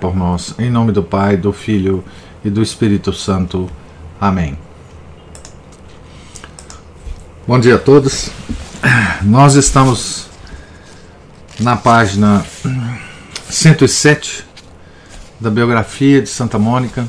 por 0.00 0.14
nós. 0.14 0.54
Em 0.58 0.70
nome 0.70 0.92
do 0.92 1.02
Pai, 1.02 1.36
do 1.36 1.52
Filho 1.52 2.04
e 2.44 2.50
do 2.50 2.62
Espírito 2.62 3.12
Santo. 3.12 3.68
Amém. 4.20 4.58
Bom 7.46 7.58
dia 7.58 7.76
a 7.76 7.78
todos. 7.78 8.30
Nós 9.22 9.54
estamos 9.54 10.26
na 11.58 11.76
página 11.76 12.44
107 13.48 14.44
da 15.40 15.50
biografia 15.50 16.20
de 16.20 16.28
Santa 16.28 16.58
Mônica, 16.58 17.08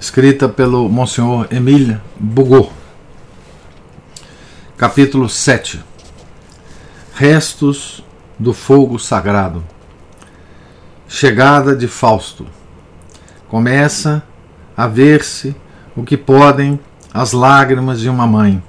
escrita 0.00 0.48
pelo 0.48 0.88
Monsenhor 0.88 1.46
Emília 1.50 2.02
Bugot. 2.18 2.70
Capítulo 4.76 5.28
7 5.28 5.82
Restos 7.14 8.02
do 8.38 8.52
fogo 8.52 8.98
sagrado. 8.98 9.73
Chegada 11.16 11.76
de 11.76 11.86
Fausto. 11.86 12.44
Começa 13.48 14.20
a 14.76 14.88
ver-se 14.88 15.54
o 15.94 16.02
que 16.02 16.16
podem 16.16 16.80
as 17.12 17.30
lágrimas 17.30 18.00
de 18.00 18.08
uma 18.08 18.26
mãe. 18.26 18.60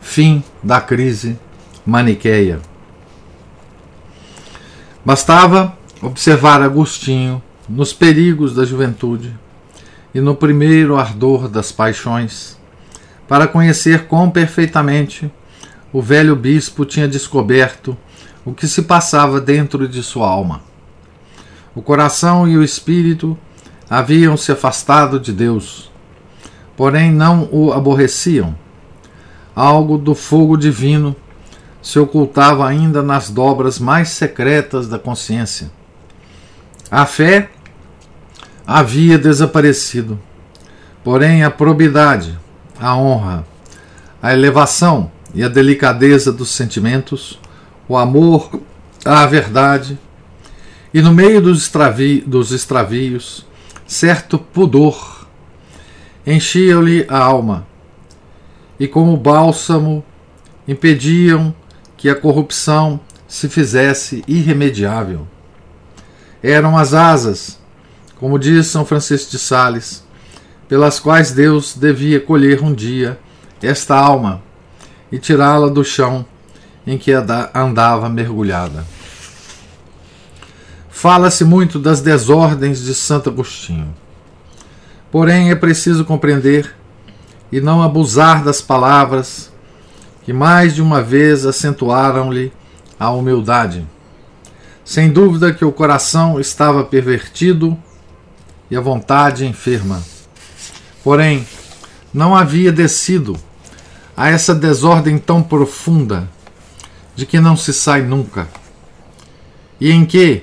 Fim 0.00 0.42
da 0.62 0.80
crise 0.80 1.38
maniqueia. 1.84 2.58
Bastava 5.04 5.76
observar 6.00 6.62
Agostinho 6.62 7.42
nos 7.68 7.92
perigos 7.92 8.54
da 8.54 8.64
juventude 8.64 9.38
e 10.14 10.22
no 10.22 10.34
primeiro 10.34 10.96
ardor 10.96 11.48
das 11.48 11.70
paixões 11.70 12.58
para 13.28 13.46
conhecer 13.46 14.06
quão 14.06 14.30
perfeitamente 14.30 15.30
o 15.92 16.00
velho 16.00 16.34
bispo 16.34 16.86
tinha 16.86 17.06
descoberto 17.06 17.94
o 18.42 18.54
que 18.54 18.66
se 18.66 18.80
passava 18.80 19.38
dentro 19.38 19.86
de 19.86 20.02
sua 20.02 20.26
alma. 20.26 20.69
O 21.74 21.82
coração 21.82 22.48
e 22.48 22.56
o 22.56 22.62
espírito 22.62 23.38
haviam 23.88 24.36
se 24.36 24.52
afastado 24.52 25.18
de 25.18 25.32
Deus, 25.32 25.90
porém 26.76 27.10
não 27.10 27.48
o 27.52 27.72
aborreciam. 27.72 28.54
Algo 29.54 29.98
do 29.98 30.14
fogo 30.14 30.56
divino 30.56 31.14
se 31.82 31.98
ocultava 31.98 32.66
ainda 32.66 33.02
nas 33.02 33.30
dobras 33.30 33.78
mais 33.78 34.10
secretas 34.10 34.88
da 34.88 34.98
consciência. 34.98 35.70
A 36.90 37.06
fé 37.06 37.50
havia 38.66 39.18
desaparecido, 39.18 40.18
porém 41.02 41.44
a 41.44 41.50
probidade, 41.50 42.38
a 42.80 42.96
honra, 42.96 43.44
a 44.22 44.32
elevação 44.32 45.10
e 45.34 45.42
a 45.42 45.48
delicadeza 45.48 46.32
dos 46.32 46.50
sentimentos 46.50 47.38
o 47.90 47.96
amor 47.96 48.60
à 49.04 49.26
verdade, 49.26 49.98
e 50.92 51.00
no 51.00 51.12
meio 51.12 51.40
dos, 51.40 51.62
extravi 51.62 52.20
dos 52.20 52.52
extravios, 52.52 53.46
certo 53.86 54.38
pudor 54.38 55.26
enchia-lhe 56.26 57.06
a 57.08 57.18
alma, 57.18 57.66
e 58.78 58.86
como 58.86 59.16
bálsamo 59.16 60.04
impediam 60.66 61.54
que 61.96 62.08
a 62.08 62.14
corrupção 62.14 63.00
se 63.26 63.48
fizesse 63.48 64.24
irremediável. 64.26 65.26
Eram 66.42 66.76
as 66.76 66.94
asas, 66.94 67.58
como 68.16 68.38
diz 68.38 68.66
São 68.66 68.84
Francisco 68.84 69.30
de 69.30 69.38
Sales, 69.38 70.04
pelas 70.68 70.98
quais 70.98 71.32
Deus 71.32 71.74
devia 71.74 72.20
colher 72.20 72.62
um 72.62 72.72
dia 72.72 73.18
esta 73.62 73.94
alma 73.94 74.42
e 75.12 75.18
tirá-la 75.18 75.68
do 75.68 75.84
chão 75.84 76.24
em 76.86 76.96
que 76.96 77.12
andava 77.12 78.08
mergulhada. 78.08 78.84
Fala-se 80.90 81.44
muito 81.44 81.78
das 81.78 82.00
desordens 82.00 82.82
de 82.82 82.94
Santo 82.94 83.30
Agostinho. 83.30 83.94
Porém, 85.10 85.50
é 85.50 85.54
preciso 85.54 86.04
compreender 86.04 86.74
e 87.50 87.60
não 87.60 87.82
abusar 87.82 88.44
das 88.44 88.60
palavras 88.60 89.50
que 90.22 90.32
mais 90.32 90.74
de 90.74 90.82
uma 90.82 91.02
vez 91.02 91.46
acentuaram-lhe 91.46 92.52
a 92.98 93.10
humildade. 93.10 93.86
Sem 94.84 95.10
dúvida 95.10 95.52
que 95.52 95.64
o 95.64 95.72
coração 95.72 96.38
estava 96.38 96.84
pervertido 96.84 97.76
e 98.70 98.76
a 98.76 98.80
vontade 98.80 99.46
enferma. 99.46 100.02
Porém, 101.02 101.46
não 102.12 102.36
havia 102.36 102.70
descido 102.70 103.36
a 104.16 104.28
essa 104.28 104.54
desordem 104.54 105.16
tão 105.18 105.42
profunda 105.42 106.28
de 107.16 107.24
que 107.24 107.40
não 107.40 107.56
se 107.56 107.72
sai 107.72 108.02
nunca, 108.02 108.48
e 109.80 109.90
em 109.90 110.04
que, 110.04 110.42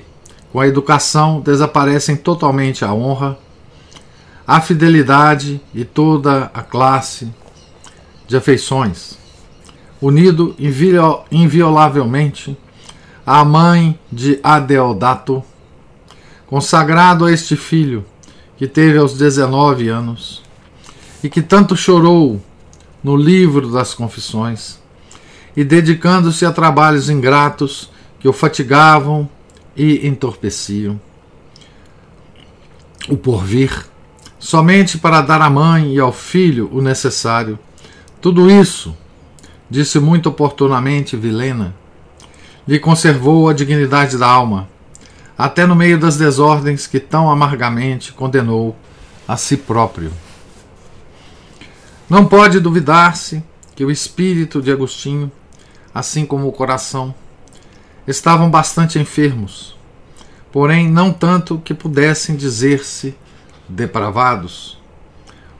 com 0.52 0.60
a 0.60 0.66
educação, 0.66 1.40
desaparecem 1.40 2.16
totalmente 2.16 2.84
a 2.84 2.92
honra, 2.92 3.38
a 4.46 4.60
fidelidade 4.60 5.60
e 5.74 5.84
toda 5.84 6.50
a 6.54 6.62
classe 6.62 7.30
de 8.26 8.36
afeições, 8.36 9.18
unido 10.00 10.56
inviolavelmente 11.30 12.56
à 13.26 13.44
mãe 13.44 13.98
de 14.10 14.40
Adeodato, 14.42 15.42
consagrado 16.46 17.26
a 17.26 17.32
este 17.32 17.56
filho 17.56 18.04
que 18.56 18.66
teve 18.66 18.98
aos 18.98 19.16
19 19.18 19.88
anos 19.88 20.42
e 21.22 21.28
que 21.28 21.42
tanto 21.42 21.76
chorou 21.76 22.40
no 23.04 23.16
livro 23.16 23.70
das 23.70 23.94
Confissões 23.94 24.78
e 25.56 25.62
dedicando-se 25.62 26.46
a 26.46 26.52
trabalhos 26.52 27.10
ingratos 27.10 27.90
que 28.18 28.28
o 28.28 28.32
fatigavam 28.32 29.28
e 29.78 30.06
entorpeciam. 30.06 31.00
O 33.08 33.16
porvir, 33.16 33.86
somente 34.38 34.98
para 34.98 35.22
dar 35.22 35.40
à 35.40 35.48
mãe 35.48 35.94
e 35.94 36.00
ao 36.00 36.12
filho 36.12 36.68
o 36.72 36.82
necessário. 36.82 37.58
Tudo 38.20 38.50
isso, 38.50 38.94
disse 39.70 39.98
muito 39.98 40.28
oportunamente 40.28 41.16
Vilena, 41.16 41.74
lhe 42.66 42.78
conservou 42.78 43.48
a 43.48 43.54
dignidade 43.54 44.18
da 44.18 44.26
alma, 44.26 44.68
até 45.38 45.64
no 45.64 45.76
meio 45.76 45.98
das 45.98 46.16
desordens 46.18 46.86
que 46.86 46.98
tão 46.98 47.30
amargamente 47.30 48.12
condenou 48.12 48.76
a 49.26 49.36
si 49.36 49.56
próprio. 49.56 50.12
Não 52.10 52.26
pode 52.26 52.58
duvidar-se 52.58 53.42
que 53.76 53.84
o 53.84 53.90
espírito 53.90 54.60
de 54.60 54.72
Agostinho 54.72 55.30
assim 55.98 56.24
como 56.24 56.46
o 56.46 56.52
coração. 56.52 57.14
Estavam 58.08 58.50
bastante 58.50 58.98
enfermos, 58.98 59.76
porém 60.50 60.88
não 60.88 61.12
tanto 61.12 61.58
que 61.58 61.74
pudessem 61.74 62.36
dizer-se 62.36 63.14
depravados. 63.68 64.80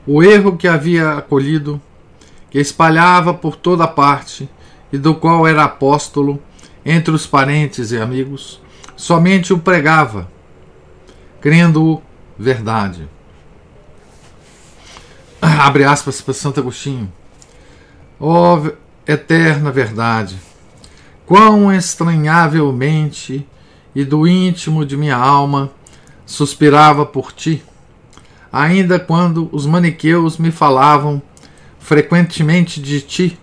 O 0.07 0.23
erro 0.23 0.57
que 0.57 0.67
havia 0.67 1.11
acolhido, 1.11 1.79
que 2.49 2.57
espalhava 2.57 3.35
por 3.35 3.55
toda 3.55 3.87
parte 3.87 4.49
e 4.91 4.97
do 4.97 5.13
qual 5.13 5.45
era 5.45 5.63
apóstolo 5.63 6.41
entre 6.83 7.13
os 7.13 7.27
parentes 7.27 7.91
e 7.91 7.99
amigos, 7.99 8.59
somente 8.97 9.53
o 9.53 9.59
pregava, 9.59 10.27
crendo-o 11.39 12.01
verdade. 12.35 13.07
Abre 15.39 15.83
aspas 15.83 16.19
para 16.19 16.33
Santo 16.33 16.59
Agostinho. 16.59 17.13
Oh, 18.19 18.71
eterna 19.05 19.71
verdade, 19.71 20.48
quão 21.29 21.71
estranhavelmente 21.71 23.47
e 23.93 24.03
do 24.03 24.27
íntimo 24.27 24.83
de 24.83 24.97
minha 24.97 25.15
alma 25.15 25.69
suspirava 26.25 27.05
por 27.05 27.31
ti, 27.31 27.63
ainda 28.51 28.99
quando 28.99 29.47
os 29.51 29.67
maniqueus 29.67 30.39
me 30.39 30.49
falavam 30.49 31.21
frequentemente 31.77 32.81
de 32.81 32.99
ti, 33.01 33.39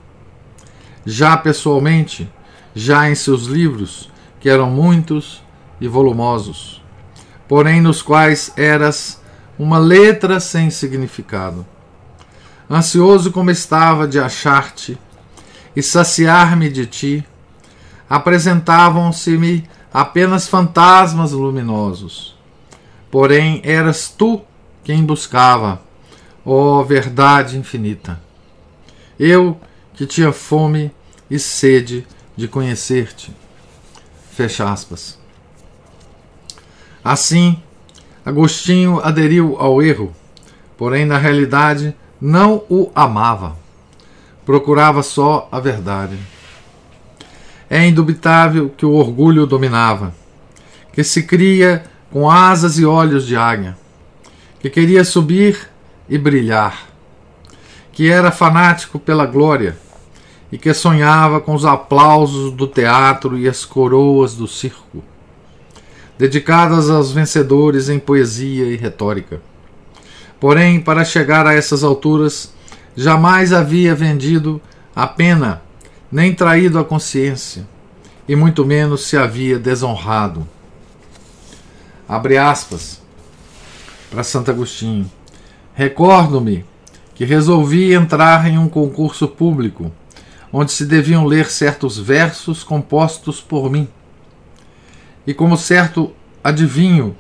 já 1.05 1.37
pessoalmente, 1.37 2.29
já 2.75 3.09
em 3.09 3.15
seus 3.15 3.45
livros, 3.45 4.11
que 4.41 4.49
eram 4.49 4.69
muitos 4.69 5.41
e 5.81 5.87
volumosos, 5.87 6.83
porém 7.47 7.81
nos 7.81 8.03
quais 8.03 8.53
eras 8.57 9.23
uma 9.57 9.79
letra 9.79 10.41
sem 10.41 10.71
significado. 10.71 11.65
Ansioso 12.69 13.31
como 13.31 13.53
estava 13.53 14.09
de 14.09 14.19
achar-te 14.19 14.99
e 15.77 15.81
saciar-me 15.81 16.69
de 16.69 16.85
ti, 16.85 17.25
apresentavam-se-me 18.09 19.69
apenas 19.93 20.47
fantasmas 20.47 21.33
luminosos. 21.33 22.37
porém 23.11 23.61
eras 23.65 24.09
tu 24.09 24.43
quem 24.85 25.05
buscava, 25.05 25.81
ó 26.45 26.83
verdade 26.83 27.59
infinita. 27.59 28.21
Eu 29.19 29.59
que 29.95 30.07
tinha 30.07 30.33
fome 30.33 30.93
e 31.31 31.39
sede 31.39 32.07
de 32.37 32.47
conhecer-te. 32.47 33.35
Fecha 34.31 34.71
aspas. 34.71 35.19
Assim, 37.03 37.61
Agostinho 38.25 39.01
aderiu 39.01 39.57
ao 39.57 39.81
erro, 39.81 40.13
porém 40.77 41.05
na 41.07 41.17
realidade 41.17 41.95
não 42.21 42.65
o 42.69 42.91
amava. 42.95 43.57
Procurava 44.45 45.03
só 45.03 45.49
a 45.51 45.61
verdade. 45.61 46.19
É 47.69 47.87
indubitável 47.87 48.71
que 48.71 48.87
o 48.87 48.93
orgulho 48.93 49.47
dominava, 49.47 50.15
que 50.93 51.03
se 51.03 51.25
cria 51.25 51.85
com 52.11 52.31
asas 52.31 52.79
e 52.79 52.85
olhos 52.85 53.27
de 53.27 53.37
águia, 53.37 53.77
que 54.61 54.71
queria 54.71 55.05
subir 55.05 55.69
e 56.09 56.17
brilhar, 56.17 56.87
que 57.93 58.09
era 58.09 58.31
fanático 58.31 58.99
pela 58.99 59.27
glória 59.27 59.77
e 60.51 60.57
que 60.57 60.73
sonhava 60.73 61.41
com 61.41 61.55
os 61.55 61.65
aplausos 61.65 62.53
do 62.53 62.67
teatro 62.67 63.37
e 63.37 63.49
as 63.49 63.65
coroas 63.65 64.35
do 64.35 64.47
circo, 64.47 65.03
dedicadas 66.17 66.89
aos 66.89 67.11
vencedores 67.11 67.89
em 67.89 67.99
poesia 67.99 68.67
e 68.67 68.77
retórica. 68.77 69.41
Porém, 70.39 70.81
para 70.81 71.05
chegar 71.05 71.47
a 71.47 71.55
essas 71.55 71.83
alturas, 71.83 72.55
jamais 72.95 73.53
havia 73.53 73.95
vendido 73.95 74.61
a 74.95 75.07
pena, 75.07 75.63
nem 76.17 76.35
traído 76.35 76.79
a 76.79 76.85
consciência, 76.85 77.69
e 78.27 78.35
muito 78.35 78.65
menos 78.65 79.05
se 79.05 79.19
havia 79.19 79.59
desonrado. 79.59 80.49
Abre 82.09 82.39
aspas 82.39 83.03
para 84.11 84.25
Santo 84.25 84.51
Agostinho. 84.51 85.11
Recordo-me 85.75 86.65
que 87.15 87.27
resolvi 87.27 87.93
entrar 87.93 88.49
em 88.49 88.57
um 88.57 88.67
concurso 88.67 89.29
público 89.29 89.93
onde 90.51 90.73
se 90.73 90.87
deviam 90.87 91.27
ler 91.27 91.51
certos 91.51 91.99
versos 91.99 92.65
compostos 92.65 93.43
por 93.43 93.71
mim. 93.71 93.87
E 95.27 95.35
como 95.35 95.55
certo 95.55 96.15
adivinho 96.43 97.15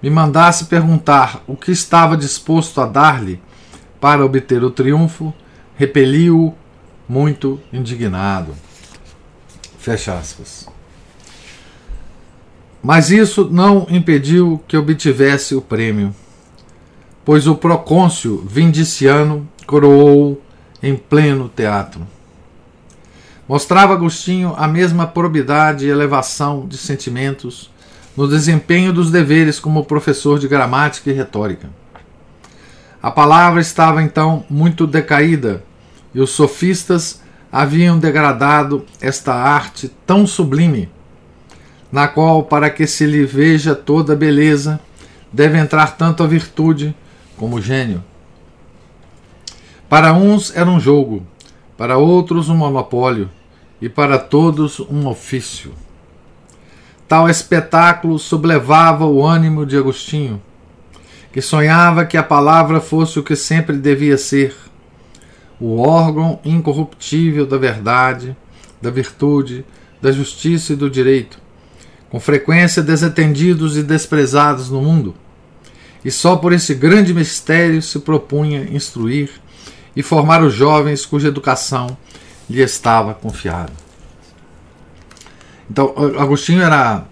me 0.00 0.10
mandasse 0.10 0.66
perguntar 0.66 1.42
o 1.44 1.56
que 1.56 1.72
estava 1.72 2.16
disposto 2.16 2.80
a 2.80 2.86
dar-lhe 2.86 3.42
para 4.00 4.24
obter 4.24 4.62
o 4.62 4.70
triunfo, 4.70 5.34
repeli-o 5.74 6.54
muito 7.08 7.60
indignado. 7.72 8.54
Fecha 9.78 10.18
aspas. 10.18 10.68
Mas 12.82 13.10
isso 13.10 13.48
não 13.50 13.86
impediu 13.90 14.62
que 14.68 14.76
obtivesse 14.76 15.54
o 15.54 15.60
prêmio, 15.60 16.14
pois 17.24 17.46
o 17.46 17.54
procôncio 17.54 18.44
vindiciano 18.46 19.48
coroou 19.66 20.42
em 20.82 20.94
pleno 20.94 21.48
teatro. 21.48 22.06
Mostrava 23.48 23.94
Agostinho 23.94 24.54
a 24.56 24.68
mesma 24.68 25.06
probidade 25.06 25.86
e 25.86 25.90
elevação 25.90 26.66
de 26.68 26.76
sentimentos 26.76 27.70
no 28.16 28.28
desempenho 28.28 28.92
dos 28.92 29.10
deveres 29.10 29.58
como 29.58 29.84
professor 29.84 30.38
de 30.38 30.46
gramática 30.46 31.10
e 31.10 31.14
retórica. 31.14 31.70
A 33.02 33.10
palavra 33.10 33.60
estava 33.60 34.02
então 34.02 34.44
muito 34.50 34.86
decaída 34.86 35.64
e 36.14 36.20
os 36.20 36.30
sofistas 36.30 37.22
haviam 37.50 37.98
degradado 37.98 38.84
esta 39.00 39.34
arte 39.34 39.90
tão 40.06 40.26
sublime, 40.26 40.88
na 41.90 42.06
qual, 42.06 42.42
para 42.42 42.68
que 42.68 42.86
se 42.86 43.06
lhe 43.06 43.24
veja 43.24 43.74
toda 43.74 44.12
a 44.12 44.16
beleza, 44.16 44.78
deve 45.32 45.58
entrar 45.58 45.96
tanto 45.96 46.22
a 46.22 46.26
virtude 46.26 46.94
como 47.36 47.56
o 47.56 47.62
gênio. 47.62 48.04
Para 49.88 50.12
uns 50.12 50.54
era 50.54 50.68
um 50.68 50.78
jogo, 50.78 51.26
para 51.76 51.96
outros 51.96 52.48
um 52.48 52.56
monopólio, 52.56 53.30
e 53.80 53.88
para 53.88 54.18
todos 54.18 54.80
um 54.80 55.06
ofício. 55.06 55.72
Tal 57.06 57.28
espetáculo 57.28 58.18
sublevava 58.18 59.06
o 59.06 59.24
ânimo 59.24 59.64
de 59.64 59.78
Agostinho, 59.78 60.42
que 61.32 61.40
sonhava 61.40 62.04
que 62.04 62.16
a 62.16 62.22
palavra 62.22 62.80
fosse 62.80 63.18
o 63.18 63.22
que 63.22 63.36
sempre 63.36 63.76
devia 63.76 64.18
ser, 64.18 64.54
o 65.60 65.80
órgão 65.80 66.38
incorruptível 66.44 67.46
da 67.46 67.56
verdade, 67.56 68.36
da 68.80 68.90
virtude, 68.90 69.64
da 70.00 70.12
justiça 70.12 70.72
e 70.72 70.76
do 70.76 70.88
direito, 70.88 71.38
com 72.10 72.20
frequência 72.20 72.82
desatendidos 72.82 73.76
e 73.76 73.82
desprezados 73.82 74.70
no 74.70 74.80
mundo. 74.80 75.14
E 76.04 76.10
só 76.10 76.36
por 76.36 76.52
esse 76.52 76.74
grande 76.74 77.12
mistério 77.12 77.82
se 77.82 77.98
propunha 77.98 78.62
instruir 78.70 79.30
e 79.96 80.02
formar 80.02 80.42
os 80.42 80.54
jovens 80.54 81.04
cuja 81.04 81.28
educação 81.28 81.96
lhe 82.48 82.62
estava 82.62 83.14
confiado. 83.14 83.72
Então, 85.70 85.92
Agostinho 86.18 86.62
era, 86.62 87.04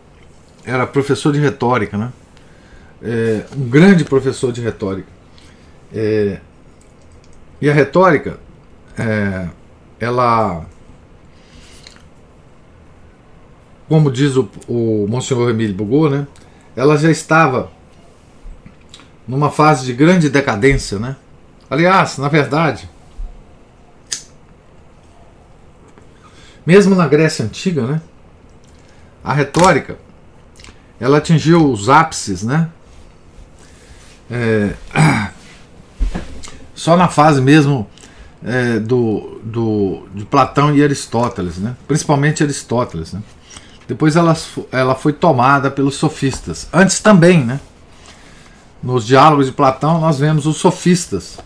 era 0.65 0.87
professor 0.87 1.33
de 1.33 1.41
retórica, 1.41 1.99
né? 1.99 2.13
É, 3.03 3.45
um 3.55 3.69
grande 3.69 4.05
professor 4.05 4.51
de 4.53 4.63
retórica. 4.63 5.09
É, 5.93 6.41
e 7.61 7.71
a 7.71 7.73
retórica, 7.73 8.39
é, 8.99 9.49
ela, 9.99 10.65
como 13.89 14.11
diz 14.11 14.37
o, 14.37 14.49
o 14.69 15.07
Monsenhor 15.09 15.51
Emílio 15.51 15.75
Bugô, 15.75 16.09
né? 16.09 16.27
Ela 16.75 16.97
já 16.97 17.11
estava 17.11 17.71
numa 19.27 19.51
fase 19.51 19.87
de 19.87 19.93
grande 19.93 20.29
decadência, 20.29 20.99
né? 20.99 21.17
Aliás, 21.71 22.19
na 22.19 22.29
verdade, 22.29 22.89
Mesmo 26.67 26.97
na 26.97 27.07
Grécia 27.07 27.45
Antiga, 27.45 27.87
né, 27.87 28.01
a 29.23 29.33
retórica 29.33 29.97
ela 30.99 31.19
atingiu 31.19 31.71
os 31.71 31.89
ápices, 31.89 32.43
né? 32.43 32.69
É, 34.29 34.73
só 36.87 36.97
na 36.97 37.09
fase 37.09 37.41
mesmo 37.41 37.85
é, 38.45 38.79
do, 38.79 39.41
do, 39.43 40.07
de 40.15 40.25
Platão 40.25 40.73
e 40.73 40.85
Aristóteles, 40.85 41.59
né? 41.59 41.75
principalmente 41.89 42.45
Aristóteles. 42.45 43.13
Né? 43.13 43.21
Depois 43.89 44.15
ela, 44.15 44.37
ela 44.71 44.95
foi 44.95 45.13
tomada 45.13 45.69
pelos 45.69 45.97
sofistas. 45.97 46.69
Antes 46.73 47.01
também, 47.01 47.45
né? 47.45 47.59
nos 48.81 49.05
diálogos 49.05 49.47
de 49.47 49.53
Platão, 49.53 50.01
nós 50.01 50.21
vemos 50.21 50.47
os 50.47 50.59
sofistas 50.59 51.39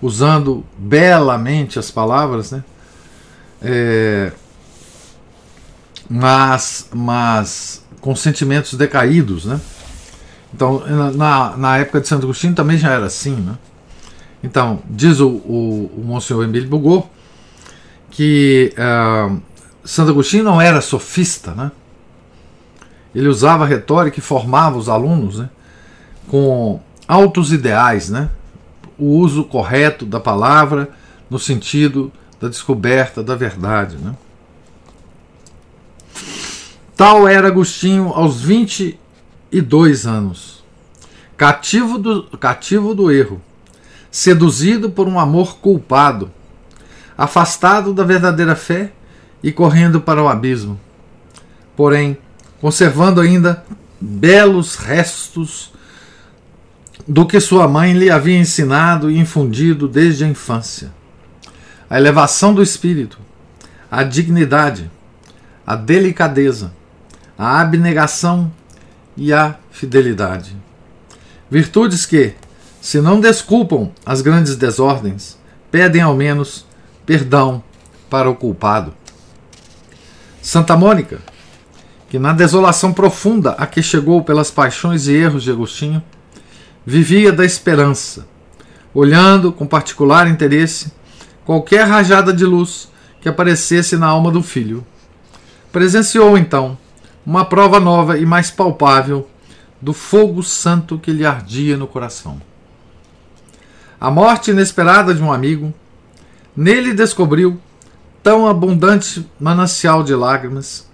usando 0.00 0.64
belamente 0.78 1.80
as 1.80 1.90
palavras, 1.90 2.52
né? 2.52 2.62
É, 3.60 4.30
mas, 6.08 6.88
mas 6.94 7.84
com 8.00 8.14
sentimentos 8.14 8.74
decaídos, 8.74 9.46
né? 9.46 9.60
Então, 10.54 10.80
na, 11.16 11.56
na 11.56 11.78
época 11.78 12.00
de 12.00 12.06
Santo 12.06 12.22
Agostinho 12.22 12.54
também 12.54 12.78
já 12.78 12.92
era 12.92 13.06
assim, 13.06 13.34
né? 13.34 13.56
Então, 14.46 14.80
diz 14.88 15.18
o, 15.18 15.28
o, 15.28 15.90
o 15.96 16.04
Monsenhor 16.04 16.44
Emílio 16.44 16.68
Bugô 16.68 17.04
que 18.08 18.72
uh, 18.78 19.42
Santo 19.84 20.12
Agostinho 20.12 20.44
não 20.44 20.60
era 20.60 20.80
sofista, 20.80 21.52
né? 21.52 21.72
Ele 23.12 23.26
usava 23.26 23.66
retórica 23.66 24.20
e 24.20 24.22
formava 24.22 24.78
os 24.78 24.88
alunos 24.88 25.40
né? 25.40 25.50
com 26.28 26.78
altos 27.08 27.52
ideais, 27.52 28.08
né? 28.08 28.30
O 28.96 29.18
uso 29.18 29.42
correto 29.42 30.06
da 30.06 30.20
palavra 30.20 30.90
no 31.28 31.40
sentido 31.40 32.12
da 32.40 32.46
descoberta 32.48 33.24
da 33.24 33.34
verdade, 33.34 33.96
né? 33.96 34.14
Tal 36.96 37.26
era 37.26 37.48
Agostinho 37.48 38.12
aos 38.14 38.40
22 38.40 40.06
anos, 40.06 40.64
cativo 41.36 41.98
do, 41.98 42.22
cativo 42.38 42.94
do 42.94 43.10
erro, 43.10 43.42
seduzido 44.16 44.88
por 44.88 45.06
um 45.06 45.20
amor 45.20 45.58
culpado, 45.58 46.32
afastado 47.18 47.92
da 47.92 48.02
verdadeira 48.02 48.56
fé 48.56 48.90
e 49.42 49.52
correndo 49.52 50.00
para 50.00 50.22
o 50.22 50.26
abismo. 50.26 50.80
Porém, 51.76 52.16
conservando 52.58 53.20
ainda 53.20 53.62
belos 54.00 54.76
restos 54.76 55.70
do 57.06 57.26
que 57.26 57.38
sua 57.38 57.68
mãe 57.68 57.92
lhe 57.92 58.10
havia 58.10 58.38
ensinado 58.38 59.10
e 59.10 59.18
infundido 59.18 59.86
desde 59.86 60.24
a 60.24 60.28
infância. 60.28 60.90
A 61.90 61.98
elevação 61.98 62.54
do 62.54 62.62
espírito, 62.62 63.18
a 63.90 64.02
dignidade, 64.02 64.90
a 65.66 65.76
delicadeza, 65.76 66.72
a 67.36 67.60
abnegação 67.60 68.50
e 69.14 69.30
a 69.30 69.56
fidelidade. 69.70 70.56
Virtudes 71.50 72.06
que, 72.06 72.32
se 72.86 73.00
não 73.00 73.18
desculpam 73.18 73.90
as 74.06 74.22
grandes 74.22 74.54
desordens, 74.54 75.36
pedem 75.72 76.02
ao 76.02 76.14
menos 76.14 76.64
perdão 77.04 77.60
para 78.08 78.30
o 78.30 78.36
culpado. 78.36 78.94
Santa 80.40 80.76
Mônica, 80.76 81.18
que 82.08 82.16
na 82.16 82.32
desolação 82.32 82.92
profunda 82.92 83.56
a 83.58 83.66
que 83.66 83.82
chegou 83.82 84.22
pelas 84.22 84.52
paixões 84.52 85.08
e 85.08 85.14
erros 85.14 85.42
de 85.42 85.50
Agostinho, 85.50 86.00
vivia 86.86 87.32
da 87.32 87.44
esperança, 87.44 88.24
olhando 88.94 89.50
com 89.50 89.66
particular 89.66 90.28
interesse 90.28 90.92
qualquer 91.44 91.88
rajada 91.88 92.32
de 92.32 92.44
luz 92.44 92.88
que 93.20 93.28
aparecesse 93.28 93.96
na 93.96 94.06
alma 94.06 94.30
do 94.30 94.44
filho. 94.44 94.86
Presenciou 95.72 96.38
então 96.38 96.78
uma 97.26 97.44
prova 97.44 97.80
nova 97.80 98.16
e 98.16 98.24
mais 98.24 98.52
palpável 98.52 99.28
do 99.82 99.92
fogo 99.92 100.40
santo 100.40 101.00
que 101.00 101.10
lhe 101.10 101.26
ardia 101.26 101.76
no 101.76 101.88
coração. 101.88 102.40
A 104.00 104.10
morte 104.10 104.50
inesperada 104.50 105.14
de 105.14 105.22
um 105.22 105.32
amigo, 105.32 105.72
nele 106.56 106.92
descobriu 106.92 107.60
tão 108.22 108.46
abundante 108.46 109.26
manancial 109.38 110.02
de 110.02 110.14
lágrimas 110.14 110.86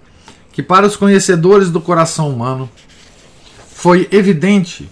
que, 0.51 0.61
para 0.61 0.85
os 0.85 0.95
conhecedores 0.95 1.69
do 1.69 1.81
coração 1.81 2.29
humano, 2.29 2.69
foi 3.67 4.07
evidente 4.11 4.89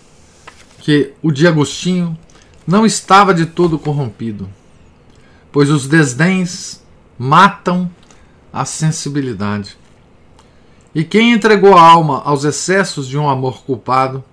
que 0.79 1.13
o 1.21 1.31
de 1.31 1.47
Agostinho 1.47 2.17
não 2.65 2.85
estava 2.85 3.33
de 3.33 3.45
todo 3.45 3.77
corrompido, 3.77 4.49
pois 5.51 5.69
os 5.69 5.87
desdéns 5.87 6.81
matam 7.17 7.89
a 8.51 8.65
sensibilidade. 8.65 9.77
E 10.93 11.03
quem 11.03 11.31
entregou 11.31 11.77
a 11.77 11.81
alma 11.81 12.21
aos 12.25 12.43
excessos 12.43 13.07
de 13.07 13.17
um 13.17 13.29
amor 13.29 13.63
culpado, 13.63 14.23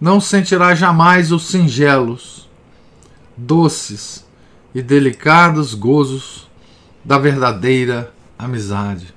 não 0.00 0.20
sentirá 0.20 0.74
jamais 0.74 1.32
os 1.32 1.46
singelos, 1.46 2.49
doces 3.40 4.24
e 4.74 4.82
delicados 4.82 5.74
gozos 5.74 6.48
da 7.04 7.18
verdadeira 7.18 8.12
amizade. 8.38 9.14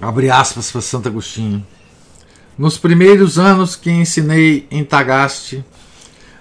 Abre 0.00 0.30
aspas 0.30 0.70
para 0.70 0.80
Santo 0.80 1.08
Agostinho. 1.08 1.64
Nos 2.58 2.76
primeiros 2.76 3.38
anos 3.38 3.76
que 3.76 3.90
ensinei 3.90 4.66
em 4.70 4.84
Tagaste, 4.84 5.64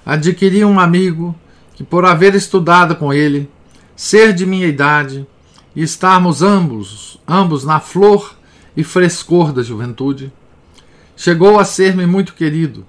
adquiri 0.06 0.66
um 0.66 0.80
amigo 0.80 1.36
que, 1.76 1.84
por 1.84 2.06
haver 2.06 2.36
estudado 2.36 2.96
com 2.96 3.14
ele, 3.14 3.50
ser 3.96 4.34
de 4.34 4.46
minha 4.46 4.68
idade 4.68 5.28
e 5.76 5.84
estarmos 5.84 6.42
ambos, 6.42 7.20
ambos 7.28 7.64
na 7.64 7.80
flor 7.80 8.36
e 8.76 8.84
frescor 8.84 9.54
da 9.54 9.62
juventude, 9.62 10.32
chegou 11.16 11.60
a 11.60 11.66
ser-me 11.66 12.06
muito 12.06 12.34
querido. 12.34 12.86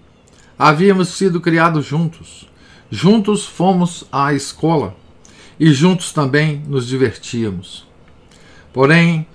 Havíamos 0.63 1.09
sido 1.09 1.41
criados 1.41 1.87
juntos. 1.87 2.47
Juntos 2.91 3.47
fomos 3.47 4.05
à 4.13 4.35
escola 4.35 4.95
e 5.59 5.73
juntos 5.73 6.13
também 6.13 6.63
nos 6.69 6.87
divertíamos. 6.87 7.89
Porém, 8.71 9.27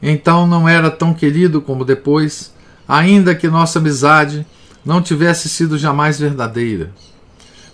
então 0.00 0.46
não 0.46 0.66
era 0.66 0.90
tão 0.90 1.12
querido 1.12 1.60
como 1.60 1.84
depois, 1.84 2.54
ainda 2.88 3.34
que 3.34 3.46
nossa 3.46 3.78
amizade 3.78 4.46
não 4.82 5.02
tivesse 5.02 5.50
sido 5.50 5.76
jamais 5.76 6.18
verdadeira. 6.18 6.94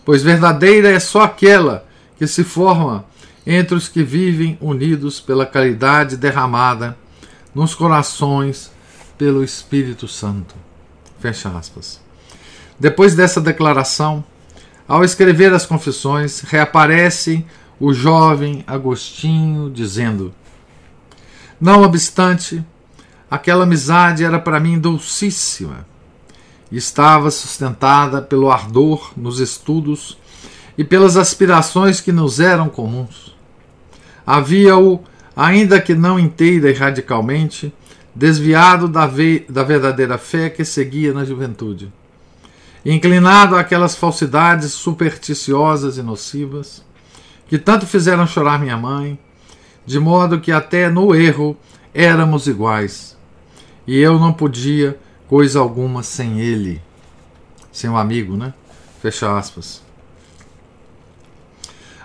Pois 0.05 0.25
verdadeira 0.25 0.91
é 0.91 0.99
só 0.99 1.23
aquela 1.23 1.87
que 2.19 2.27
se 2.27 2.43
forma 2.43 3.05
entre 3.47 3.77
os 3.77 3.87
que 3.87 4.03
vivem 4.03 4.59
unidos 4.61 5.21
pela 5.21 5.47
caridade 5.47 6.17
derramada 6.17 6.99
nos 7.55 7.73
corações 7.73 8.69
pelo 9.17 9.45
Espírito 9.45 10.09
Santo. 10.09 10.57
Fecha 11.21 11.49
aspas. 11.51 12.05
Depois 12.79 13.15
dessa 13.15 13.41
declaração, 13.41 14.25
ao 14.87 15.03
escrever 15.03 15.53
as 15.53 15.67
confissões, 15.67 16.41
reaparece 16.41 17.45
o 17.81 17.93
jovem 17.93 18.63
Agostinho 18.67 19.71
dizendo: 19.71 20.33
não 21.59 21.83
obstante, 21.83 22.63
aquela 23.31 23.65
amizade 23.65 24.23
era 24.23 24.39
para 24.39 24.61
mim 24.61 24.79
docíssima 24.79 25.87
e 26.71 26.77
estava 26.77 27.31
sustentada 27.31 28.21
pelo 28.21 28.51
ardor 28.51 29.13
nos 29.17 29.41
estudos 29.41 30.19
e 30.77 30.85
pelas 30.85 31.17
aspirações 31.17 31.99
que 31.99 32.13
nos 32.13 32.41
eram 32.41 32.69
comuns. 32.69 33.35
Havia-o, 34.27 35.01
ainda 35.35 35.81
que 35.81 35.95
não 35.95 36.19
inteira 36.19 36.71
e 36.71 36.75
radicalmente, 36.75 37.73
desviado 38.15 38.87
da, 38.87 39.09
da 39.49 39.63
verdadeira 39.63 40.19
fé 40.19 40.51
que 40.51 40.65
seguia 40.65 41.15
na 41.15 41.25
juventude, 41.25 41.91
inclinado 42.93 43.57
àquelas 43.57 43.95
falsidades 43.95 44.73
supersticiosas 44.73 45.99
e 45.99 46.03
nocivas 46.03 46.85
que 47.49 47.59
tanto 47.59 47.87
fizeram 47.87 48.27
chorar 48.27 48.59
minha 48.59 48.77
mãe 48.77 49.19
de 49.85 50.01
modo 50.01 50.41
que 50.41 50.51
até 50.51 50.89
no 50.89 51.15
erro 51.15 51.57
éramos 51.95 52.47
iguais. 52.47 53.17
E 53.87 53.97
eu 53.99 54.19
não 54.19 54.33
podia 54.33 54.99
coisa 55.29 55.61
alguma 55.61 56.03
sem 56.03 56.41
ele, 56.41 56.83
sem 57.71 57.89
o 57.89 57.97
amigo, 57.97 58.37
né? 58.37 58.53
Fecha 59.01 59.37
aspas. 59.37 59.83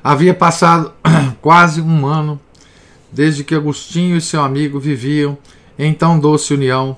Havia 0.04 0.34
passado 0.34 0.94
quase 1.42 1.82
um 1.82 2.06
ano 2.06 2.40
desde 3.12 3.44
que 3.44 3.54
Agostinho 3.54 4.16
e 4.16 4.22
seu 4.22 4.42
amigo 4.42 4.80
viviam 4.80 5.38
em 5.78 5.94
tão 5.94 6.20
doce 6.20 6.54
união, 6.54 6.96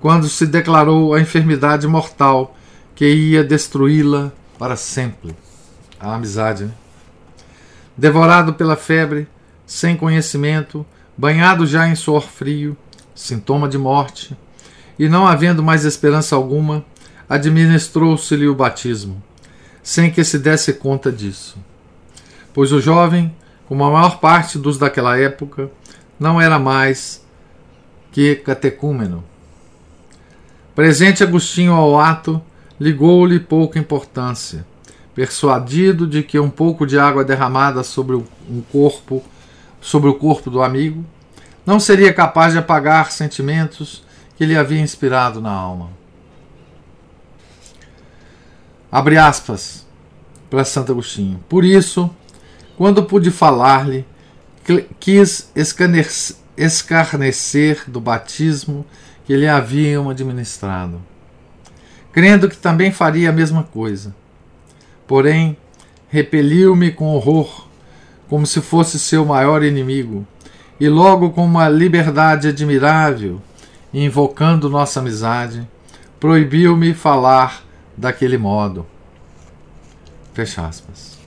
quando 0.00 0.28
se 0.28 0.46
declarou 0.46 1.12
a 1.12 1.20
enfermidade 1.20 1.86
mortal 1.86 2.56
que 3.00 3.10
ia 3.10 3.42
destruí-la 3.42 4.30
para 4.58 4.76
sempre. 4.76 5.34
A 5.98 6.16
amizade, 6.16 6.66
né? 6.66 6.72
Devorado 7.96 8.52
pela 8.52 8.76
febre, 8.76 9.26
sem 9.64 9.96
conhecimento, 9.96 10.84
banhado 11.16 11.66
já 11.66 11.88
em 11.88 11.94
suor 11.94 12.20
frio, 12.20 12.76
sintoma 13.14 13.66
de 13.70 13.78
morte, 13.78 14.36
e 14.98 15.08
não 15.08 15.26
havendo 15.26 15.62
mais 15.62 15.86
esperança 15.86 16.36
alguma, 16.36 16.84
administrou-se-lhe 17.26 18.46
o 18.46 18.54
batismo, 18.54 19.22
sem 19.82 20.10
que 20.10 20.22
se 20.22 20.38
desse 20.38 20.74
conta 20.74 21.10
disso. 21.10 21.56
Pois 22.52 22.70
o 22.70 22.82
jovem, 22.82 23.34
como 23.66 23.82
a 23.82 23.90
maior 23.90 24.20
parte 24.20 24.58
dos 24.58 24.76
daquela 24.76 25.18
época, 25.18 25.70
não 26.18 26.38
era 26.38 26.58
mais 26.58 27.24
que 28.12 28.36
catecúmeno. 28.36 29.24
Presente 30.74 31.22
Agostinho 31.22 31.72
ao 31.72 31.98
ato, 31.98 32.42
ligou-lhe 32.80 33.38
pouca 33.38 33.78
importância, 33.78 34.66
persuadido 35.14 36.06
de 36.06 36.22
que 36.22 36.40
um 36.40 36.50
pouco 36.50 36.86
de 36.86 36.98
água 36.98 37.22
derramada 37.22 37.84
sobre 37.84 38.16
um 38.16 38.62
corpo 38.72 39.22
sobre 39.80 40.08
o 40.10 40.14
corpo 40.14 40.50
do 40.50 40.62
amigo, 40.62 41.04
não 41.64 41.80
seria 41.80 42.12
capaz 42.12 42.52
de 42.52 42.58
apagar 42.58 43.10
sentimentos 43.10 44.04
que 44.36 44.44
lhe 44.44 44.56
havia 44.56 44.80
inspirado 44.80 45.40
na 45.40 45.50
alma. 45.50 45.90
Abre 48.90 49.16
aspas 49.16 49.86
para 50.48 50.64
Santo 50.64 50.92
Agostinho. 50.92 51.42
Por 51.48 51.64
isso, 51.64 52.10
quando 52.76 53.04
pude 53.04 53.30
falar-lhe, 53.30 54.04
quis 54.98 55.50
escarnecer 56.56 57.84
do 57.86 58.00
batismo 58.00 58.84
que 59.24 59.36
lhe 59.36 59.46
haviam 59.46 60.10
administrado, 60.10 61.00
crendo 62.12 62.48
que 62.48 62.56
também 62.56 62.90
faria 62.90 63.30
a 63.30 63.32
mesma 63.32 63.62
coisa. 63.62 64.14
Porém, 65.06 65.56
repeliu-me 66.08 66.90
com 66.90 67.14
horror 67.14 67.66
como 68.28 68.46
se 68.46 68.60
fosse 68.60 68.98
seu 68.98 69.24
maior 69.24 69.62
inimigo, 69.62 70.26
e 70.78 70.88
logo 70.88 71.30
com 71.30 71.44
uma 71.44 71.68
liberdade 71.68 72.48
admirável, 72.48 73.42
invocando 73.92 74.70
nossa 74.70 75.00
amizade, 75.00 75.68
proibiu-me 76.20 76.94
falar 76.94 77.64
daquele 77.96 78.38
modo. 78.38 78.86
Fecha 80.32 80.64
aspas. 80.64 81.18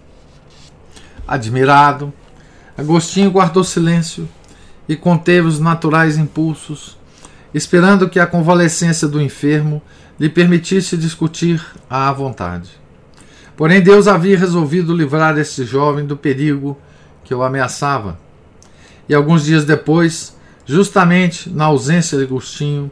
Admirado, 1.27 2.13
Agostinho 2.77 3.29
guardou 3.29 3.63
silêncio 3.63 4.27
e 4.87 4.95
conteve 4.95 5.47
os 5.47 5.59
naturais 5.59 6.17
impulsos, 6.17 6.97
esperando 7.53 8.09
que 8.09 8.19
a 8.19 8.25
convalescência 8.25 9.07
do 9.07 9.21
enfermo 9.21 9.81
lhe 10.19 10.29
permitisse 10.29 10.97
discutir 10.97 11.63
à 11.89 12.11
vontade. 12.11 12.69
Porém, 13.55 13.81
Deus 13.81 14.07
havia 14.07 14.37
resolvido 14.37 14.95
livrar 14.95 15.37
este 15.37 15.63
jovem 15.63 16.05
do 16.05 16.17
perigo 16.17 16.77
que 17.23 17.33
o 17.33 17.43
ameaçava. 17.43 18.19
E 19.07 19.13
alguns 19.13 19.45
dias 19.45 19.65
depois, 19.65 20.35
justamente 20.65 21.49
na 21.49 21.65
ausência 21.65 22.17
de 22.17 22.23
Agostinho, 22.23 22.91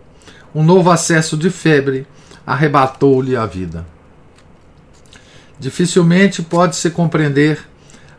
um 0.54 0.64
novo 0.64 0.92
acesso 0.92 1.38
de 1.38 1.50
febre 1.50 2.06
arrebatou-lhe 2.46 3.36
a 3.36 3.46
vida. 3.46 3.86
Dificilmente 5.60 6.42
pode-se 6.42 6.90
compreender 6.90 7.60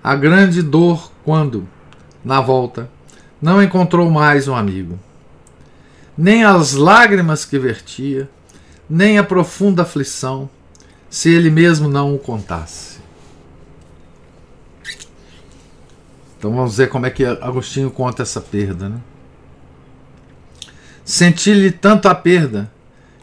a 0.02 0.14
grande 0.14 0.62
dor 0.62 1.12
quando, 1.25 1.68
na 2.25 2.40
volta, 2.40 2.88
não 3.40 3.62
encontrou 3.62 4.11
mais 4.11 4.49
um 4.49 4.54
amigo. 4.54 4.99
Nem 6.16 6.44
as 6.44 6.73
lágrimas 6.73 7.44
que 7.44 7.59
vertia, 7.59 8.28
nem 8.95 9.17
a 9.17 9.25
profunda 9.25 9.85
aflição, 9.85 10.51
se 11.09 11.31
ele 11.31 11.49
mesmo 11.49 11.89
não 11.89 12.15
o 12.15 12.19
contasse. 12.19 12.99
Então 16.37 16.55
vamos 16.55 16.77
ver 16.77 16.91
como 16.91 17.07
é 17.07 17.11
que 17.11 17.25
Agostinho 17.25 17.91
conta 17.91 18.23
essa 18.23 18.39
perda. 18.39 18.91
Né? 18.91 19.01
Senti-lhe 21.07 21.71
tanto 21.71 22.07
a 22.07 22.15
perda 22.15 22.71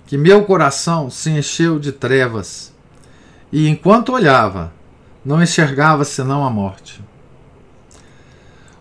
que 0.08 0.18
meu 0.18 0.44
coração 0.44 1.08
se 1.12 1.30
encheu 1.30 1.78
de 1.78 1.92
trevas, 1.92 2.74
e 3.52 3.68
enquanto 3.68 4.14
olhava, 4.14 4.74
não 5.24 5.40
enxergava 5.40 6.04
senão 6.04 6.44
a 6.44 6.50
morte. 6.50 7.00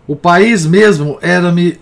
O 0.07 0.15
país 0.15 0.65
mesmo 0.65 1.19
era-me 1.21 1.79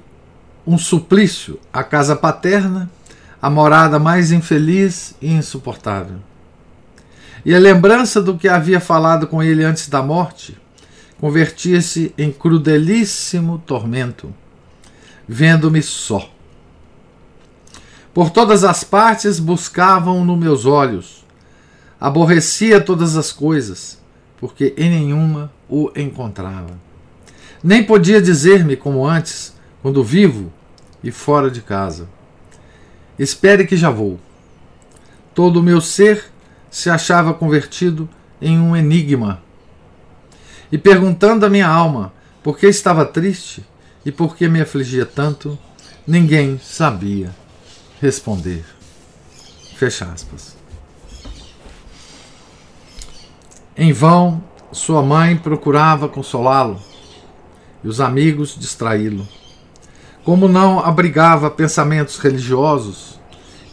um 0.66 0.78
suplício, 0.78 1.58
a 1.72 1.82
casa 1.82 2.14
paterna, 2.14 2.92
a 3.41 3.50
morada 3.50 4.00
mais 4.00 4.32
infeliz 4.32 5.15
e 5.22 5.32
insuportável. 5.32 6.17
E 7.46 7.53
a 7.53 7.60
lembrança 7.60 8.22
do 8.22 8.38
que 8.38 8.48
havia 8.48 8.79
falado 8.79 9.27
com 9.27 9.41
ele 9.41 9.63
antes 9.63 9.88
da 9.88 10.01
morte 10.01 10.58
convertia-se 11.20 12.13
em 12.17 12.32
crudelíssimo 12.32 13.58
tormento, 13.65 14.34
vendo-me 15.27 15.82
só. 15.82 16.29
Por 18.13 18.29
todas 18.29 18.63
as 18.63 18.84
partes 18.84 19.39
buscavam 19.39 20.25
no 20.25 20.36
meus 20.36 20.65
olhos. 20.65 21.25
Aborrecia 22.00 22.82
todas 22.82 23.15
as 23.15 23.32
coisas, 23.32 24.00
porque 24.39 24.74
em 24.77 24.89
nenhuma 24.89 25.51
o 25.70 25.91
encontrava. 25.96 26.79
Nem 27.63 27.84
podia 27.84 28.22
dizer-me 28.22 28.75
como 28.75 29.06
antes, 29.06 29.56
quando 29.82 30.03
vivo 30.03 30.51
e 31.03 31.12
fora 31.12 31.50
de 31.50 31.62
casa. 31.62 32.08
Espere 33.17 33.65
que 33.65 33.75
já 33.75 33.89
vou. 33.89 34.19
Todo 35.33 35.59
o 35.59 35.63
meu 35.63 35.81
ser 35.81 36.25
se 36.69 36.89
achava 36.89 37.33
convertido 37.33 38.09
em 38.41 38.59
um 38.59 38.75
enigma. 38.75 39.41
E 40.71 40.77
perguntando 40.77 41.45
à 41.45 41.50
minha 41.50 41.67
alma 41.67 42.13
por 42.43 42.57
que 42.57 42.67
estava 42.67 43.05
triste 43.05 43.65
e 44.05 44.12
por 44.12 44.36
que 44.36 44.47
me 44.47 44.62
afligia 44.62 45.05
tanto, 45.05 45.57
ninguém 46.05 46.59
sabia 46.59 47.33
responder. 48.01 48.63
Fecha 49.75 50.05
aspas. 50.05 50.55
Em 53.75 53.91
vão, 53.93 54.43
sua 54.71 55.01
mãe 55.03 55.38
procurava 55.38 56.09
consolá-lo 56.09 56.81
e 57.83 57.88
os 57.88 58.01
amigos 58.01 58.57
distraí-lo. 58.57 59.27
Como 60.27 60.50
não 60.50 60.79
abrigava 60.79 61.50
pensamentos 61.50 62.17
religiosos 62.17 63.17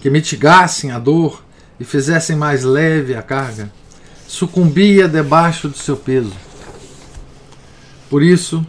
que 0.00 0.08
mitigassem 0.08 0.92
a 0.92 1.00
dor 1.00 1.42
e 1.80 1.84
fizessem 1.84 2.36
mais 2.36 2.62
leve 2.62 3.16
a 3.16 3.22
carga, 3.22 3.72
sucumbia 4.28 5.08
debaixo 5.08 5.68
do 5.68 5.76
seu 5.76 5.96
peso. 5.96 6.32
Por 8.08 8.22
isso, 8.22 8.64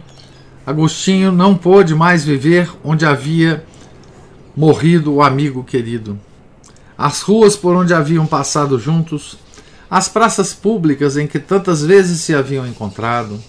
Agostinho 0.66 1.30
não 1.30 1.56
pôde 1.56 1.94
mais 1.94 2.24
viver 2.24 2.68
onde 2.82 3.06
havia 3.06 3.64
morrido 4.56 5.14
o 5.14 5.22
amigo 5.22 5.62
querido. 5.62 6.18
As 6.98 7.22
ruas 7.22 7.54
por 7.54 7.76
onde 7.76 7.94
haviam 7.94 8.26
passado 8.26 8.80
juntos, 8.80 9.38
as 9.88 10.08
praças 10.08 10.52
públicas 10.52 11.16
em 11.16 11.28
que 11.28 11.38
tantas 11.38 11.84
vezes 11.84 12.20
se 12.20 12.34
haviam 12.34 12.66
encontrado, 12.66 13.40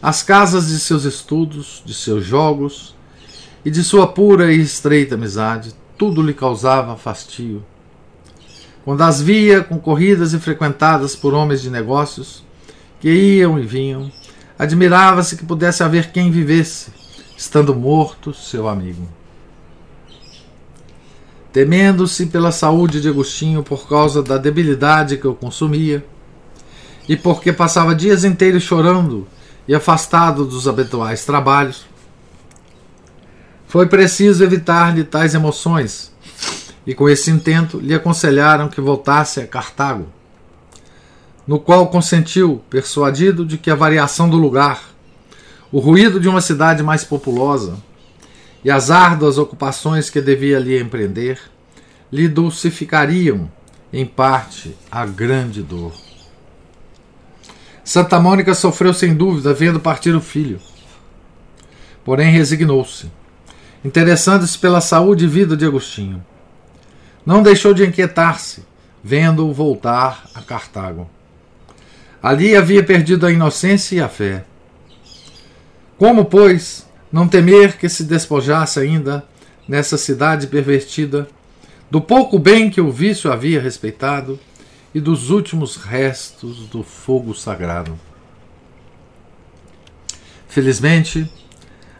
as 0.00 0.22
casas 0.22 0.68
de 0.68 0.80
seus 0.80 1.04
estudos, 1.04 1.82
de 1.84 1.92
seus 1.92 2.24
jogos 2.24 2.93
e 3.64 3.70
de 3.70 3.82
sua 3.82 4.06
pura 4.06 4.52
e 4.52 4.60
estreita 4.60 5.14
amizade, 5.14 5.74
tudo 5.96 6.22
lhe 6.22 6.34
causava 6.34 6.96
fastio. 6.96 7.64
Quando 8.84 9.00
as 9.00 9.20
via 9.20 9.64
concorridas 9.64 10.34
e 10.34 10.38
frequentadas 10.38 11.16
por 11.16 11.32
homens 11.32 11.62
de 11.62 11.70
negócios 11.70 12.44
que 13.00 13.08
iam 13.10 13.58
e 13.58 13.62
vinham, 13.62 14.12
admirava-se 14.58 15.36
que 15.36 15.46
pudesse 15.46 15.82
haver 15.82 16.12
quem 16.12 16.30
vivesse, 16.30 16.92
estando 17.36 17.74
morto 17.74 18.34
seu 18.34 18.68
amigo. 18.68 19.08
Temendo-se 21.52 22.26
pela 22.26 22.52
saúde 22.52 23.00
de 23.00 23.08
Agostinho 23.08 23.62
por 23.62 23.88
causa 23.88 24.22
da 24.22 24.36
debilidade 24.36 25.16
que 25.16 25.26
o 25.26 25.34
consumia, 25.34 26.04
e 27.08 27.16
porque 27.16 27.52
passava 27.52 27.94
dias 27.94 28.24
inteiros 28.24 28.62
chorando 28.62 29.26
e 29.66 29.74
afastado 29.74 30.44
dos 30.44 30.66
habituais 30.68 31.24
trabalhos, 31.24 31.86
foi 33.74 33.88
preciso 33.88 34.44
evitar-lhe 34.44 35.02
tais 35.02 35.34
emoções, 35.34 36.12
e 36.86 36.94
com 36.94 37.08
esse 37.08 37.28
intento 37.28 37.80
lhe 37.80 37.92
aconselharam 37.92 38.68
que 38.68 38.80
voltasse 38.80 39.40
a 39.40 39.48
Cartago, 39.48 40.06
no 41.44 41.58
qual 41.58 41.88
consentiu, 41.88 42.62
persuadido 42.70 43.44
de 43.44 43.58
que 43.58 43.72
a 43.72 43.74
variação 43.74 44.30
do 44.30 44.36
lugar, 44.36 44.90
o 45.72 45.80
ruído 45.80 46.20
de 46.20 46.28
uma 46.28 46.40
cidade 46.40 46.84
mais 46.84 47.02
populosa, 47.02 47.76
e 48.64 48.70
as 48.70 48.92
árduas 48.92 49.38
ocupações 49.38 50.08
que 50.08 50.20
devia 50.20 50.58
ali 50.58 50.80
empreender 50.80 51.40
lhe 52.12 52.28
dulcificariam, 52.28 53.50
em 53.92 54.06
parte, 54.06 54.76
a 54.88 55.04
grande 55.04 55.64
dor. 55.64 55.92
Santa 57.82 58.20
Mônica 58.20 58.54
sofreu 58.54 58.94
sem 58.94 59.16
dúvida 59.16 59.52
vendo 59.52 59.80
partir 59.80 60.14
o 60.14 60.20
filho. 60.20 60.60
Porém, 62.04 62.30
resignou-se, 62.30 63.10
interessando-se 63.84 64.58
pela 64.58 64.80
saúde 64.80 65.24
e 65.24 65.28
vida 65.28 65.56
de 65.56 65.66
Agostinho. 65.66 66.24
Não 67.24 67.42
deixou 67.42 67.74
de 67.74 67.84
inquietar-se, 67.84 68.64
vendo-o 69.02 69.52
voltar 69.52 70.24
a 70.34 70.40
Cartago. 70.40 71.08
Ali 72.22 72.56
havia 72.56 72.82
perdido 72.82 73.26
a 73.26 73.30
inocência 73.30 73.96
e 73.96 74.00
a 74.00 74.08
fé. 74.08 74.44
Como, 75.98 76.24
pois, 76.24 76.88
não 77.12 77.28
temer 77.28 77.76
que 77.76 77.88
se 77.88 78.04
despojasse 78.04 78.80
ainda 78.80 79.24
nessa 79.68 79.98
cidade 79.98 80.46
pervertida 80.46 81.28
do 81.90 82.00
pouco 82.00 82.38
bem 82.38 82.70
que 82.70 82.80
o 82.80 82.90
vício 82.90 83.30
havia 83.30 83.60
respeitado 83.60 84.40
e 84.94 85.00
dos 85.00 85.30
últimos 85.30 85.76
restos 85.76 86.66
do 86.68 86.82
fogo 86.82 87.34
sagrado? 87.34 87.98
Felizmente, 90.48 91.30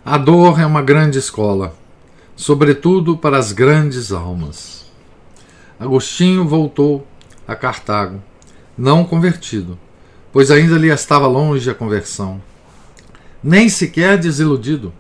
a 0.05 0.19
dor 0.19 0.61
é 0.61 0.67
uma 0.67 0.83
grande 0.83 1.19
escola, 1.19 1.75
sobretudo 2.37 3.17
para 3.17 3.39
as 3.39 3.53
grandes 3.53 4.13
almas. 4.13 4.85
Agostinho 5.79 6.47
voltou 6.47 7.07
a 7.47 7.55
Cartago, 7.55 8.23
não 8.77 9.05
convertido, 9.05 9.79
pois 10.33 10.51
ainda 10.51 10.77
lhe 10.77 10.89
estava 10.89 11.27
longe 11.27 11.71
a 11.71 11.75
conversão 11.75 12.41
nem 13.45 13.69
sequer 13.69 14.17
desiludido, 14.17 14.91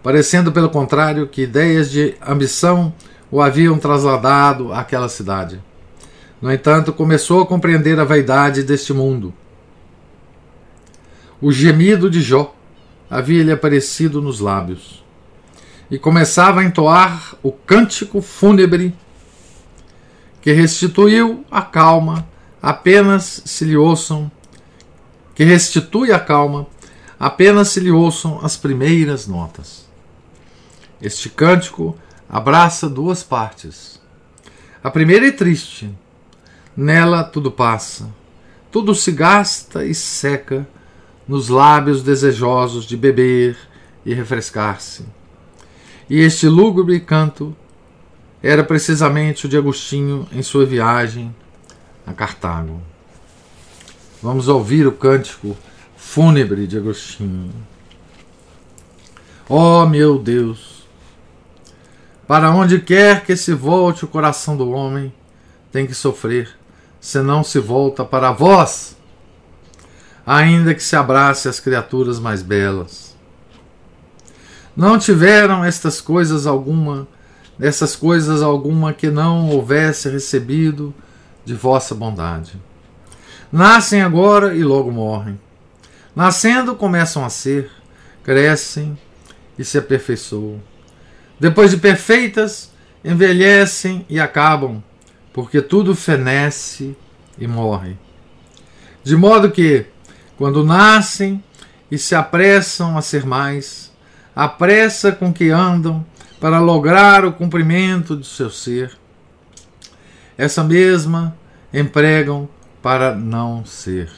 parecendo 0.00 0.52
pelo 0.52 0.70
contrário 0.70 1.26
que 1.26 1.42
ideias 1.42 1.90
de 1.90 2.14
ambição 2.24 2.94
o 3.32 3.42
haviam 3.42 3.76
trasladado 3.76 4.72
àquela 4.72 5.08
cidade. 5.08 5.60
No 6.40 6.52
entanto, 6.52 6.92
começou 6.92 7.42
a 7.42 7.46
compreender 7.46 7.98
a 7.98 8.04
vaidade 8.04 8.62
deste 8.62 8.92
mundo. 8.92 9.34
O 11.40 11.50
gemido 11.50 12.08
de 12.08 12.22
Jó 12.22 12.54
havia-lhe 13.10 13.52
aparecido 13.52 14.20
nos 14.20 14.40
lábios 14.40 15.04
e 15.90 15.98
começava 15.98 16.60
a 16.60 16.64
entoar 16.64 17.34
o 17.42 17.52
cântico 17.52 18.20
fúnebre 18.20 18.94
que 20.40 20.52
restituiu 20.52 21.44
a 21.50 21.62
calma 21.62 22.26
apenas 22.60 23.42
se 23.44 23.64
lhe 23.64 23.76
ouçam, 23.76 24.30
que 25.34 25.44
restitui 25.44 26.12
a 26.12 26.18
calma 26.18 26.66
apenas 27.18 27.68
se 27.68 27.80
lhe 27.80 27.90
ouçam 27.90 28.40
as 28.42 28.56
primeiras 28.56 29.26
notas. 29.26 29.88
Este 31.00 31.28
cântico 31.28 31.96
abraça 32.28 32.88
duas 32.88 33.22
partes. 33.22 34.00
A 34.82 34.90
primeira 34.90 35.28
é 35.28 35.30
triste. 35.30 35.90
Nela 36.76 37.22
tudo 37.22 37.50
passa, 37.50 38.08
tudo 38.72 38.94
se 38.94 39.12
gasta 39.12 39.84
e 39.84 39.94
seca 39.94 40.66
nos 41.26 41.48
lábios 41.48 42.02
desejosos 42.02 42.84
de 42.84 42.96
beber 42.96 43.56
e 44.04 44.12
refrescar-se. 44.12 45.04
E 46.08 46.20
este 46.20 46.48
lúgubre 46.48 47.00
canto 47.00 47.56
era 48.42 48.62
precisamente 48.62 49.46
o 49.46 49.48
de 49.48 49.56
Agostinho 49.56 50.28
em 50.30 50.42
sua 50.42 50.66
viagem 50.66 51.34
a 52.06 52.12
Cartago. 52.12 52.80
Vamos 54.22 54.48
ouvir 54.48 54.86
o 54.86 54.92
cântico 54.92 55.56
fúnebre 55.96 56.66
de 56.66 56.76
Agostinho. 56.76 57.52
Oh, 59.48 59.86
meu 59.86 60.18
Deus! 60.18 60.86
Para 62.26 62.50
onde 62.50 62.80
quer 62.80 63.24
que 63.24 63.36
se 63.36 63.52
volte 63.52 64.04
o 64.04 64.08
coração 64.08 64.56
do 64.56 64.70
homem, 64.70 65.12
tem 65.70 65.86
que 65.86 65.94
sofrer, 65.94 66.48
senão 67.00 67.44
se 67.44 67.58
volta 67.58 68.04
para 68.04 68.32
vós, 68.32 68.93
ainda 70.26 70.74
que 70.74 70.82
se 70.82 70.96
abrace 70.96 71.48
as 71.48 71.60
criaturas 71.60 72.18
mais 72.18 72.42
belas. 72.42 73.14
Não 74.76 74.98
tiveram 74.98 75.64
estas 75.64 76.00
coisas 76.00 76.46
alguma, 76.46 77.06
essas 77.60 77.94
coisas 77.94 78.42
alguma 78.42 78.92
que 78.92 79.08
não 79.08 79.48
houvesse 79.50 80.08
recebido 80.08 80.92
de 81.44 81.54
vossa 81.54 81.94
bondade. 81.94 82.60
Nascem 83.52 84.02
agora 84.02 84.54
e 84.54 84.64
logo 84.64 84.90
morrem. 84.90 85.38
Nascendo, 86.16 86.74
começam 86.74 87.24
a 87.24 87.30
ser, 87.30 87.70
crescem 88.22 88.98
e 89.58 89.64
se 89.64 89.78
aperfeiçoam. 89.78 90.60
Depois 91.38 91.70
de 91.70 91.76
perfeitas, 91.76 92.72
envelhecem 93.04 94.06
e 94.08 94.18
acabam, 94.18 94.82
porque 95.32 95.60
tudo 95.60 95.94
fenece 95.94 96.96
e 97.38 97.46
morre. 97.46 97.96
De 99.02 99.14
modo 99.16 99.50
que, 99.50 99.86
quando 100.36 100.64
nascem 100.64 101.42
e 101.90 101.98
se 101.98 102.14
apressam 102.14 102.98
a 102.98 103.02
ser 103.02 103.24
mais, 103.24 103.92
a 104.34 104.48
pressa 104.48 105.12
com 105.12 105.32
que 105.32 105.50
andam 105.50 106.04
para 106.40 106.60
lograr 106.60 107.24
o 107.24 107.32
cumprimento 107.32 108.16
de 108.16 108.26
seu 108.26 108.50
ser, 108.50 108.96
essa 110.36 110.64
mesma 110.64 111.36
empregam 111.72 112.48
para 112.82 113.14
não 113.14 113.64
ser. 113.64 114.10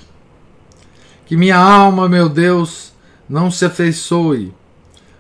Que 1.26 1.36
minha 1.36 1.58
alma, 1.58 2.08
meu 2.08 2.28
Deus, 2.28 2.92
não 3.28 3.50
se 3.50 3.64
afeiçoe, 3.64 4.54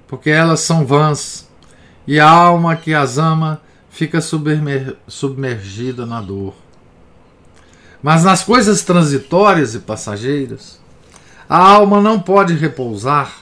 porque 0.08 0.30
elas 0.30 0.60
são 0.60 0.86
vãs, 0.86 1.48
e 2.06 2.18
a 2.20 2.28
alma 2.28 2.76
que 2.76 2.94
as 2.94 3.18
ama 3.18 3.60
fica 3.90 4.20
submergida 4.20 6.06
na 6.06 6.20
dor. 6.20 6.54
Mas 8.02 8.22
nas 8.22 8.44
coisas 8.44 8.82
transitórias 8.82 9.74
e 9.74 9.80
passageiras, 9.80 10.80
a 11.48 11.58
alma 11.58 12.00
não 12.00 12.20
pode 12.20 12.54
repousar, 12.54 13.32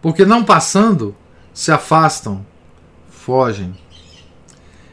porque 0.00 0.24
não 0.24 0.44
passando, 0.44 1.14
se 1.52 1.72
afastam, 1.72 2.46
fogem. 3.10 3.76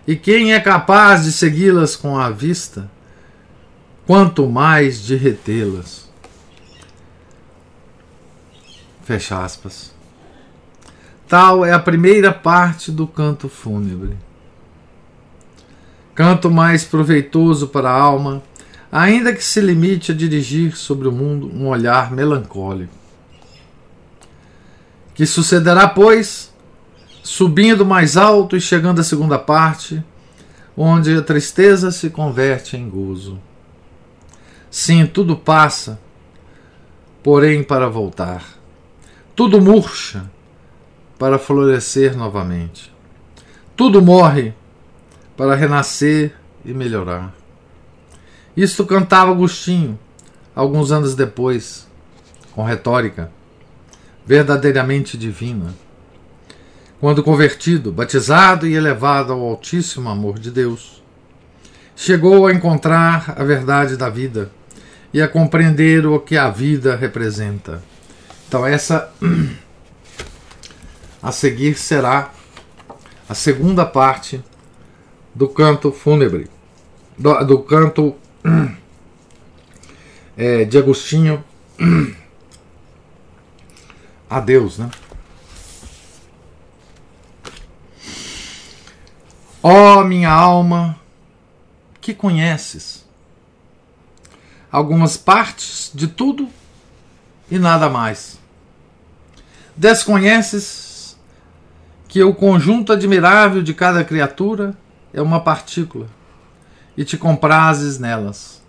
E 0.07 0.15
quem 0.15 0.53
é 0.53 0.59
capaz 0.59 1.23
de 1.23 1.31
segui-las 1.31 1.95
com 1.95 2.17
a 2.17 2.29
vista, 2.29 2.89
quanto 4.05 4.47
mais 4.49 5.01
de 5.01 5.15
retê-las. 5.15 6.09
Fecha 9.03 9.43
aspas. 9.43 9.93
Tal 11.27 11.65
é 11.65 11.71
a 11.71 11.79
primeira 11.79 12.33
parte 12.33 12.91
do 12.91 13.07
canto 13.07 13.47
fúnebre. 13.47 14.17
Canto 16.15 16.49
mais 16.49 16.83
proveitoso 16.83 17.67
para 17.67 17.89
a 17.89 17.99
alma, 17.99 18.43
ainda 18.95 19.33
que 19.33 19.43
se 19.43 19.59
limite 19.59 20.11
a 20.11 20.15
dirigir 20.15 20.77
sobre 20.77 21.07
o 21.07 21.11
mundo 21.11 21.49
um 21.51 21.67
olhar 21.67 22.11
melancólico. 22.11 22.93
Que 25.15 25.25
sucederá, 25.25 25.87
pois, 25.87 26.53
subindo 27.23 27.83
mais 27.83 28.15
alto 28.15 28.55
e 28.55 28.61
chegando 28.61 29.01
à 29.01 29.03
segunda 29.03 29.39
parte, 29.39 30.03
onde 30.77 31.15
a 31.17 31.23
tristeza 31.23 31.89
se 31.89 32.11
converte 32.11 32.77
em 32.77 32.87
gozo. 32.87 33.39
Sim, 34.69 35.07
tudo 35.07 35.35
passa, 35.35 35.99
porém 37.23 37.63
para 37.63 37.89
voltar. 37.89 38.45
Tudo 39.35 39.59
murcha 39.59 40.29
para 41.17 41.39
florescer 41.39 42.15
novamente. 42.15 42.93
Tudo 43.75 44.03
morre 44.03 44.53
para 45.35 45.55
renascer 45.55 46.35
e 46.63 46.71
melhorar. 46.75 47.42
Isto 48.55 48.85
cantava 48.85 49.31
Agostinho 49.31 49.97
alguns 50.55 50.91
anos 50.91 51.15
depois, 51.15 51.87
com 52.53 52.63
retórica 52.63 53.31
verdadeiramente 54.25 55.17
divina. 55.17 55.73
Quando 56.99 57.23
convertido, 57.23 57.91
batizado 57.91 58.65
e 58.65 58.75
elevado 58.75 59.33
ao 59.33 59.41
altíssimo 59.41 60.07
amor 60.07 60.39
de 60.39 60.49
Deus, 60.49 61.03
chegou 61.95 62.47
a 62.47 62.53
encontrar 62.53 63.33
a 63.37 63.43
verdade 63.43 63.97
da 63.97 64.09
vida 64.09 64.49
e 65.13 65.21
a 65.21 65.27
compreender 65.27 66.05
o 66.05 66.19
que 66.19 66.37
a 66.37 66.49
vida 66.49 66.95
representa. 66.95 67.83
Então, 68.47 68.65
essa 68.65 69.11
a 71.21 71.31
seguir 71.31 71.75
será 71.75 72.31
a 73.27 73.33
segunda 73.33 73.85
parte 73.85 74.41
do 75.35 75.49
canto 75.49 75.91
fúnebre, 75.91 76.49
do, 77.17 77.43
do 77.43 77.59
canto 77.59 78.15
é, 80.37 80.65
de 80.65 80.77
Agostinho 80.77 81.43
a 84.29 84.39
Deus, 84.39 84.77
né? 84.77 84.89
Ó 89.61 89.99
oh, 89.99 90.03
minha 90.03 90.29
alma, 90.29 90.99
que 92.01 92.13
conheces 92.13 93.05
algumas 94.69 95.15
partes 95.15 95.91
de 95.93 96.07
tudo 96.07 96.49
e 97.49 97.57
nada 97.57 97.89
mais. 97.89 98.39
Desconheces 99.75 101.17
que 102.07 102.21
o 102.23 102.33
conjunto 102.33 102.91
admirável 102.91 103.63
de 103.63 103.73
cada 103.73 104.03
criatura 104.03 104.77
é 105.13 105.21
uma 105.21 105.39
partícula 105.39 106.07
e 106.97 107.03
te 107.03 107.17
comprases 107.17 107.99
nelas. 107.99 108.61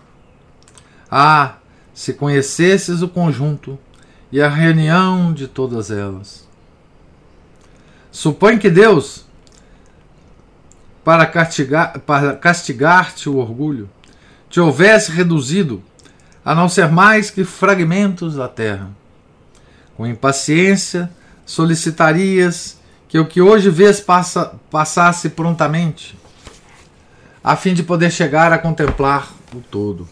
Ah, 1.10 1.56
se 1.92 2.12
conhecesses 2.14 3.02
o 3.02 3.08
conjunto 3.08 3.78
e 4.32 4.42
a 4.42 4.48
reunião 4.48 5.32
de 5.32 5.46
todas 5.46 5.90
elas. 5.90 6.48
Supõe 8.10 8.58
que 8.58 8.70
Deus, 8.70 9.24
para 11.04 11.26
castigar-te 11.26 11.98
para 12.00 12.34
castigar 12.36 13.14
o 13.26 13.36
orgulho, 13.36 13.88
te 14.48 14.60
houvesse 14.60 15.12
reduzido 15.12 15.82
a 16.44 16.54
não 16.54 16.68
ser 16.68 16.90
mais 16.90 17.30
que 17.30 17.44
fragmentos 17.44 18.36
da 18.36 18.48
terra. 18.48 18.90
Com 19.96 20.06
impaciência 20.06 21.10
solicitarias 21.46 22.78
que 23.08 23.18
o 23.18 23.26
que 23.26 23.40
hoje 23.40 23.70
vês 23.70 24.00
passa, 24.00 24.54
passasse 24.70 25.28
prontamente 25.30 26.16
a 27.44 27.56
fim 27.56 27.74
de 27.74 27.82
poder 27.82 28.10
chegar 28.10 28.50
a 28.54 28.58
contemplar 28.58 29.30
o 29.54 29.60
todo. 29.60 30.08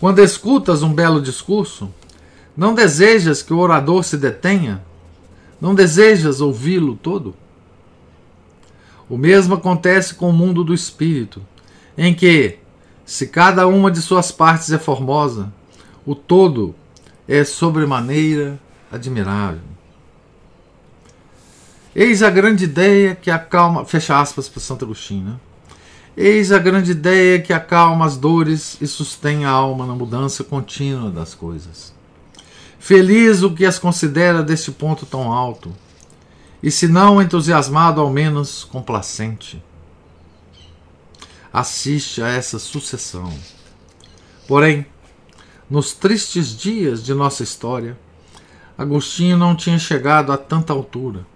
Quando 0.00 0.18
escutas 0.18 0.82
um 0.82 0.92
belo 0.92 1.22
discurso, 1.22 1.88
não 2.56 2.74
desejas 2.74 3.42
que 3.42 3.54
o 3.54 3.58
orador 3.58 4.02
se 4.02 4.16
detenha? 4.16 4.82
Não 5.60 5.72
desejas 5.72 6.40
ouvi-lo 6.40 6.96
todo? 6.96 7.32
O 9.08 9.16
mesmo 9.16 9.54
acontece 9.54 10.14
com 10.14 10.28
o 10.28 10.32
mundo 10.32 10.64
do 10.64 10.74
espírito, 10.74 11.40
em 11.96 12.12
que, 12.12 12.58
se 13.06 13.28
cada 13.28 13.68
uma 13.68 13.88
de 13.88 14.02
suas 14.02 14.32
partes 14.32 14.72
é 14.72 14.78
formosa, 14.78 15.52
o 16.04 16.14
todo 16.16 16.74
é 17.28 17.44
sobremaneira 17.44 18.58
admirável. 18.90 19.60
Eis 21.94 22.22
a 22.22 22.30
grande 22.30 22.64
ideia 22.64 23.14
que 23.14 23.30
acalma. 23.30 23.84
Fecha 23.84 24.20
aspas 24.20 24.48
para 24.48 24.60
Santo 24.60 24.84
Agostinho, 24.84 25.24
né? 25.24 25.36
Eis 26.16 26.52
a 26.52 26.58
grande 26.58 26.92
ideia 26.92 27.40
que 27.40 27.52
acalma 27.52 28.06
as 28.06 28.16
dores 28.16 28.76
e 28.80 28.86
sustém 28.86 29.44
a 29.44 29.50
alma 29.50 29.84
na 29.84 29.94
mudança 29.94 30.44
contínua 30.44 31.10
das 31.10 31.34
coisas. 31.34 31.92
Feliz 32.78 33.42
o 33.42 33.52
que 33.52 33.64
as 33.64 33.78
considera 33.78 34.42
deste 34.42 34.70
ponto 34.70 35.04
tão 35.06 35.32
alto, 35.32 35.74
e 36.62 36.70
se 36.70 36.86
não 36.86 37.20
entusiasmado, 37.20 38.00
ao 38.00 38.10
menos 38.10 38.62
complacente. 38.62 39.62
Assiste 41.52 42.22
a 42.22 42.28
essa 42.28 42.58
sucessão. 42.58 43.32
Porém, 44.46 44.86
nos 45.68 45.92
tristes 45.94 46.56
dias 46.56 47.02
de 47.02 47.12
nossa 47.12 47.42
história, 47.42 47.98
Agostinho 48.76 49.36
não 49.36 49.54
tinha 49.54 49.78
chegado 49.78 50.30
a 50.32 50.36
tanta 50.36 50.72
altura. 50.72 51.26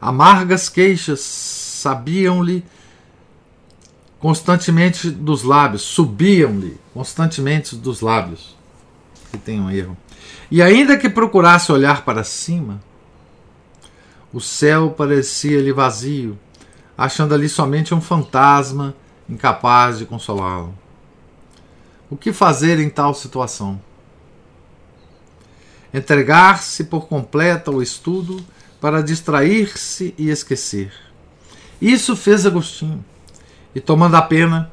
Amargas 0.00 0.68
queixas 0.68 1.20
sabiam-lhe 1.20 2.64
constantemente 4.20 5.10
dos 5.10 5.42
lábios, 5.42 5.82
subiam-lhe 5.82 6.78
constantemente 6.92 7.76
dos 7.76 8.00
lábios. 8.00 8.56
Que 9.30 9.38
tem 9.38 9.60
um 9.60 9.70
erro. 9.70 9.96
E 10.50 10.62
ainda 10.62 10.96
que 10.96 11.08
procurasse 11.08 11.70
olhar 11.70 12.04
para 12.04 12.24
cima, 12.24 12.80
o 14.32 14.40
céu 14.40 14.90
parecia-lhe 14.90 15.72
vazio, 15.72 16.38
achando 16.96 17.34
ali 17.34 17.48
somente 17.48 17.94
um 17.94 18.00
fantasma 18.00 18.94
incapaz 19.28 19.98
de 19.98 20.06
consolá-lo. 20.06 20.74
O 22.10 22.16
que 22.16 22.32
fazer 22.32 22.78
em 22.78 22.88
tal 22.88 23.12
situação? 23.14 23.80
Entregar-se 25.92 26.84
por 26.84 27.06
completo 27.06 27.70
ao 27.70 27.82
estudo 27.82 28.42
para 28.80 29.02
distrair-se 29.02 30.14
e 30.16 30.30
esquecer. 30.30 30.92
Isso 31.80 32.16
fez 32.16 32.46
Agostinho 32.46 33.04
e, 33.78 33.80
tomando 33.80 34.16
a 34.16 34.22
pena, 34.22 34.72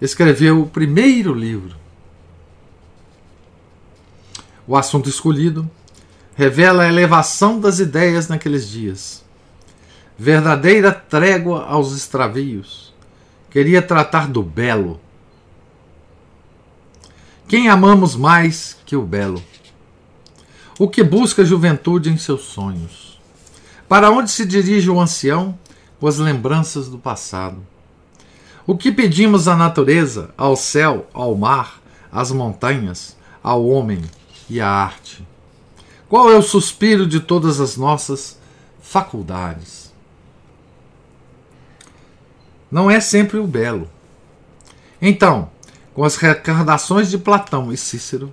escreveu 0.00 0.62
o 0.62 0.66
primeiro 0.66 1.34
livro. 1.34 1.76
O 4.66 4.74
assunto 4.74 5.06
escolhido 5.06 5.70
revela 6.34 6.84
a 6.84 6.88
elevação 6.88 7.60
das 7.60 7.78
ideias 7.78 8.26
naqueles 8.26 8.66
dias. 8.66 9.22
Verdadeira 10.18 10.90
trégua 10.90 11.66
aos 11.66 11.94
extravios. 11.94 12.94
Queria 13.50 13.82
tratar 13.82 14.26
do 14.28 14.42
belo. 14.42 14.98
Quem 17.46 17.68
amamos 17.68 18.16
mais 18.16 18.78
que 18.86 18.96
o 18.96 19.02
belo? 19.02 19.42
O 20.78 20.88
que 20.88 21.04
busca 21.04 21.42
a 21.42 21.44
juventude 21.44 22.10
em 22.10 22.16
seus 22.16 22.44
sonhos? 22.44 23.20
Para 23.86 24.10
onde 24.10 24.30
se 24.30 24.46
dirige 24.46 24.88
o 24.88 24.98
ancião 24.98 25.58
com 26.00 26.06
as 26.06 26.16
lembranças 26.16 26.88
do 26.88 26.98
passado? 26.98 27.58
O 28.70 28.76
que 28.76 28.92
pedimos 28.92 29.48
à 29.48 29.56
natureza, 29.56 30.28
ao 30.36 30.54
céu, 30.54 31.06
ao 31.14 31.34
mar, 31.34 31.80
às 32.12 32.30
montanhas, 32.30 33.16
ao 33.42 33.66
homem 33.66 34.02
e 34.46 34.60
à 34.60 34.68
arte? 34.68 35.26
Qual 36.06 36.30
é 36.30 36.36
o 36.36 36.42
suspiro 36.42 37.06
de 37.06 37.18
todas 37.18 37.60
as 37.60 37.78
nossas 37.78 38.38
faculdades? 38.82 39.90
Não 42.70 42.90
é 42.90 43.00
sempre 43.00 43.38
o 43.38 43.46
belo. 43.46 43.88
Então, 45.00 45.50
com 45.94 46.04
as 46.04 46.16
recordações 46.16 47.08
de 47.08 47.16
Platão 47.16 47.72
e 47.72 47.76
Cícero, 47.78 48.30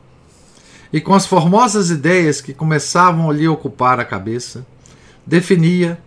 e 0.92 1.00
com 1.00 1.14
as 1.14 1.26
formosas 1.26 1.90
ideias 1.90 2.42
que 2.42 2.54
começavam 2.54 3.30
a 3.30 3.34
lhe 3.34 3.48
ocupar 3.48 4.02
a 4.02 4.06
cabeça, 4.06 4.68
definia, 5.26 5.98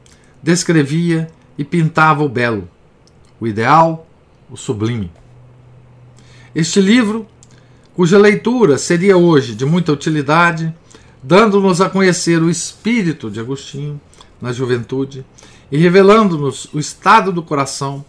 descrevia 0.43 1.31
e 1.57 1.65
pintava 1.65 2.23
o 2.23 2.29
belo, 2.29 2.69
o 3.41 3.47
ideal, 3.47 4.05
o 4.51 4.57
sublime. 4.57 5.11
Este 6.55 6.81
livro, 6.81 7.27
cuja 7.95 8.19
leitura 8.19 8.79
seria 8.79 9.17
hoje 9.17 9.55
de 9.55 9.65
muita 9.65 9.93
utilidade, 9.93 10.75
dando-nos 11.23 11.81
a 11.81 11.91
conhecer 11.91 12.43
o 12.43 12.51
espírito 12.51 13.31
de 13.31 13.41
Agostinho 13.41 14.01
na 14.41 14.53
juventude 14.53 15.25
e 15.71 15.77
revelando-nos 15.77 16.67
o 16.73 16.79
estado 16.79 17.33
do 17.33 17.43
coração 17.43 18.05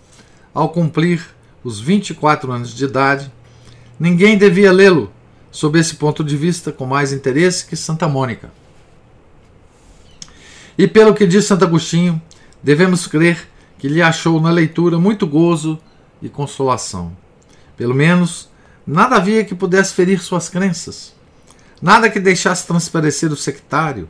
ao 0.54 0.70
cumprir 0.70 1.26
os 1.64 1.80
24 1.80 2.52
anos 2.52 2.74
de 2.74 2.86
idade, 2.86 3.32
ninguém 4.00 4.38
devia 4.38 4.72
lê-lo 4.72 5.12
sob 5.52 5.80
esse 5.80 5.96
ponto 5.96 6.24
de 6.24 6.38
vista 6.38 6.72
com 6.72 6.86
mais 6.86 7.12
interesse 7.12 7.66
que 7.66 7.76
Santa 7.76 8.08
Mônica. 8.08 8.52
E 10.78 10.88
pelo 10.88 11.14
que 11.14 11.28
diz 11.28 11.46
Santo 11.46 11.66
Agostinho, 11.66 12.22
devemos 12.64 13.06
crer 13.06 13.50
que 13.78 13.88
lhe 13.88 14.02
achou 14.02 14.40
na 14.40 14.50
leitura 14.50 14.98
muito 14.98 15.28
gozo 15.28 15.80
e 16.22 16.30
consolação. 16.30 17.16
Pelo 17.78 17.96
menos, 17.96 18.50
nada 18.86 19.16
havia 19.16 19.46
que 19.46 19.56
pudesse 19.56 19.94
ferir 19.94 20.22
suas 20.22 20.50
crenças, 20.50 21.14
nada 21.82 22.10
que 22.10 22.20
deixasse 22.20 22.68
transparecer 22.68 23.32
o 23.32 23.38
sectário, 23.38 24.10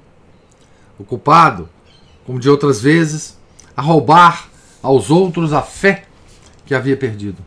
ocupado, 0.98 1.70
como 2.26 2.40
de 2.40 2.50
outras 2.50 2.82
vezes, 2.82 3.38
a 3.76 3.82
roubar 3.82 4.50
aos 4.82 5.10
outros 5.10 5.54
a 5.54 5.62
fé 5.62 6.06
que 6.66 6.76
havia 6.76 6.98
perdido. 6.98 7.38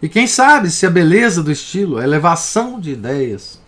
E 0.00 0.08
quem 0.08 0.26
sabe 0.26 0.70
se 0.70 0.86
a 0.86 0.90
beleza 0.90 1.42
do 1.42 1.50
estilo, 1.50 1.98
a 1.98 2.04
elevação 2.04 2.80
de 2.80 2.92
ideias 2.92 3.60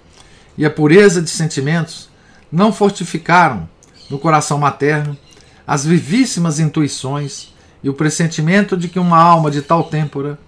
e 0.57 0.65
a 0.65 0.71
pureza 0.71 1.21
de 1.21 1.31
sentimentos 1.31 2.09
não 2.51 2.73
fortificaram 2.73 3.69
no 4.09 4.19
coração 4.19 4.59
materno 4.59 5.17
as 5.67 5.85
vivíssimas 5.85 6.59
intuições 6.59 7.50
e 7.83 7.89
o 7.89 7.95
pressentimento 7.95 8.77
de 8.77 8.89
que 8.89 8.99
uma 8.99 9.19
alma 9.19 9.51
de 9.51 9.63
tal 9.63 9.85
têmpora, 9.85 10.39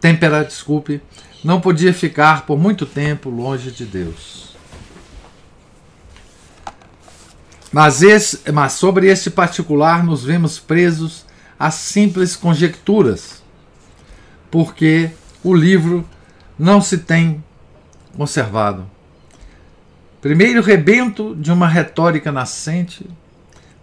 têmpera, 0.00 0.44
desculpe, 0.44 1.00
não 1.44 1.60
podia 1.60 1.92
ficar 1.92 2.46
por 2.46 2.58
muito 2.58 2.86
tempo 2.86 3.30
longe 3.30 3.70
de 3.70 3.84
Deus. 3.84 4.56
Mas, 7.70 8.02
esse, 8.02 8.50
mas 8.50 8.72
sobre 8.72 9.08
este 9.08 9.30
particular 9.30 10.02
nos 10.02 10.24
vemos 10.24 10.58
presos 10.58 11.26
a 11.58 11.70
simples 11.70 12.34
conjecturas, 12.34 13.42
porque 14.50 15.10
o 15.44 15.54
livro 15.54 16.08
não 16.58 16.80
se 16.80 16.98
tem 16.98 17.44
conservado. 18.16 18.88
Primeiro 20.20 20.62
rebento 20.62 21.36
de 21.36 21.52
uma 21.52 21.68
retórica 21.68 22.32
nascente, 22.32 23.06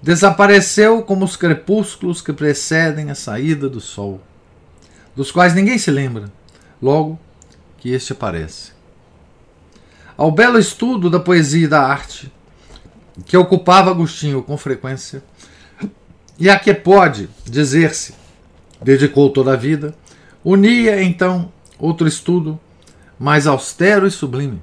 desapareceu 0.05 1.01
como 1.01 1.25
os 1.25 1.35
crepúsculos 1.35 2.21
que 2.21 2.31
precedem 2.31 3.09
a 3.09 3.15
saída 3.15 3.67
do 3.67 3.81
sol, 3.81 4.21
dos 5.15 5.31
quais 5.31 5.55
ninguém 5.55 5.79
se 5.79 5.89
lembra, 5.89 6.31
logo 6.79 7.19
que 7.79 7.89
este 7.89 8.13
aparece. 8.13 8.71
Ao 10.15 10.29
belo 10.29 10.59
estudo 10.59 11.09
da 11.09 11.19
poesia 11.19 11.65
e 11.65 11.67
da 11.67 11.81
arte, 11.81 12.31
que 13.25 13.35
ocupava 13.35 13.89
Agostinho 13.89 14.43
com 14.43 14.55
frequência, 14.59 15.23
e 16.37 16.51
a 16.51 16.59
que 16.59 16.71
pode 16.71 17.27
dizer-se 17.43 18.13
dedicou 18.79 19.31
toda 19.31 19.53
a 19.53 19.57
vida, 19.57 19.95
unia 20.43 21.01
então 21.01 21.51
outro 21.79 22.07
estudo 22.07 22.59
mais 23.17 23.47
austero 23.47 24.05
e 24.05 24.11
sublime, 24.11 24.61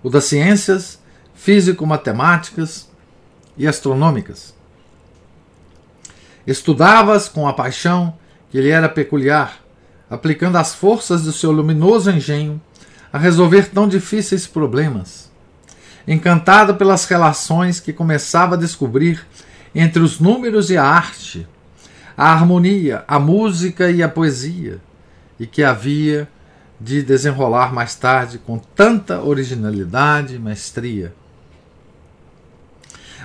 o 0.00 0.08
das 0.08 0.26
ciências 0.26 0.96
físico-matemáticas 1.34 2.88
e 3.56 3.66
astronômicas. 3.66 4.54
Estudavas 6.46 7.28
com 7.28 7.48
a 7.48 7.52
paixão 7.52 8.14
que 8.50 8.60
lhe 8.60 8.70
era 8.70 8.88
peculiar, 8.88 9.60
aplicando 10.08 10.56
as 10.56 10.74
forças 10.74 11.22
do 11.22 11.32
seu 11.32 11.50
luminoso 11.50 12.10
engenho 12.10 12.60
a 13.12 13.18
resolver 13.18 13.70
tão 13.70 13.88
difíceis 13.88 14.46
problemas. 14.46 15.30
Encantado 16.06 16.74
pelas 16.76 17.04
relações 17.06 17.80
que 17.80 17.92
começava 17.92 18.54
a 18.54 18.58
descobrir 18.58 19.26
entre 19.74 20.02
os 20.02 20.20
números 20.20 20.70
e 20.70 20.76
a 20.76 20.84
arte, 20.84 21.46
a 22.16 22.32
harmonia, 22.32 23.04
a 23.08 23.18
música 23.18 23.90
e 23.90 24.02
a 24.02 24.08
poesia, 24.08 24.80
e 25.38 25.46
que 25.46 25.62
havia 25.62 26.28
de 26.80 27.02
desenrolar 27.02 27.72
mais 27.74 27.94
tarde 27.94 28.38
com 28.38 28.58
tanta 28.58 29.20
originalidade 29.20 30.34
e 30.34 30.38
maestria. 30.38 31.12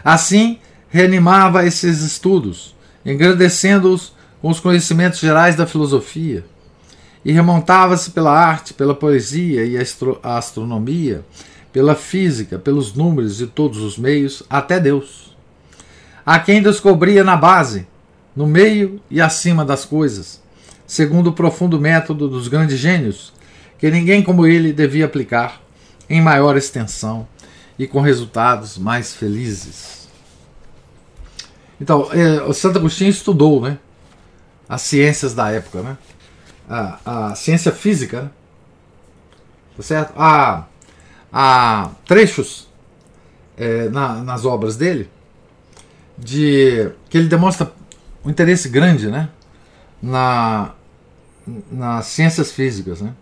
Assim, 0.03 0.59
reanimava 0.89 1.65
esses 1.65 2.01
estudos, 2.01 2.75
engrandecendo-os 3.05 4.13
com 4.41 4.49
os 4.49 4.59
conhecimentos 4.59 5.19
gerais 5.19 5.55
da 5.55 5.67
filosofia, 5.67 6.43
e 7.23 7.31
remontava-se 7.31 8.11
pela 8.11 8.31
arte, 8.31 8.73
pela 8.73 8.95
poesia 8.95 9.63
e 9.63 9.77
a 9.77 10.37
astronomia, 10.37 11.23
pela 11.71 11.95
física, 11.95 12.57
pelos 12.57 12.93
números 12.93 13.39
e 13.39 13.47
todos 13.47 13.77
os 13.77 13.97
meios, 13.97 14.43
até 14.49 14.79
Deus. 14.79 15.35
A 16.25 16.39
quem 16.39 16.61
descobria 16.61 17.23
na 17.23 17.37
base, 17.37 17.87
no 18.35 18.47
meio 18.47 18.99
e 19.09 19.21
acima 19.21 19.63
das 19.63 19.85
coisas, 19.85 20.41
segundo 20.85 21.27
o 21.27 21.33
profundo 21.33 21.79
método 21.79 22.27
dos 22.27 22.47
grandes 22.47 22.77
gênios, 22.77 23.31
que 23.77 23.89
ninguém 23.89 24.21
como 24.21 24.45
ele 24.45 24.73
devia 24.73 25.05
aplicar 25.05 25.61
em 26.09 26.21
maior 26.21 26.57
extensão 26.57 27.27
e 27.77 27.88
com 27.88 28.01
resultados 28.01 28.77
mais 28.77 29.13
felizes. 29.13 30.07
Então, 31.79 32.10
é, 32.13 32.41
o 32.43 32.53
Santo 32.53 32.77
Agostinho 32.77 33.10
estudou 33.10 33.62
né, 33.62 33.79
as 34.69 34.81
ciências 34.84 35.34
da 35.34 35.49
época, 35.49 35.81
né? 35.81 35.97
a, 36.69 37.29
a 37.31 37.36
ciência 37.36 37.71
física, 37.71 38.23
né? 38.23 38.29
tá 39.75 39.84
certo? 39.84 40.13
Há, 40.15 40.65
há 41.34 41.89
trechos 42.05 42.69
é, 43.57 43.89
na, 43.89 44.15
nas 44.23 44.45
obras 44.45 44.77
dele 44.77 45.10
de 46.17 46.91
que 47.10 47.17
ele 47.17 47.27
demonstra 47.27 47.73
um 48.23 48.29
interesse 48.29 48.69
grande 48.69 49.10
né, 49.10 49.29
na, 50.01 50.73
nas 51.71 52.05
ciências 52.05 52.51
físicas. 52.51 53.01
Né? 53.01 53.13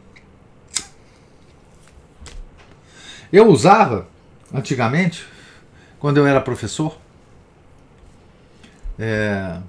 Eu 3.32 3.48
usava 3.48 4.08
antigamente, 4.54 5.26
quando 6.00 6.18
eu 6.18 6.28
era 6.28 6.42
professor, 6.42 6.98
é, 8.98 9.60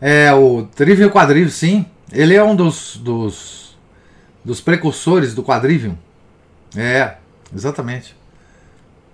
é 0.00 0.32
o 0.32 0.64
Trivium 0.74 1.10
Quadrivium, 1.10 1.50
sim. 1.50 1.86
Ele 2.10 2.34
é 2.34 2.42
um 2.42 2.56
dos, 2.56 2.96
dos, 2.96 3.76
dos 4.44 4.60
precursores 4.60 5.34
do 5.34 5.42
Quadrivium. 5.42 5.96
É, 6.76 7.16
exatamente. 7.54 8.16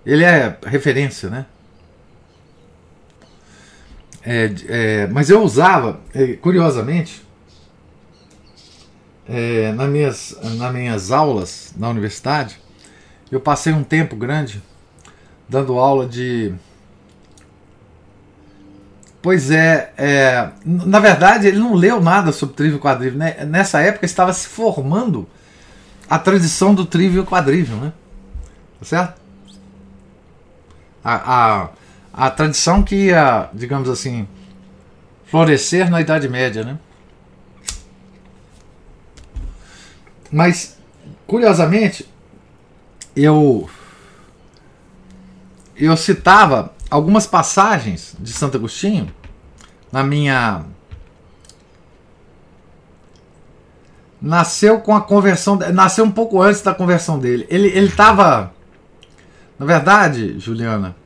Ele 0.06 0.24
é 0.24 0.56
referência, 0.66 1.28
né? 1.28 1.46
É, 4.22 4.50
é, 4.68 5.06
mas 5.08 5.28
eu 5.28 5.42
usava, 5.42 6.00
é, 6.14 6.34
curiosamente, 6.34 7.22
é, 9.28 9.72
nas, 9.72 9.88
minhas, 9.88 10.38
nas 10.56 10.72
minhas 10.72 11.10
aulas 11.10 11.74
na 11.76 11.88
universidade, 11.88 12.58
eu 13.36 13.40
passei 13.40 13.72
um 13.72 13.82
tempo 13.82 14.14
grande 14.14 14.62
dando 15.48 15.78
aula 15.78 16.06
de. 16.06 16.54
Pois 19.20 19.50
é, 19.50 19.92
é 19.96 20.50
na 20.64 21.00
verdade 21.00 21.48
ele 21.48 21.58
não 21.58 21.74
leu 21.74 22.00
nada 22.00 22.30
sobre 22.30 22.54
trívio 22.54 22.76
e 22.76 22.80
quadrívio. 22.80 23.18
Né? 23.18 23.44
Nessa 23.44 23.80
época 23.80 24.04
estava 24.04 24.32
se 24.32 24.46
formando 24.46 25.26
a 26.08 26.18
tradição 26.18 26.74
do 26.74 26.84
trívio 26.84 27.22
e 27.22 27.26
quadrívio, 27.26 27.76
né? 27.76 27.92
Tá 28.78 28.84
certo? 28.84 29.20
A, 31.02 31.14
a, 31.62 31.68
a 32.12 32.30
tradição 32.30 32.82
que 32.82 33.06
ia, 33.06 33.48
digamos 33.52 33.88
assim, 33.88 34.28
florescer 35.26 35.90
na 35.90 36.00
Idade 36.00 36.28
Média, 36.28 36.62
né? 36.62 36.78
Mas, 40.30 40.76
curiosamente, 41.26 42.06
eu 43.16 43.68
eu 45.76 45.96
citava 45.96 46.72
algumas 46.90 47.26
passagens 47.26 48.14
de 48.18 48.32
Santo 48.32 48.56
Agostinho 48.56 49.12
na 49.90 50.02
minha 50.02 50.64
nasceu 54.24 54.80
com 54.80 54.96
a 54.96 55.02
conversão, 55.02 55.56
nasceu 55.56 56.04
um 56.04 56.10
pouco 56.10 56.40
antes 56.40 56.62
da 56.62 56.74
conversão 56.74 57.18
dele. 57.18 57.46
Ele 57.50 57.68
ele 57.68 57.88
estava, 57.88 58.52
na 59.58 59.66
verdade, 59.66 60.38
Juliana, 60.38 60.96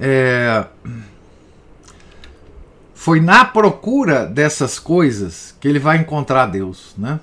é, 0.00 0.64
foi 2.94 3.20
na 3.20 3.44
procura 3.44 4.26
dessas 4.26 4.78
coisas 4.78 5.54
que 5.60 5.68
ele 5.68 5.78
vai 5.78 5.98
encontrar 5.98 6.46
Deus, 6.46 6.94
né? 6.96 7.20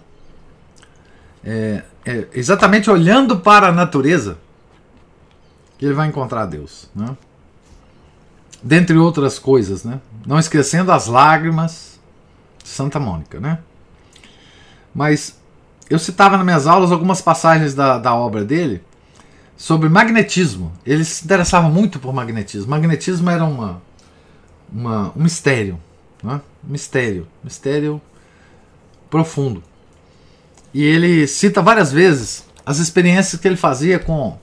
É, 1.43 1.83
é 2.09 2.27
exatamente 2.33 2.89
olhando 2.89 3.39
para 3.39 3.67
a 3.67 3.71
natureza 3.71 4.39
que 5.77 5.85
ele 5.85 5.93
vai 5.93 6.07
encontrar 6.07 6.47
Deus, 6.47 6.89
né? 6.95 7.15
Dentre 8.63 8.97
outras 8.97 9.37
coisas, 9.37 9.83
né? 9.83 10.01
Não 10.25 10.39
esquecendo 10.39 10.91
as 10.91 11.05
lágrimas 11.05 11.99
de 12.63 12.67
Santa 12.67 12.99
Mônica, 12.99 13.39
né? 13.39 13.59
Mas 14.93 15.39
eu 15.87 15.99
citava 15.99 16.35
nas 16.35 16.45
minhas 16.45 16.65
aulas 16.65 16.91
algumas 16.91 17.21
passagens 17.21 17.75
da, 17.75 17.99
da 17.99 18.15
obra 18.15 18.43
dele 18.43 18.83
sobre 19.55 19.87
magnetismo. 19.87 20.73
Ele 20.83 21.05
se 21.05 21.23
interessava 21.23 21.69
muito 21.69 21.99
por 21.99 22.11
magnetismo. 22.11 22.71
Magnetismo 22.71 23.29
era 23.29 23.45
uma, 23.45 23.81
uma 24.71 25.13
um 25.15 25.21
mistério, 25.21 25.79
né? 26.23 26.41
mistério, 26.63 27.27
mistério 27.43 28.01
profundo. 29.11 29.63
E 30.73 30.83
ele 30.83 31.27
cita 31.27 31.61
várias 31.61 31.91
vezes 31.91 32.45
as 32.65 32.77
experiências 32.77 33.41
que 33.41 33.47
ele 33.47 33.55
fazia 33.55 33.97
com, 33.97 34.37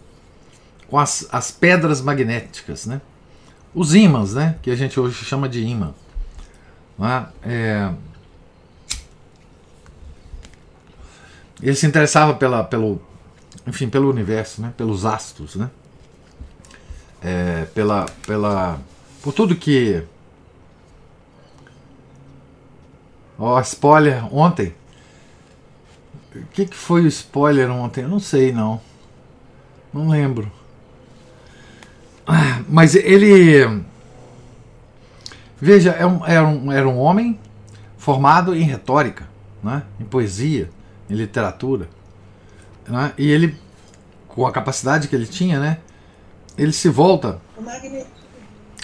com 0.89 0.99
as, 0.99 1.29
as 1.31 1.51
pedras 1.51 2.01
magnéticas, 2.01 2.87
né? 2.87 3.01
os 3.73 3.95
ímãs, 3.95 4.35
né? 4.35 4.57
que 4.63 4.71
a 4.71 4.75
gente 4.75 4.99
hoje 4.99 5.25
chama 5.25 5.49
de 5.49 5.63
ímã. 5.63 5.95
Né? 6.99 7.27
É, 7.43 7.93
ele 11.63 11.75
se 11.77 11.87
interessava 11.87 12.35
pela, 12.35 12.65
pelo, 12.65 13.01
enfim, 13.67 13.89
pelo 13.89 14.11
universo, 14.11 14.61
né? 14.61 14.73
pelos 14.77 15.05
astros, 15.05 15.55
né? 15.55 15.71
É, 17.23 17.65
pela, 17.75 18.07
pela, 18.27 18.79
por 19.23 19.33
tudo 19.33 19.57
que. 19.57 20.03
Ó, 23.39 23.57
oh, 23.57 23.61
spoiler 23.61 24.35
ontem. 24.35 24.75
O 26.43 26.47
que, 26.53 26.67
que 26.67 26.77
foi 26.77 27.03
o 27.03 27.07
spoiler 27.07 27.71
ontem? 27.71 28.03
Eu 28.03 28.09
não 28.09 28.21
sei, 28.21 28.53
não. 28.53 28.81
Não 29.93 30.09
lembro. 30.09 30.51
Ah, 32.27 32.61
mas 32.69 32.95
ele. 32.95 33.83
Veja, 35.61 35.93
era 35.93 36.03
é 36.03 36.43
um, 36.43 36.73
era 36.73 36.89
um 36.89 36.99
homem 36.99 37.39
formado 37.97 38.55
em 38.55 38.63
retórica, 38.63 39.27
né? 39.63 39.83
em 39.99 40.05
poesia 40.05 40.71
em 41.09 41.15
literatura. 41.15 41.89
Né? 42.87 43.13
E 43.17 43.31
ele, 43.31 43.57
com 44.29 44.47
a 44.47 44.53
capacidade 44.53 45.09
que 45.09 45.17
ele 45.17 45.27
tinha, 45.27 45.59
né? 45.59 45.79
ele 46.57 46.73
se 46.73 46.89
volta. 46.89 47.41
O 47.57 47.63
magnetismo. 47.63 48.07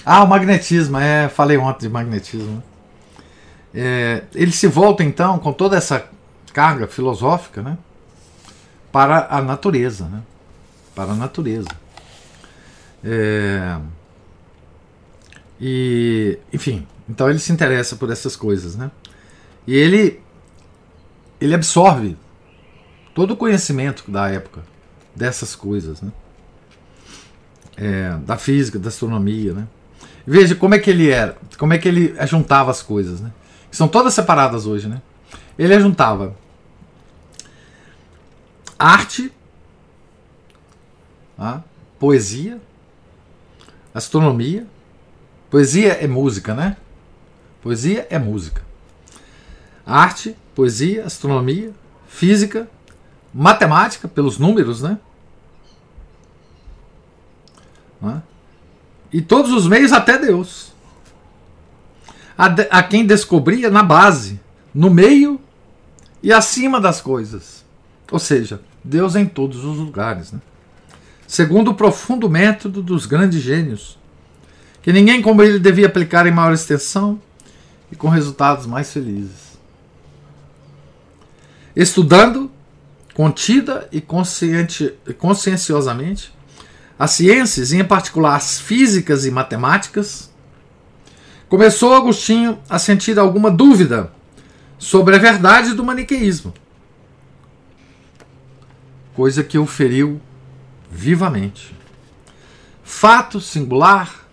Ah, 0.05 0.25
o 0.25 0.29
magnetismo, 0.29 0.99
é, 0.99 1.29
falei 1.29 1.57
ontem 1.57 1.87
de 1.87 1.89
magnetismo. 1.89 2.57
Né? 2.57 2.63
É, 3.75 4.23
ele 4.35 4.53
se 4.53 4.67
volta 4.67 5.03
então 5.03 5.39
com 5.39 5.53
toda 5.53 5.77
essa 5.77 6.09
carga 6.53 6.87
filosófica 6.87 7.63
né? 7.63 7.79
para 8.91 9.27
a 9.31 9.41
natureza. 9.43 10.05
Né? 10.07 10.23
Para 10.95 11.13
a 11.13 11.15
natureza. 11.15 11.69
É, 13.05 13.79
e, 15.61 16.39
enfim, 16.53 16.87
então 17.09 17.31
ele 17.31 17.39
se 17.39 17.53
interessa 17.53 17.97
por 17.97 18.11
essas 18.11 18.35
coisas, 18.35 18.77
né? 18.77 18.91
E 19.67 19.77
ele 19.77 20.21
ele 21.41 21.55
absorve 21.55 22.17
todo 23.15 23.33
o 23.33 23.37
conhecimento 23.37 24.09
da 24.11 24.29
época 24.29 24.63
dessas 25.15 25.55
coisas, 25.55 26.01
né? 26.01 26.13
É, 27.77 28.17
da 28.25 28.37
física, 28.37 28.79
da 28.79 28.89
astronomia, 28.89 29.53
né? 29.53 29.69
Veja 30.27 30.55
como 30.55 30.75
é 30.75 30.79
que 30.79 30.91
ele 30.91 31.11
era, 31.11 31.37
como 31.59 31.73
é 31.73 31.79
que 31.79 31.89
ele 31.89 32.15
juntava 32.27 32.71
as 32.71 32.83
coisas, 32.83 33.21
né? 33.21 33.33
Que 33.71 33.77
são 33.77 33.89
todas 33.89 34.15
separadas 34.15 34.67
hoje, 34.67 34.89
né? 34.89 35.01
Ele 35.59 35.79
juntava 35.81 36.37
arte, 38.83 39.33
tá? 41.37 41.63
poesia, 41.99 42.61
astronomia. 43.95 44.67
Poesia 45.51 45.93
é 45.93 46.07
música, 46.07 46.55
né? 46.55 46.77
Poesia 47.63 48.07
é 48.11 48.19
música. 48.19 48.63
Arte, 49.87 50.35
poesia, 50.55 51.05
astronomia, 51.05 51.73
física, 52.09 52.69
matemática, 53.33 54.09
pelos 54.09 54.39
números, 54.39 54.83
né? 54.83 54.99
E 59.13 59.21
todos 59.21 59.53
os 59.53 59.69
meios 59.69 59.93
até 59.93 60.19
Deus. 60.19 60.73
A, 62.37 62.49
de, 62.49 62.67
a 62.71 62.83
quem 62.83 63.07
descobria 63.07 63.71
na 63.71 63.83
base, 63.83 64.41
no 64.75 64.89
meio 64.89 65.39
e 66.23 66.33
acima 66.33 66.81
das 66.81 67.01
coisas. 67.01 67.63
Ou 68.11 68.19
seja, 68.19 68.61
Deus 68.85 69.17
em 69.17 69.27
todos 69.27 69.65
os 69.65 69.79
lugares. 69.79 70.33
Né? 70.33 70.41
Segundo 71.27 71.71
o 71.71 71.75
profundo 71.75 72.29
método 72.29 72.83
dos 72.83 73.07
grandes 73.07 73.41
gênios, 73.41 73.99
que 74.83 74.93
ninguém 74.93 75.23
como 75.23 75.43
ele 75.43 75.59
devia 75.59 75.87
aplicar 75.87 76.27
em 76.27 76.33
maior 76.33 76.53
extensão 76.53 77.21
e 77.91 77.97
com 77.97 78.09
resultados 78.09 78.67
mais 78.67 78.93
felizes 78.93 79.53
estudando 81.75 82.51
contida 83.15 83.89
e 83.93 84.01
consciente, 84.01 84.95
conscienciosamente 85.19 86.33
as 86.99 87.13
ciências, 87.13 87.73
em 87.73 87.83
particular 87.83 88.37
as 88.37 88.61
físicas 88.61 89.27
e 89.27 89.31
matemáticas, 89.31 90.31
começou 91.49 91.95
Agostinho 91.95 92.59
a 92.69 92.79
sentir 92.79 93.19
alguma 93.19 93.51
dúvida 93.51 94.13
sobre 94.79 95.17
a 95.17 95.19
verdade 95.19 95.75
do 95.75 95.85
maniqueísmo, 95.85 96.55
coisa 99.15 99.45
que 99.45 99.59
o 99.59 99.67
feriu 99.67 100.21
vivamente. 100.91 101.75
Fato 102.83 103.41
singular 103.41 104.27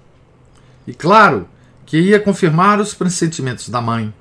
e 0.85 0.93
claro 0.93 1.47
que 1.85 1.97
ia 1.97 2.19
confirmar 2.19 2.79
os 2.79 2.93
pressentimentos 2.93 3.69
da 3.69 3.81
mãe, 3.81 4.13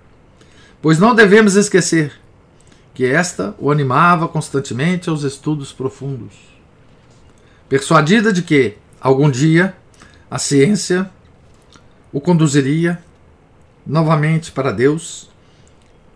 pois 0.81 0.99
não 0.99 1.15
devemos 1.15 1.55
esquecer 1.55 2.13
que 2.95 3.05
esta 3.05 3.55
o 3.59 3.71
animava 3.71 4.27
constantemente 4.27 5.09
aos 5.09 5.23
estudos 5.23 5.73
profundos. 5.73 6.35
Persuadida 7.69 8.33
de 8.33 8.43
que, 8.43 8.77
algum 9.01 9.31
dia, 9.31 9.77
a 10.31 10.39
ciência 10.39 11.11
o 12.13 12.21
conduziria 12.21 13.03
novamente 13.87 14.51
para 14.51 14.73
Deus, 14.73 15.31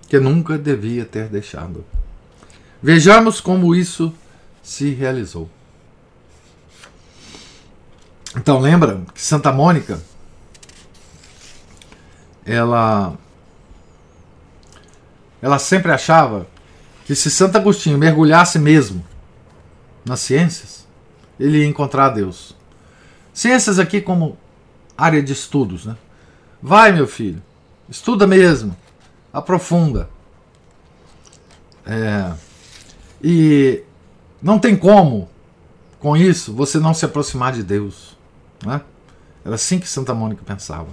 que 0.09 0.19
nunca 0.19 0.59
devia 0.59 1.05
ter 1.05 1.29
deixado. 1.29 1.85
Vejamos 2.83 3.41
como 3.41 3.75
isso 3.75 4.13
se 4.63 4.91
realizou. 4.91 5.51
Então 8.37 8.59
lembra 8.59 9.03
que 9.13 9.21
Santa 9.21 9.53
Mônica 9.53 10.01
ela 12.45 13.17
ela 15.41 15.59
sempre 15.59 15.93
achava 15.93 16.47
que 17.05 17.15
se 17.15 17.31
Santo 17.31 17.57
Agostinho 17.57 17.99
mergulhasse 17.99 18.59
mesmo 18.59 19.05
nas 20.05 20.21
ciências, 20.21 20.87
ele 21.39 21.59
ia 21.59 21.67
encontrar 21.67 22.11
Deus. 22.11 22.57
Ciências 23.35 23.79
aqui 23.79 24.01
como 24.01 24.39
área 24.97 25.23
de 25.23 25.33
estudos, 25.33 25.85
né? 25.85 25.97
Vai, 26.63 26.93
meu 26.93 27.09
filho, 27.09 27.43
estuda 27.89 28.25
mesmo, 28.25 28.77
aprofunda. 29.33 30.09
É, 31.85 32.33
e 33.21 33.83
não 34.43 34.59
tem 34.59 34.77
como, 34.77 35.29
com 36.01 36.17
isso, 36.17 36.53
você 36.53 36.81
não 36.81 36.93
se 36.93 37.05
aproximar 37.05 37.53
de 37.53 37.63
Deus. 37.63 38.17
Né? 38.67 38.81
Era 39.45 39.55
assim 39.55 39.79
que 39.79 39.89
Santa 39.89 40.13
Mônica 40.13 40.43
pensava. 40.45 40.89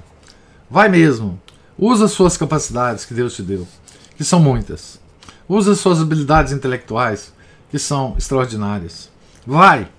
Vai 0.70 0.88
mesmo, 0.88 1.42
usa 1.78 2.08
suas 2.08 2.38
capacidades 2.38 3.06
que 3.06 3.14
Deus 3.14 3.36
te 3.36 3.42
deu, 3.42 3.68
que 4.16 4.24
são 4.24 4.40
muitas. 4.40 5.00
Usa 5.48 5.74
suas 5.74 6.00
habilidades 6.00 6.54
intelectuais, 6.54 7.34
que 7.72 7.80
são 7.80 8.14
extraordinárias. 8.18 9.10
Vai, 9.48 9.90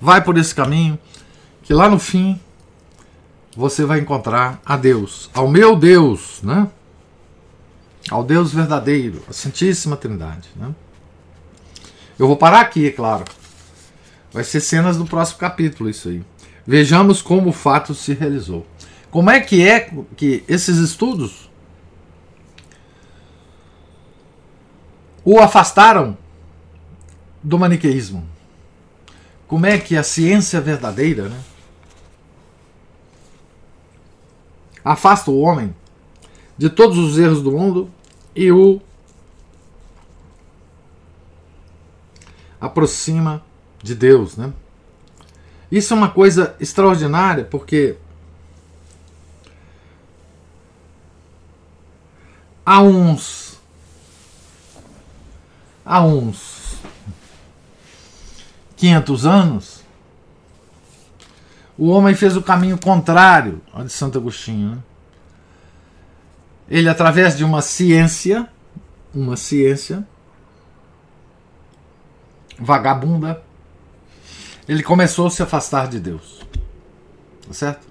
vai 0.00 0.22
por 0.22 0.36
esse 0.36 0.52
caminho, 0.52 0.98
que 1.62 1.72
lá 1.72 1.88
no 1.88 1.98
fim 1.98 2.40
você 3.56 3.84
vai 3.84 4.00
encontrar 4.00 4.60
a 4.66 4.76
Deus, 4.76 5.30
ao 5.32 5.48
meu 5.48 5.76
Deus, 5.76 6.40
né? 6.42 6.68
Ao 8.10 8.22
Deus 8.22 8.52
verdadeiro, 8.52 9.22
a 9.28 9.32
Santíssima 9.32 9.96
Trindade, 9.96 10.48
né? 10.56 10.74
Eu 12.18 12.26
vou 12.26 12.36
parar 12.36 12.60
aqui, 12.60 12.86
é 12.86 12.90
claro. 12.90 13.24
Vai 14.32 14.44
ser 14.44 14.60
cenas 14.60 14.96
do 14.96 15.04
próximo 15.04 15.38
capítulo 15.38 15.88
isso 15.88 16.08
aí. 16.08 16.22
Vejamos 16.66 17.22
como 17.22 17.50
o 17.50 17.52
fato 17.52 17.94
se 17.94 18.12
realizou. 18.12 18.66
Como 19.10 19.30
é 19.30 19.40
que 19.40 19.66
é 19.66 19.90
que 20.16 20.44
esses 20.48 20.76
estudos 20.78 21.46
o 25.26 25.40
afastaram 25.40 26.16
do 27.42 27.58
maniqueísmo. 27.58 28.24
Como 29.48 29.66
é 29.66 29.76
que 29.76 29.96
a 29.96 30.04
ciência 30.04 30.60
verdadeira 30.60 31.28
né, 31.28 31.40
afasta 34.84 35.28
o 35.32 35.40
homem 35.40 35.74
de 36.56 36.70
todos 36.70 36.96
os 36.96 37.18
erros 37.18 37.42
do 37.42 37.50
mundo 37.50 37.90
e 38.36 38.52
o 38.52 38.80
aproxima 42.60 43.42
de 43.82 43.94
Deus, 43.94 44.36
né? 44.36 44.52
Isso 45.70 45.92
é 45.92 45.96
uma 45.96 46.10
coisa 46.10 46.54
extraordinária 46.60 47.44
porque 47.44 47.96
há 52.64 52.80
uns 52.80 53.58
há 55.84 56.02
uns 56.04 56.76
500 58.76 59.26
anos 59.26 59.86
o 61.78 61.88
homem 61.88 62.14
fez 62.14 62.36
o 62.36 62.42
caminho 62.42 62.78
contrário 62.78 63.60
ao 63.72 63.84
de 63.84 63.92
Santo 63.92 64.16
Agostinho. 64.16 64.70
Né? 64.70 64.78
Ele, 66.68 66.88
através 66.88 67.36
de 67.36 67.44
uma 67.44 67.60
ciência, 67.60 68.48
uma 69.14 69.36
ciência 69.36 70.06
vagabunda, 72.58 73.42
ele 74.68 74.82
começou 74.82 75.26
a 75.26 75.30
se 75.30 75.42
afastar 75.42 75.88
de 75.88 76.00
Deus. 76.00 76.40
Tá 77.46 77.52
certo? 77.52 77.86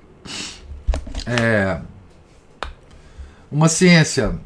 É 1.26 1.80
uma 3.52 3.70
ciência 3.70 4.38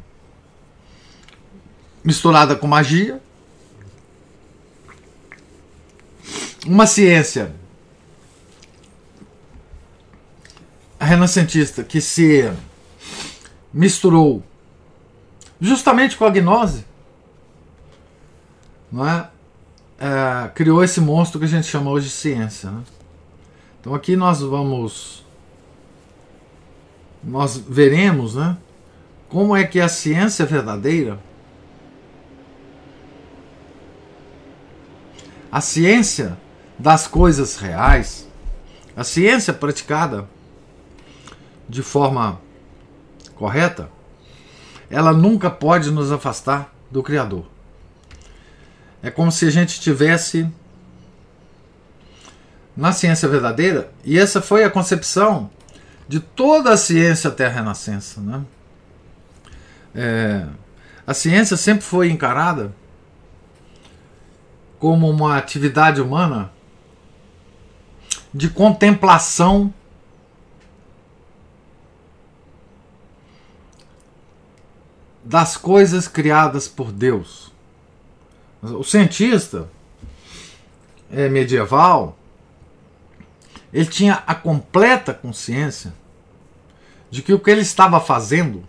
misturada 2.04 2.54
com 2.54 2.66
magia, 2.66 3.20
uma 6.66 6.86
ciência 6.86 7.52
renascentista 10.98 11.82
que 11.82 12.00
se 12.00 12.52
misturou 13.72 14.42
justamente 15.60 16.16
com 16.16 16.24
a 16.24 16.30
gnose, 16.30 16.84
não 18.92 19.08
é? 19.08 19.29
É? 20.00 20.48
criou 20.48 20.82
esse 20.82 21.00
monstro 21.00 21.38
que 21.38 21.44
a 21.44 21.48
gente 21.48 21.66
chama 21.66 21.90
hoje 21.90 22.06
de 22.06 22.12
ciência. 22.12 22.70
Né? 22.70 22.82
Então 23.80 23.94
aqui 23.94 24.16
nós 24.16 24.40
vamos 24.40 25.24
nós 27.22 27.58
veremos, 27.58 28.34
né, 28.34 28.56
como 29.28 29.54
é 29.54 29.64
que 29.64 29.78
a 29.78 29.90
ciência 29.90 30.46
verdadeira 30.46 31.18
a 35.50 35.60
ciência 35.60 36.38
das 36.78 37.06
coisas 37.06 37.56
reais, 37.56 38.28
a 38.96 39.02
ciência 39.02 39.52
praticada 39.52 40.28
de 41.68 41.82
forma 41.82 42.40
correta, 43.34 43.90
ela 44.88 45.12
nunca 45.12 45.50
pode 45.50 45.90
nos 45.90 46.12
afastar 46.12 46.72
do 46.90 47.02
Criador. 47.02 47.44
É 49.02 49.10
como 49.10 49.32
se 49.32 49.46
a 49.46 49.50
gente 49.50 49.70
estivesse 49.70 50.48
na 52.76 52.92
ciência 52.92 53.28
verdadeira, 53.28 53.92
e 54.04 54.18
essa 54.18 54.40
foi 54.40 54.64
a 54.64 54.70
concepção 54.70 55.50
de 56.08 56.18
toda 56.18 56.72
a 56.72 56.76
ciência 56.76 57.28
até 57.28 57.46
a 57.46 57.48
Renascença. 57.48 58.20
Né? 58.20 58.42
É, 59.94 60.46
a 61.06 61.14
ciência 61.14 61.56
sempre 61.56 61.82
foi 61.82 62.10
encarada 62.10 62.74
como 64.78 65.10
uma 65.10 65.36
atividade 65.36 66.00
humana 66.00 66.50
de 68.32 68.48
contemplação 68.48 69.72
das 75.22 75.56
coisas 75.56 76.08
criadas 76.08 76.66
por 76.66 76.90
Deus. 76.90 77.49
O 78.62 78.84
cientista 78.84 79.68
é, 81.10 81.28
medieval 81.28 82.16
ele 83.72 83.86
tinha 83.86 84.22
a 84.26 84.34
completa 84.34 85.14
consciência 85.14 85.94
de 87.10 87.22
que 87.22 87.32
o 87.32 87.38
que 87.38 87.50
ele 87.50 87.60
estava 87.60 88.00
fazendo 88.00 88.64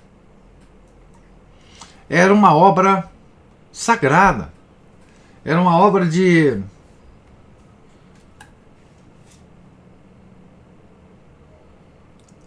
era 2.10 2.34
uma 2.34 2.54
obra 2.54 3.10
sagrada, 3.72 4.52
era 5.44 5.60
uma 5.60 5.78
obra 5.78 6.06
de 6.06 6.62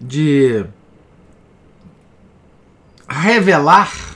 de 0.01 0.67
revelar 3.09 4.14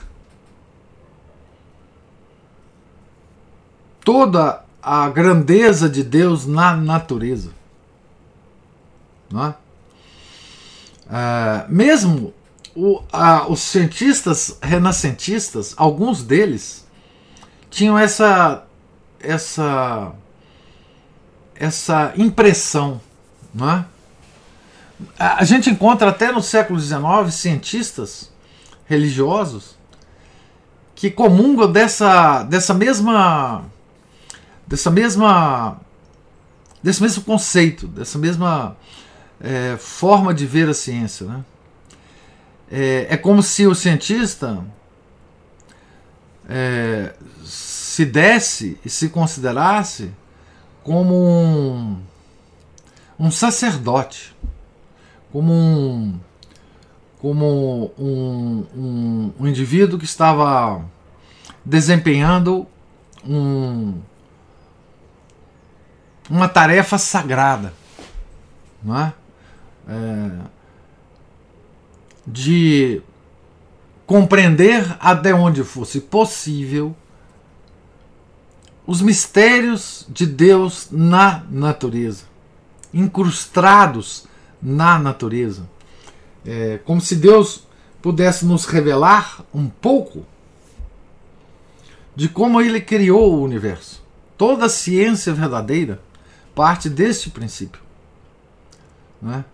toda 4.08 4.64
a 4.82 5.10
grandeza 5.10 5.86
de 5.86 6.02
Deus 6.02 6.46
na 6.46 6.74
natureza. 6.74 7.50
Não 9.30 9.44
é? 9.44 9.54
Uh, 11.04 11.66
mesmo 11.68 12.32
o, 12.74 13.02
os 13.50 13.60
cientistas 13.60 14.56
renascentistas, 14.62 15.74
alguns 15.76 16.22
deles, 16.22 16.86
tinham 17.68 17.98
essa, 17.98 18.64
essa, 19.20 20.12
essa 21.54 22.14
impressão. 22.16 23.02
Não 23.54 23.70
é? 23.70 23.84
A 25.18 25.44
gente 25.44 25.68
encontra 25.68 26.08
até 26.08 26.32
no 26.32 26.40
século 26.40 26.80
XIX 26.80 27.30
cientistas 27.30 28.32
religiosos 28.86 29.76
que 30.94 31.10
comungam 31.10 31.70
dessa, 31.70 32.42
dessa 32.44 32.72
mesma 32.72 33.66
dessa 34.68 34.90
mesma 34.90 35.80
desse 36.82 37.02
mesmo 37.02 37.24
conceito, 37.24 37.88
dessa 37.88 38.18
mesma 38.18 38.76
é, 39.40 39.76
forma 39.76 40.32
de 40.32 40.46
ver 40.46 40.68
a 40.68 40.74
ciência. 40.74 41.26
Né? 41.26 41.44
É, 42.70 43.06
é 43.10 43.16
como 43.16 43.42
se 43.42 43.66
o 43.66 43.74
cientista 43.74 44.64
é, 46.48 47.14
se 47.44 48.04
desse 48.04 48.78
e 48.84 48.90
se 48.90 49.08
considerasse 49.08 50.12
como 50.84 51.14
um, 51.14 52.00
um 53.18 53.30
sacerdote, 53.30 54.36
como 55.32 55.52
um, 55.52 56.20
como 57.18 57.92
um, 57.98 58.66
um, 58.74 59.32
um 59.40 59.46
indivíduo 59.48 59.98
que 59.98 60.04
estava 60.04 60.84
desempenhando 61.64 62.66
um, 63.26 64.00
uma 66.28 66.48
tarefa 66.48 66.98
sagrada, 66.98 67.72
não 68.82 68.98
é? 68.98 69.14
é? 69.88 70.30
de 72.26 73.02
compreender 74.06 74.96
até 75.00 75.34
onde 75.34 75.64
fosse 75.64 76.00
possível 76.00 76.94
os 78.86 79.02
mistérios 79.02 80.06
de 80.08 80.26
Deus 80.26 80.88
na 80.90 81.44
natureza, 81.50 82.24
incrustados 82.92 84.26
na 84.62 84.98
natureza 84.98 85.68
é, 86.48 86.78
como 86.84 87.00
se 87.00 87.14
Deus 87.14 87.66
pudesse 88.00 88.46
nos 88.46 88.64
revelar 88.64 89.44
um 89.52 89.68
pouco 89.68 90.24
de 92.16 92.28
como 92.28 92.60
ele 92.60 92.80
criou 92.80 93.34
o 93.34 93.42
universo. 93.42 94.02
Toda 94.36 94.64
a 94.66 94.70
ciência 94.70 95.32
verdadeira 95.34 96.00
parte 96.58 96.90
deste 96.90 97.30
princípio. 97.30 97.80
Né? 99.22 99.44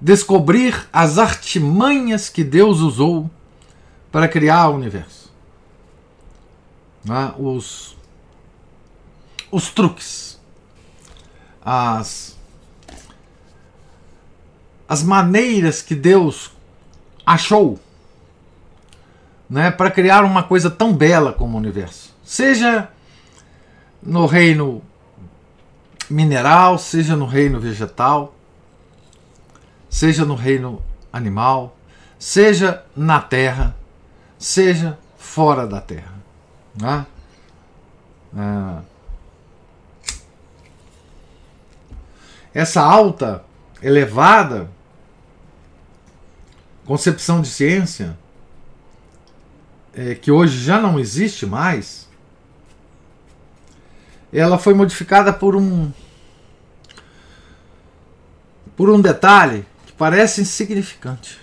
Descobrir 0.00 0.88
as 0.92 1.18
artimanhas 1.18 2.28
que 2.28 2.44
Deus 2.44 2.78
usou 2.78 3.28
para 4.12 4.28
criar 4.28 4.68
o 4.68 4.76
universo. 4.76 5.32
Né? 7.04 7.34
Os, 7.36 7.96
os 9.50 9.70
truques, 9.70 10.40
as 11.60 12.38
as 14.88 15.02
maneiras 15.02 15.80
que 15.82 15.94
Deus 15.94 16.52
achou 17.24 17.80
né, 19.48 19.70
para 19.70 19.90
criar 19.90 20.22
uma 20.22 20.42
coisa 20.42 20.70
tão 20.70 20.92
bela 20.92 21.32
como 21.32 21.56
o 21.56 21.60
universo. 21.60 22.14
Seja 22.22 22.90
no 24.02 24.26
reino 24.26 24.82
mineral, 26.12 26.78
seja 26.78 27.16
no 27.16 27.26
reino 27.26 27.58
vegetal, 27.58 28.34
seja 29.88 30.24
no 30.24 30.34
reino 30.34 30.82
animal, 31.12 31.76
seja 32.18 32.84
na 32.94 33.20
terra, 33.20 33.76
seja 34.38 34.98
fora 35.16 35.66
da 35.66 35.80
terra. 35.80 36.14
Né? 36.74 37.06
Ah, 38.36 38.82
essa 42.54 42.82
alta, 42.82 43.44
elevada 43.82 44.68
concepção 46.84 47.40
de 47.40 47.48
ciência, 47.48 48.18
é, 49.94 50.14
que 50.14 50.30
hoje 50.30 50.58
já 50.62 50.80
não 50.80 50.98
existe 50.98 51.46
mais, 51.46 52.08
ela 54.38 54.58
foi 54.58 54.74
modificada 54.74 55.32
por 55.32 55.54
um 55.54 55.92
por 58.74 58.88
um 58.88 59.00
detalhe 59.00 59.66
que 59.86 59.92
parece 59.92 60.40
insignificante. 60.40 61.38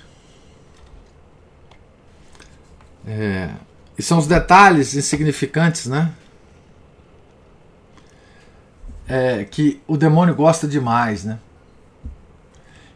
É, 3.05 3.49
e 3.97 4.03
são 4.03 4.17
os 4.17 4.27
detalhes 4.27 4.95
insignificantes, 4.95 5.85
né? 5.85 6.11
É, 9.07 9.43
que 9.45 9.81
o 9.87 9.97
demônio 9.97 10.35
gosta 10.35 10.67
demais, 10.67 11.23
né? 11.23 11.39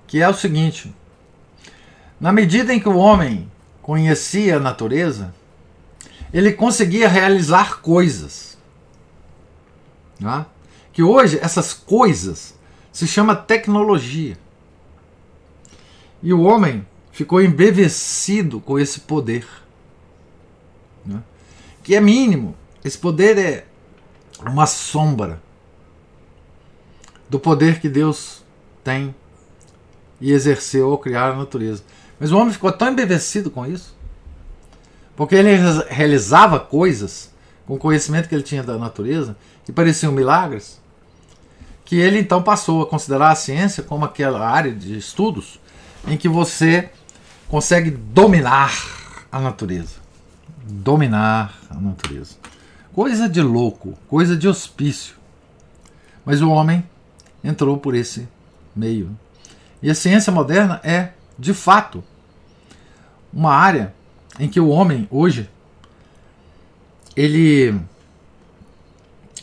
Que 0.08 0.22
é 0.22 0.28
o 0.28 0.34
seguinte: 0.34 0.94
na 2.20 2.32
medida 2.32 2.74
em 2.74 2.80
que 2.80 2.90
o 2.90 2.98
homem 2.98 3.52
conhecia 3.82 4.58
a 4.58 4.60
natureza, 4.60 5.34
ele 6.34 6.54
conseguia 6.54 7.08
realizar 7.08 7.82
coisas. 7.82 8.53
Né? 10.20 10.46
Que 10.92 11.04
hoje 11.04 11.40
essas 11.42 11.74
coisas 11.74 12.56
se 12.92 13.08
chama 13.08 13.36
tecnologia. 13.36 14.38
E 16.22 16.34
o 16.34 16.42
homem 16.42 16.86
ficou 17.12 17.42
embevecido 17.42 18.60
com 18.60 18.80
esse 18.80 19.02
poder. 19.02 19.46
Né? 21.06 21.22
Que 21.84 21.96
é 21.96 22.02
mínimo. 22.02 22.56
Esse 22.84 22.98
poder 22.98 23.38
é 23.38 23.66
uma 24.46 24.66
sombra 24.66 25.42
do 27.30 27.40
poder 27.40 27.80
que 27.80 27.90
Deus 27.90 28.44
tem 28.84 29.16
e 30.22 30.32
exerceu 30.32 30.92
ao 30.92 30.98
criar 30.98 31.32
a 31.32 31.36
natureza. 31.36 31.84
Mas 32.20 32.32
o 32.32 32.38
homem 32.38 32.54
ficou 32.54 32.72
tão 32.72 32.90
embevecido 32.90 33.50
com 33.50 33.66
isso, 33.66 33.96
porque 35.16 35.36
ele 35.36 35.50
realizava 35.90 36.60
coisas 36.60 37.32
com 37.66 37.76
o 37.76 37.80
conhecimento 37.80 38.30
que 38.30 38.36
ele 38.36 38.44
tinha 38.44 38.64
da 38.64 38.78
natureza 38.78 39.36
que 39.66 39.72
pareciam 39.72 40.12
milagres, 40.12 40.82
que 41.86 41.96
ele 41.96 42.20
então 42.20 42.42
passou 42.42 42.84
a 42.84 42.88
considerar 42.88 43.32
a 43.32 43.36
ciência 43.36 43.84
como 43.84 44.06
aquela 44.06 44.48
área 44.48 44.74
de 44.74 44.98
estudos 44.98 45.60
em 46.08 46.18
que 46.18 46.28
você 46.28 46.90
consegue 47.48 47.92
dominar 47.92 48.74
a 49.32 49.40
natureza. 49.40 49.96
Dominar 50.66 51.54
a 51.70 51.76
natureza. 51.76 52.36
Coisa 52.94 53.28
de 53.28 53.42
louco, 53.42 53.98
coisa 54.08 54.36
de 54.36 54.48
hospício. 54.48 55.16
Mas 56.26 56.42
o 56.42 56.50
homem 56.50 56.84
entrou 57.44 57.78
por 57.78 57.96
esse 57.96 58.28
meio. 58.76 59.18
E 59.82 59.90
a 59.90 59.96
ciência 59.96 60.32
moderna 60.32 60.80
é, 60.84 61.10
de 61.38 61.54
fato, 61.54 62.04
uma 63.34 63.54
área 63.54 63.94
em 64.40 64.48
que 64.48 64.60
o 64.60 64.70
homem 64.70 65.08
hoje 65.12 65.50
ele 67.16 67.76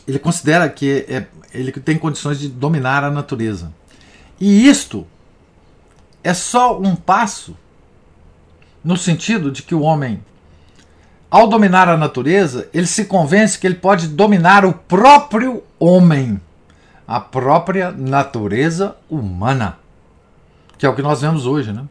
ele 0.07 0.19
considera 0.19 0.67
que 0.69 1.05
é, 1.07 1.25
ele 1.53 1.71
tem 1.71 1.97
condições 1.97 2.39
de 2.39 2.47
dominar 2.47 3.03
a 3.03 3.11
natureza. 3.11 3.71
E 4.39 4.67
isto 4.67 5.05
é 6.23 6.33
só 6.33 6.79
um 6.79 6.95
passo 6.95 7.55
no 8.83 8.97
sentido 8.97 9.51
de 9.51 9.61
que 9.61 9.75
o 9.75 9.81
homem, 9.81 10.23
ao 11.29 11.47
dominar 11.47 11.87
a 11.87 11.97
natureza, 11.97 12.67
ele 12.73 12.87
se 12.87 13.05
convence 13.05 13.57
que 13.57 13.67
ele 13.67 13.75
pode 13.75 14.07
dominar 14.07 14.65
o 14.65 14.73
próprio 14.73 15.63
homem, 15.79 16.41
a 17.07 17.19
própria 17.19 17.91
natureza 17.91 18.95
humana, 19.09 19.77
que 20.77 20.85
é 20.85 20.89
o 20.89 20.95
que 20.95 21.01
nós 21.01 21.21
vemos 21.21 21.45
hoje, 21.45 21.71
né? 21.71 21.85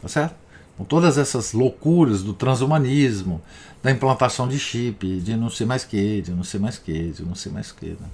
Tá 0.00 0.08
certo? 0.08 0.39
Com 0.80 0.84
todas 0.86 1.18
essas 1.18 1.52
loucuras 1.52 2.22
do 2.22 2.32
transhumanismo, 2.32 3.42
da 3.82 3.90
implantação 3.90 4.48
de 4.48 4.58
chip, 4.58 5.20
de 5.20 5.36
não 5.36 5.50
sei 5.50 5.66
mais 5.66 5.84
que, 5.84 6.22
de 6.22 6.30
não 6.30 6.42
sei 6.42 6.58
mais 6.58 6.78
que, 6.78 7.10
de 7.10 7.22
não 7.22 7.34
sei 7.34 7.52
mais 7.52 7.70
que. 7.70 7.88
Né? 7.88 8.08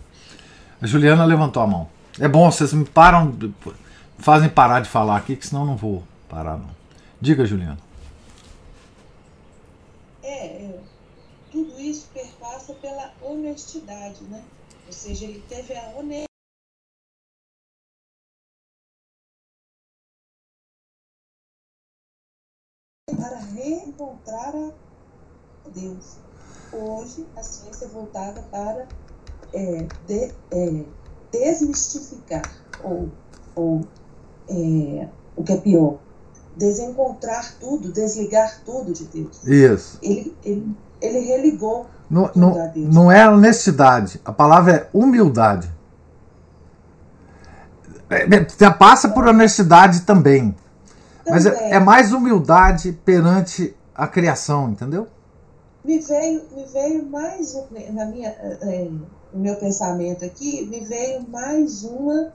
A 0.83 0.85
Juliana 0.85 1.25
levantou 1.25 1.63
a 1.63 1.67
mão. 1.69 1.89
É 2.19 2.27
bom, 2.27 2.51
vocês 2.51 2.73
me 2.73 2.85
param, 2.85 3.39
fazem 4.19 4.49
parar 4.49 4.81
de 4.81 4.89
falar 4.89 5.17
aqui, 5.17 5.37
que 5.37 5.47
senão 5.47 5.65
não 5.65 5.77
vou 5.77 6.03
parar 6.29 6.59
não. 6.59 6.71
Diga, 7.21 7.47
Juliana. 7.47 7.79
É, 10.25 10.47
é, 10.47 10.81
tudo 11.53 11.81
isso 11.81 12.09
perpassa 12.13 12.73
pela 12.75 13.13
honestidade, 13.23 14.25
né? 14.25 14.43
Ou 14.89 14.93
seja, 14.93 15.25
ele 15.25 15.41
teve 15.49 15.73
a 15.73 15.95
honestidade 15.97 16.27
para 23.15 23.39
reencontrar 23.55 24.53
a 24.53 25.69
Deus. 25.73 26.17
Hoje, 26.73 27.25
a 27.37 27.43
ciência 27.43 27.85
é 27.85 27.89
voltada 27.89 28.43
para 28.51 28.85
é, 29.55 29.87
de, 30.09 30.35
é, 30.51 30.85
desmistificar, 31.31 32.43
ou, 32.83 33.09
ou 33.55 33.87
é, 34.51 35.07
o 35.37 35.45
que 35.45 35.53
é 35.53 35.57
pior, 35.57 35.99
desencontrar 36.57 37.55
tudo, 37.61 37.93
desligar 37.93 38.63
tudo 38.65 38.93
de 38.93 39.05
Deus. 39.05 39.47
Isso. 39.47 40.01
Ele, 40.03 40.37
ele, 40.45 40.77
ele 41.01 41.21
religou. 41.21 41.87
Não, 42.11 42.29
não, 42.35 42.73
não 42.75 43.13
é 43.13 43.29
honestidade, 43.29 44.21
a 44.25 44.33
palavra 44.33 44.73
é 44.73 44.89
humildade. 44.93 45.71
É, 48.11 48.25
é 48.65 48.71
passa 48.71 49.09
por 49.11 49.29
honestidade 49.29 50.01
também. 50.01 50.57
Mas 51.29 51.47
é, 51.47 51.73
é, 51.73 51.81
mais 51.81 52.13
humildade 52.13 52.93
perante 53.05 53.77
a 53.95 54.07
criação, 54.07 54.71
entendeu? 54.71 55.09
Me 55.85 55.99
veio, 55.99 56.43
me 56.53 56.65
veio 56.67 57.07
mais 57.07 57.55
na 57.93 58.07
minha, 58.07 58.29
é, 58.29 58.89
no 59.33 59.41
meu 59.41 59.57
pensamento 59.57 60.25
aqui, 60.25 60.67
me 60.67 60.81
veio 60.81 61.29
mais 61.29 61.85
uma 61.85 62.33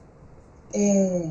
é, 0.74 1.30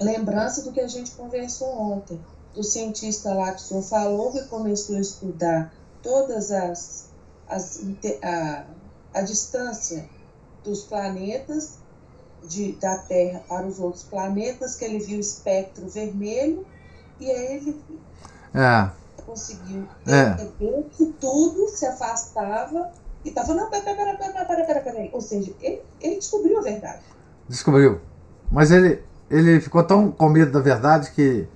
lembrança 0.00 0.62
do 0.62 0.72
que 0.72 0.80
a 0.80 0.88
gente 0.88 1.12
conversou 1.12 1.68
ontem, 1.68 2.20
do 2.54 2.62
cientista 2.62 3.34
lá 3.34 3.52
que 3.52 3.62
o 3.62 3.64
senhor 3.64 3.82
falou 3.82 4.32
que 4.32 4.42
começou 4.44 4.96
a 4.96 5.00
estudar 5.00 5.72
todas 6.02 6.50
as, 6.50 7.10
as 7.48 7.80
a, 8.22 8.64
a 9.14 9.20
distância 9.22 10.08
dos 10.64 10.84
planetas 10.84 11.78
de, 12.48 12.72
da 12.72 12.98
Terra 12.98 13.42
para 13.48 13.66
os 13.66 13.78
outros 13.78 14.04
planetas, 14.04 14.76
que 14.76 14.84
ele 14.84 14.98
viu 14.98 15.18
o 15.18 15.20
espectro 15.20 15.88
vermelho, 15.88 16.66
e 17.20 17.30
aí 17.30 17.56
ele 17.56 17.82
é. 18.54 18.90
conseguiu 19.24 19.86
é. 20.06 20.34
que 20.92 21.06
tudo 21.20 21.68
se 21.68 21.86
afastava 21.86 22.90
e 23.24 23.28
estava, 23.28 23.54
não, 23.54 23.68
pera, 23.68 23.82
pera, 23.82 24.16
pera, 24.16 24.44
pera, 24.44 24.64
pera, 24.64 24.80
pera, 24.80 25.10
Ou 25.12 25.20
seja, 25.20 25.52
ele, 25.60 25.82
ele 26.00 26.16
descobriu 26.16 26.58
a 26.58 26.62
verdade. 26.62 27.02
Descobriu. 27.48 28.00
Mas 28.50 28.70
ele, 28.70 29.02
ele 29.30 29.60
ficou 29.60 29.82
tão 29.82 30.10
com 30.10 30.28
medo 30.28 30.52
da 30.52 30.60
verdade 30.60 31.10
que 31.10 31.46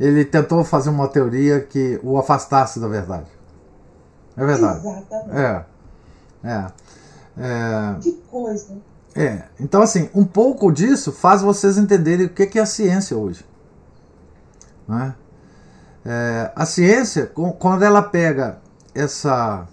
ele 0.00 0.24
tentou 0.24 0.64
fazer 0.64 0.90
uma 0.90 1.08
teoria 1.08 1.60
que 1.60 2.00
o 2.02 2.18
afastasse 2.18 2.80
da 2.80 2.88
verdade. 2.88 3.30
É 4.36 4.44
verdade. 4.44 4.80
Exatamente. 4.80 5.38
É. 5.38 5.64
É. 6.44 6.66
é. 7.38 8.00
Que 8.00 8.12
coisa. 8.28 8.76
É, 9.14 9.44
então 9.60 9.82
assim, 9.82 10.08
um 10.14 10.24
pouco 10.24 10.72
disso 10.72 11.12
faz 11.12 11.42
vocês 11.42 11.76
entenderem 11.76 12.26
o 12.26 12.30
que 12.30 12.58
é 12.58 12.62
a 12.62 12.66
ciência 12.66 13.16
hoje. 13.16 13.44
Né? 14.88 15.14
É, 16.04 16.50
a 16.56 16.64
ciência, 16.64 17.30
quando 17.58 17.82
ela 17.82 18.02
pega 18.02 18.58
essa, 18.94 19.66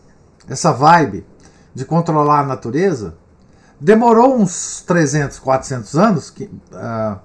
essa 0.48 0.72
vibe 0.72 1.26
de 1.74 1.86
controlar 1.86 2.42
a 2.42 2.46
natureza, 2.46 3.16
demorou 3.80 4.38
uns 4.38 4.82
300, 4.82 5.40
400 5.40 5.96
anos 5.96 6.30
que, 6.30 6.44
uh, 6.44 7.20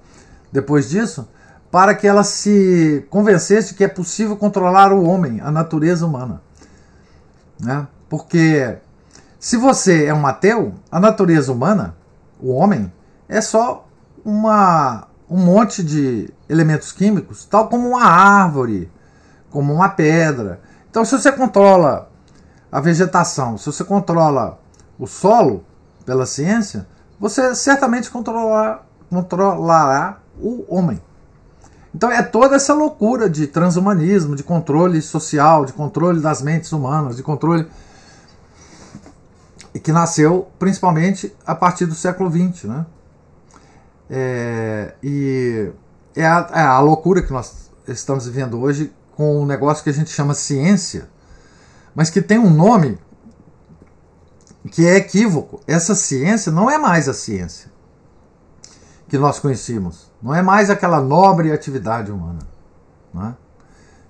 depois 0.51 0.89
disso 0.89 1.27
para 1.75 1.93
que 1.93 2.07
ela 2.07 2.23
se 2.23 3.05
convencesse 3.09 3.73
que 3.73 3.83
é 3.83 3.87
possível 3.89 4.37
controlar 4.37 4.93
o 4.93 5.03
homem, 5.03 5.41
a 5.41 5.51
natureza 5.51 6.05
humana. 6.05 6.41
Né? 7.59 7.85
Porque 8.07 8.77
se 9.37 9.57
você 9.57 10.05
é 10.05 10.13
um 10.13 10.25
ateu, 10.25 10.73
a 10.89 11.01
natureza 11.01 11.51
humana 11.51 11.93
o 12.39 12.51
homem, 12.53 12.91
é 13.27 13.41
só 13.41 13.87
uma, 14.23 15.07
um 15.29 15.37
monte 15.37 15.83
de 15.83 16.29
elementos 16.47 16.91
químicos, 16.91 17.45
tal 17.45 17.67
como 17.67 17.89
uma 17.89 18.03
árvore, 18.03 18.91
como 19.49 19.73
uma 19.73 19.89
pedra. 19.89 20.59
Então, 20.89 21.03
se 21.05 21.17
você 21.17 21.31
controla 21.31 22.09
a 22.71 22.79
vegetação, 22.79 23.57
se 23.57 23.65
você 23.65 23.83
controla 23.83 24.59
o 24.99 25.07
solo 25.07 25.63
pela 26.05 26.25
ciência, 26.25 26.87
você 27.19 27.55
certamente 27.55 28.09
controlar, 28.09 28.85
controlará 29.09 30.19
o 30.39 30.65
homem. 30.67 31.01
Então 31.95 32.11
é 32.11 32.21
toda 32.21 32.57
essa 32.57 32.73
loucura 32.73 33.29
de 33.29 33.47
transhumanismo, 33.47 34.35
de 34.35 34.43
controle 34.43 35.01
social, 35.01 35.63
de 35.63 35.71
controle 35.71 36.19
das 36.19 36.41
mentes 36.41 36.73
humanas, 36.73 37.15
de 37.15 37.23
controle 37.23 37.67
e 39.75 39.79
que 39.79 39.91
nasceu 39.91 40.47
principalmente 40.57 41.35
a 41.45 41.53
partir 41.53 41.85
do 41.85 41.93
século 41.93 42.31
XX. 42.31 42.63
Né? 42.63 42.85
É, 44.09 44.95
e 45.03 45.69
é 46.15 46.25
a, 46.25 46.49
é 46.53 46.61
a 46.61 46.79
loucura 46.79 47.21
que 47.21 47.33
nós 47.33 47.69
estamos 47.85 48.25
vivendo 48.25 48.57
hoje 48.61 48.93
com 49.17 49.41
um 49.41 49.45
negócio 49.45 49.83
que 49.83 49.89
a 49.89 49.93
gente 49.93 50.09
chama 50.09 50.33
ciência, 50.33 51.09
mas 51.93 52.09
que 52.09 52.21
tem 52.21 52.39
um 52.39 52.49
nome 52.49 52.97
que 54.71 54.87
é 54.87 54.95
equívoco. 54.95 55.59
Essa 55.67 55.93
ciência 55.93 56.53
não 56.53 56.71
é 56.71 56.77
mais 56.77 57.09
a 57.09 57.13
ciência 57.13 57.69
que 59.09 59.17
nós 59.17 59.39
conhecíamos. 59.39 60.09
Não 60.23 60.33
é 60.33 60.41
mais 60.41 60.69
aquela 60.69 61.01
nobre 61.01 61.51
atividade 61.51 62.13
humana. 62.13 62.39
Né? 63.13 63.35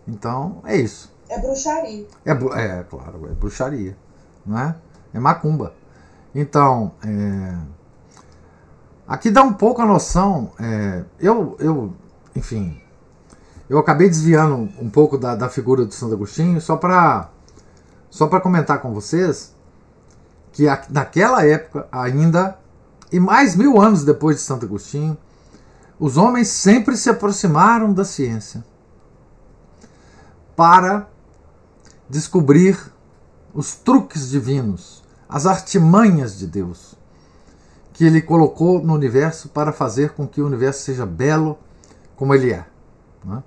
Então, 0.08 0.62
é 0.64 0.78
isso. 0.78 1.12
É 1.28 1.40
bruxaria. 1.40 2.06
É, 2.24 2.32
é 2.32 2.84
claro, 2.84 3.28
é 3.32 3.34
bruxaria. 3.34 3.98
Não 4.46 4.60
é? 4.60 4.76
É 5.16 5.20
macumba. 5.20 5.74
Então, 6.34 6.92
é, 7.04 7.58
aqui 9.08 9.32
dá 9.32 9.42
um 9.42 9.54
pouco 9.54 9.82
a 9.82 9.86
noção. 9.86 10.52
É, 10.60 11.04
eu, 11.20 11.56
eu, 11.60 11.94
enfim, 12.36 12.80
eu 13.70 13.80
acabei 13.80 14.10
desviando 14.10 14.56
um 14.80 14.90
pouco 14.90 15.18
da, 15.18 15.36
da 15.36 15.48
figura 15.48 15.86
do 15.86 15.94
Santo 15.94 16.14
Agostinho 16.14 16.60
só 16.60 16.76
para 16.76 17.30
só 18.10 18.28
para 18.28 18.40
comentar 18.40 18.82
com 18.82 18.94
vocês 18.94 19.54
que 20.52 20.68
a, 20.70 20.82
naquela 20.90 21.46
época 21.46 21.88
ainda 21.92 22.58
e 23.12 23.20
mais 23.20 23.56
mil 23.56 23.82
anos 23.82 24.04
depois 24.04 24.38
de 24.38 24.42
Santo 24.42 24.66
Agostinho, 24.66 25.18
os 25.98 26.18
homens 26.18 26.50
sempre 26.50 26.98
se 26.98 27.10
aproximaram 27.10 27.94
da 27.94 28.04
ciência 28.04 28.64
para 30.56 31.10
descobrir 32.10 32.78
os 33.54 33.76
truques 33.76 34.30
divinos, 34.30 35.02
as 35.28 35.46
artimanhas 35.46 36.38
de 36.38 36.48
Deus, 36.48 36.96
que 37.94 38.06
ele 38.06 38.22
colocou 38.22 38.82
no 38.82 38.94
universo 38.94 39.50
para 39.50 39.72
fazer 39.72 40.12
com 40.12 40.28
que 40.28 40.42
o 40.42 40.46
universo 40.46 40.82
seja 40.82 41.06
belo 41.06 41.58
como 42.16 42.34
ele 42.34 42.52
é. 42.52 42.66
Né? 43.24 43.44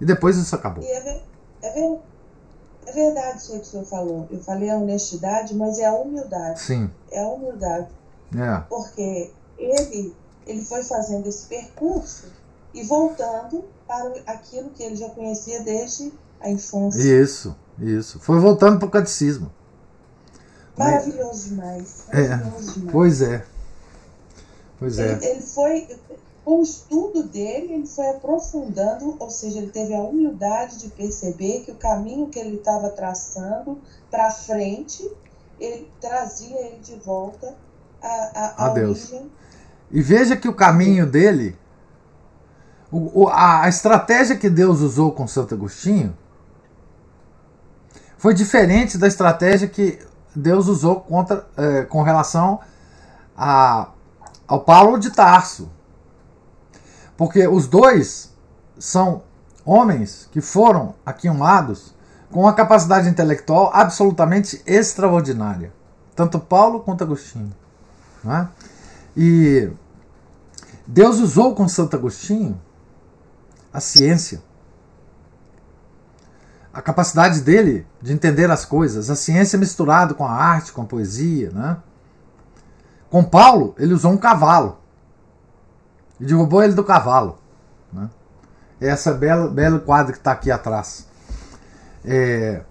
E 0.00 0.04
depois 0.04 0.36
isso 0.36 0.54
acabou. 0.54 0.84
É, 0.84 1.00
ver, 1.00 1.22
é, 1.62 1.72
ver, 1.72 1.98
é, 2.86 2.92
verdade 2.92 3.38
isso 3.38 3.52
que 3.52 3.58
o 3.60 3.64
senhor 3.64 3.84
falou. 3.84 4.28
Eu 4.30 4.40
falei 4.40 4.70
a 4.70 4.76
honestidade, 4.76 5.54
mas 5.54 5.78
é 5.78 5.86
a 5.86 5.94
humildade. 5.94 6.60
Sim. 6.60 6.90
É 7.10 7.22
a 7.22 7.28
humildade. 7.28 7.88
É. 8.36 8.62
Porque 8.68 9.30
ele, 9.58 10.14
ele 10.46 10.62
foi 10.62 10.82
fazendo 10.82 11.28
esse 11.28 11.46
percurso 11.46 12.26
e 12.74 12.82
voltando 12.82 13.64
para 13.86 14.12
aquilo 14.26 14.70
que 14.70 14.82
ele 14.82 14.96
já 14.96 15.08
conhecia 15.10 15.62
desde 15.62 16.12
a 16.40 16.50
infância. 16.50 17.22
Isso, 17.22 17.54
isso. 17.78 18.18
Foi 18.20 18.38
voltando 18.38 18.78
para 18.78 18.88
o 18.88 18.90
catecismo. 18.90 19.50
Maravilhoso 20.76 21.50
demais. 21.50 22.04
É. 22.10 22.28
Maravilhoso 22.28 22.70
é. 22.70 22.72
demais. 22.74 22.92
Pois 22.92 23.22
é. 23.22 23.44
Pois 24.78 24.98
é. 24.98 25.12
Ele, 25.12 25.26
ele 25.26 25.40
foi, 25.42 25.88
com 26.44 26.60
o 26.60 26.62
estudo 26.62 27.22
dele, 27.24 27.74
ele 27.74 27.86
foi 27.86 28.08
aprofundando, 28.08 29.16
ou 29.18 29.30
seja, 29.30 29.58
ele 29.58 29.70
teve 29.70 29.94
a 29.94 30.00
humildade 30.00 30.78
de 30.78 30.88
perceber 30.88 31.60
que 31.60 31.70
o 31.70 31.76
caminho 31.76 32.28
que 32.28 32.38
ele 32.38 32.56
estava 32.56 32.90
traçando 32.90 33.78
para 34.10 34.30
frente, 34.30 35.08
ele 35.60 35.88
trazia 36.00 36.58
ele 36.66 36.80
de 36.82 36.96
volta 36.96 37.54
a, 38.02 38.06
a, 38.08 38.64
a, 38.64 38.66
a 38.66 38.68
Deus. 38.70 39.10
Origem. 39.10 39.30
E 39.90 40.00
veja 40.00 40.36
que 40.36 40.48
o 40.48 40.54
caminho 40.54 41.06
dele, 41.06 41.56
o, 42.90 43.24
o, 43.24 43.28
a, 43.28 43.64
a 43.64 43.68
estratégia 43.68 44.36
que 44.36 44.48
Deus 44.48 44.80
usou 44.80 45.12
com 45.12 45.28
Santo 45.28 45.54
Agostinho, 45.54 46.16
foi 48.16 48.32
diferente 48.34 48.96
da 48.96 49.06
estratégia 49.06 49.68
que 49.68 49.98
Deus 50.34 50.68
usou 50.68 51.00
contra, 51.00 51.46
é, 51.56 51.82
com 51.82 52.02
relação 52.02 52.60
a, 53.36 53.88
ao 54.46 54.60
Paulo 54.60 54.98
de 54.98 55.10
Tarso. 55.10 55.70
Porque 57.16 57.46
os 57.46 57.66
dois 57.66 58.32
são 58.78 59.22
homens 59.64 60.28
que 60.32 60.40
foram 60.40 60.94
aquinhoados 61.04 61.94
com 62.30 62.40
uma 62.40 62.52
capacidade 62.54 63.08
intelectual 63.08 63.70
absolutamente 63.72 64.62
extraordinária. 64.66 65.72
Tanto 66.16 66.38
Paulo 66.38 66.80
quanto 66.80 67.04
Agostinho. 67.04 67.54
Né? 68.24 68.48
E 69.16 69.70
Deus 70.86 71.18
usou 71.18 71.54
com 71.54 71.68
Santo 71.68 71.96
Agostinho 71.96 72.60
a 73.72 73.80
ciência, 73.80 74.42
a 76.72 76.80
capacidade 76.80 77.40
dele 77.40 77.86
de 78.00 78.12
entender 78.12 78.50
as 78.50 78.64
coisas, 78.64 79.10
a 79.10 79.16
ciência 79.16 79.58
misturada 79.58 80.14
com 80.14 80.24
a 80.24 80.32
arte, 80.32 80.72
com 80.72 80.82
a 80.82 80.86
poesia. 80.86 81.50
Né? 81.50 81.76
Com 83.10 83.22
Paulo, 83.22 83.74
ele 83.78 83.92
usou 83.92 84.12
um 84.12 84.16
cavalo 84.16 84.78
e 86.18 86.24
derrubou 86.24 86.62
ele 86.62 86.72
do 86.72 86.82
cavalo. 86.82 87.38
Né? 87.92 88.08
Essa 88.80 89.12
bela 89.12 89.48
belo 89.48 89.80
quadro 89.80 90.12
que 90.12 90.18
está 90.18 90.32
aqui 90.32 90.50
atrás. 90.50 91.06
É, 92.04 92.62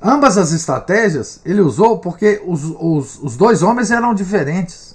ambas 0.00 0.36
as 0.36 0.52
estratégias 0.52 1.40
ele 1.44 1.60
usou 1.60 1.98
porque 1.98 2.40
os, 2.46 2.62
os, 2.64 3.18
os 3.22 3.36
dois 3.36 3.62
homens 3.62 3.90
eram 3.90 4.12
diferentes. 4.12 4.94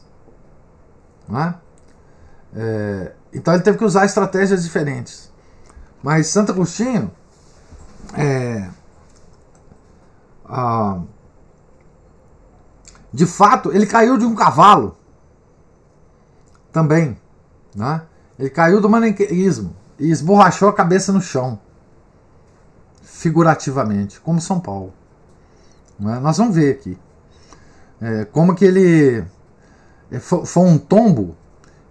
Né? 1.28 1.56
É, 2.56 3.14
então 3.34 3.54
ele 3.56 3.64
teve 3.64 3.80
que 3.80 3.84
usar 3.84 4.06
estratégias 4.06 4.64
diferentes. 4.64 5.32
Mas 6.04 6.28
Santo 6.28 6.52
Agostinho 6.52 7.12
é, 8.14 8.70
ah, 10.46 11.02
de 13.12 13.26
fato, 13.26 13.72
ele 13.72 13.86
caiu 13.86 14.18
de 14.18 14.26
um 14.26 14.36
cavalo 14.36 14.98
também. 16.72 17.18
Né? 17.76 18.02
Ele 18.38 18.50
caiu 18.50 18.82
do 18.82 18.90
maniqueísmo 18.90 19.76
e 20.00 20.10
esborrachou 20.10 20.70
a 20.70 20.74
cabeça 20.74 21.12
no 21.12 21.22
chão, 21.22 21.60
figurativamente, 23.02 24.20
como 24.20 24.42
São 24.42 24.60
Paulo. 24.60 24.94
Né? 26.00 26.20
Nós 26.20 26.38
vamos 26.38 26.56
ver 26.56 26.74
aqui 26.74 26.98
é, 28.02 28.26
como 28.26 28.54
que 28.54 28.66
ele 28.66 29.24
é, 30.12 30.20
foi, 30.20 30.46
foi 30.46 30.64
um 30.64 30.78
tombo 30.78 31.38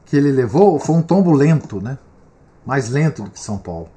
que 0.05 0.17
ele 0.17 0.31
levou, 0.31 0.79
foi 0.79 0.95
um 0.97 1.03
tombo 1.03 1.33
lento, 1.33 1.81
né? 1.81 1.99
mais 2.67 2.91
lento 2.91 3.23
do 3.23 3.31
que 3.31 3.41
São 3.41 3.57
Paulo. 3.57 3.89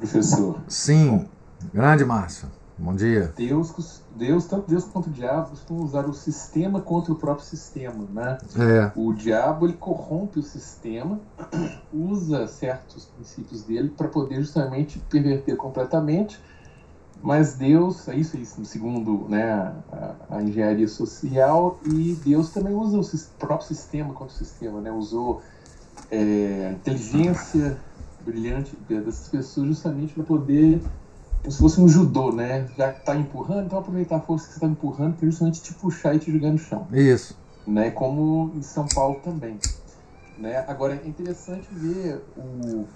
Professor. 0.00 0.58
Sim, 0.66 1.28
grande 1.74 2.06
Márcio. 2.06 2.48
Bom 2.78 2.94
dia. 2.94 3.34
Deus, 3.36 4.00
Deus, 4.16 4.46
tanto 4.46 4.70
Deus 4.70 4.84
quanto 4.84 5.08
o 5.08 5.12
diabo 5.12 5.50
costumam 5.50 5.84
usar 5.84 6.06
o 6.06 6.14
sistema 6.14 6.80
contra 6.80 7.12
o 7.12 7.16
próprio 7.16 7.44
sistema, 7.44 8.06
né? 8.10 8.38
É. 8.58 8.90
O 8.96 9.12
diabo 9.12 9.66
ele 9.66 9.74
corrompe 9.74 10.38
o 10.38 10.42
sistema, 10.42 11.20
usa 11.92 12.46
certos 12.46 13.04
princípios 13.04 13.62
dele 13.62 13.90
para 13.94 14.08
poder 14.08 14.40
justamente 14.40 14.98
perverter 15.10 15.54
completamente. 15.58 16.40
Mas 17.22 17.52
Deus, 17.52 18.08
é 18.08 18.14
isso, 18.14 18.38
é 18.38 18.40
isso 18.40 18.64
segundo 18.64 19.28
né, 19.28 19.74
a, 19.92 20.14
a, 20.30 20.42
engenharia 20.42 20.88
social, 20.88 21.78
e 21.84 22.18
Deus 22.24 22.48
também 22.48 22.72
usa 22.72 22.98
o 22.98 23.38
próprio 23.38 23.68
sistema 23.68 24.14
contra 24.14 24.34
o 24.34 24.38
sistema, 24.38 24.80
né? 24.80 24.90
Usou 24.90 25.42
é, 26.10 26.72
inteligência 26.72 27.76
brilhante 28.24 28.76
dessas 28.88 29.28
pessoas 29.28 29.68
justamente 29.68 30.12
para 30.14 30.24
poder 30.24 30.80
como 31.40 31.50
se 31.50 31.58
fosse 31.58 31.80
um 31.80 31.88
judô, 31.88 32.32
né? 32.32 32.68
Já 32.76 32.92
que 32.92 33.04
tá 33.04 33.16
empurrando, 33.16 33.66
então 33.66 33.78
aproveitar 33.78 34.16
a 34.16 34.20
força 34.20 34.46
que 34.46 34.52
você 34.52 34.58
está 34.58 34.66
empurrando 34.66 35.16
para 35.16 35.26
justamente 35.26 35.62
te 35.62 35.72
puxar 35.74 36.14
e 36.14 36.18
te 36.18 36.30
jogar 36.30 36.50
no 36.50 36.58
chão. 36.58 36.86
Isso. 36.92 37.36
Né? 37.66 37.90
Como 37.90 38.52
em 38.54 38.62
São 38.62 38.86
Paulo 38.86 39.20
também. 39.24 39.58
Né? 40.36 40.58
Agora 40.68 40.94
é 40.94 41.08
interessante 41.08 41.66
ver 41.72 42.22
o, 42.36 42.86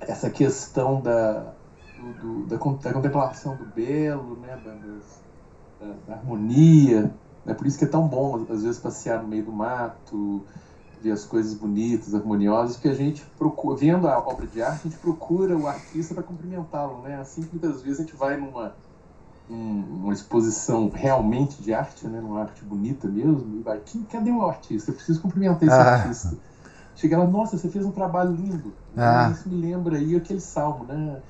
essa 0.00 0.28
questão 0.28 1.00
da, 1.00 1.52
do, 2.20 2.46
da, 2.46 2.56
da, 2.56 2.92
contemplação 2.92 3.56
do 3.56 3.64
belo, 3.64 4.36
né? 4.36 4.58
Da, 4.62 5.86
da, 5.86 5.94
da 6.06 6.14
harmonia. 6.14 7.10
É 7.46 7.54
por 7.54 7.66
isso 7.66 7.78
que 7.78 7.84
é 7.84 7.88
tão 7.88 8.06
bom, 8.06 8.46
às 8.50 8.62
vezes, 8.62 8.78
passear 8.78 9.22
no 9.22 9.28
meio 9.28 9.44
do 9.44 9.52
mato, 9.52 10.44
ver 11.02 11.10
as 11.10 11.24
coisas 11.24 11.54
bonitas, 11.54 12.14
harmoniosas, 12.14 12.76
porque 12.76 12.88
a 12.88 12.94
gente 12.94 13.24
procura, 13.36 13.76
vendo 13.76 14.08
a 14.08 14.18
obra 14.18 14.46
de 14.46 14.62
arte, 14.62 14.86
a 14.86 14.90
gente 14.90 14.98
procura 14.98 15.56
o 15.56 15.66
artista 15.66 16.14
para 16.14 16.22
cumprimentá-lo, 16.22 17.02
né? 17.02 17.16
Assim 17.20 17.42
que 17.42 17.50
muitas 17.52 17.82
vezes 17.82 18.00
a 18.00 18.02
gente 18.02 18.16
vai 18.16 18.36
numa 18.36 18.74
uma 19.48 20.14
exposição 20.14 20.88
realmente 20.88 21.62
de 21.62 21.74
arte, 21.74 22.06
né? 22.06 22.20
Numa 22.20 22.40
arte 22.40 22.64
bonita 22.64 23.06
mesmo, 23.08 23.58
e 23.58 23.62
vai, 23.62 23.80
cadê 24.10 24.30
o 24.30 24.46
artista? 24.46 24.90
Eu 24.90 24.94
preciso 24.94 25.20
cumprimentar 25.20 25.62
esse 25.62 25.72
ah. 25.72 25.94
artista. 25.96 26.36
Chega 26.94 27.18
lá, 27.18 27.26
nossa, 27.26 27.58
você 27.58 27.68
fez 27.68 27.84
um 27.84 27.90
trabalho 27.90 28.32
lindo. 28.32 28.72
Ah. 28.96 29.30
Isso 29.32 29.48
me 29.48 29.60
lembra 29.60 29.96
aí 29.96 30.16
aquele 30.16 30.40
salmo, 30.40 30.84
né? 30.84 31.20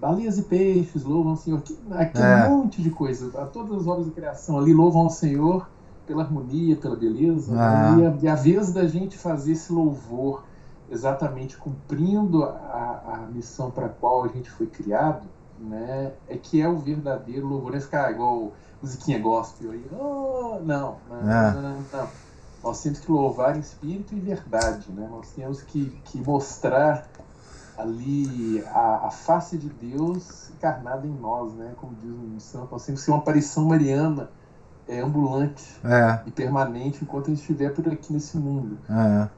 Baleias 0.00 0.38
e 0.38 0.42
peixes 0.42 1.04
louvam 1.04 1.34
o 1.34 1.36
Senhor. 1.36 1.62
Aquele 1.90 2.24
é. 2.24 2.48
monte 2.48 2.82
de 2.82 2.90
coisa. 2.90 3.30
Todas 3.52 3.80
as 3.80 3.86
obras 3.86 4.06
da 4.06 4.12
criação 4.12 4.58
ali 4.58 4.72
louvam 4.72 5.02
ao 5.02 5.10
Senhor 5.10 5.68
pela 6.08 6.22
harmonia, 6.24 6.74
pela 6.74 6.96
beleza. 6.96 7.54
Ah. 7.54 7.96
E, 7.98 8.06
a, 8.06 8.18
e 8.22 8.28
a 8.28 8.34
vez 8.34 8.72
da 8.72 8.86
gente 8.88 9.18
fazer 9.18 9.52
esse 9.52 9.70
louvor 9.70 10.42
exatamente 10.90 11.58
cumprindo 11.58 12.42
a, 12.42 13.02
a 13.04 13.16
missão 13.30 13.70
para 13.70 13.86
a 13.86 13.90
qual 13.90 14.24
a 14.24 14.28
gente 14.28 14.50
foi 14.50 14.66
criado, 14.66 15.28
né, 15.60 16.12
é 16.26 16.36
que 16.36 16.62
é 16.62 16.68
o 16.68 16.78
verdadeiro 16.78 17.46
louvor. 17.46 17.72
Não 17.72 17.78
é 17.78 17.80
ficar 17.82 18.10
igual 18.10 18.52
musiquinha 18.82 19.18
gospel 19.18 19.72
aí. 19.72 19.84
Oh, 19.92 20.58
não, 20.64 20.96
não, 21.10 21.30
é. 21.30 21.52
não, 21.52 21.62
não, 21.62 21.84
não, 21.92 22.08
Nós 22.64 22.82
temos 22.82 23.00
que 23.00 23.12
louvar 23.12 23.56
em 23.56 23.60
espírito 23.60 24.14
e 24.14 24.20
verdade. 24.20 24.90
Né? 24.90 25.06
Nós 25.10 25.28
temos 25.32 25.60
que, 25.62 25.90
que 26.04 26.18
mostrar 26.22 27.06
ali 27.76 28.64
a, 28.68 29.06
a 29.06 29.10
face 29.10 29.58
de 29.58 29.68
Deus 29.68 30.50
encarnada 30.50 31.06
em 31.06 31.14
nós, 31.14 31.52
né? 31.52 31.74
como 31.76 31.94
diz 31.96 32.10
o 32.10 32.40
santo. 32.40 32.68
Nós 32.72 32.86
temos 32.86 33.02
que 33.02 33.04
ser 33.04 33.10
uma 33.10 33.18
aparição 33.18 33.66
mariana 33.66 34.30
é, 34.88 35.00
ambulante 35.00 35.64
é. 35.84 36.20
e 36.26 36.30
permanente 36.30 37.00
enquanto 37.02 37.26
a 37.26 37.28
gente 37.30 37.40
estiver 37.40 37.72
por 37.72 37.86
aqui 37.88 38.12
nesse 38.12 38.36
mundo. 38.36 38.78
É. 38.88 39.28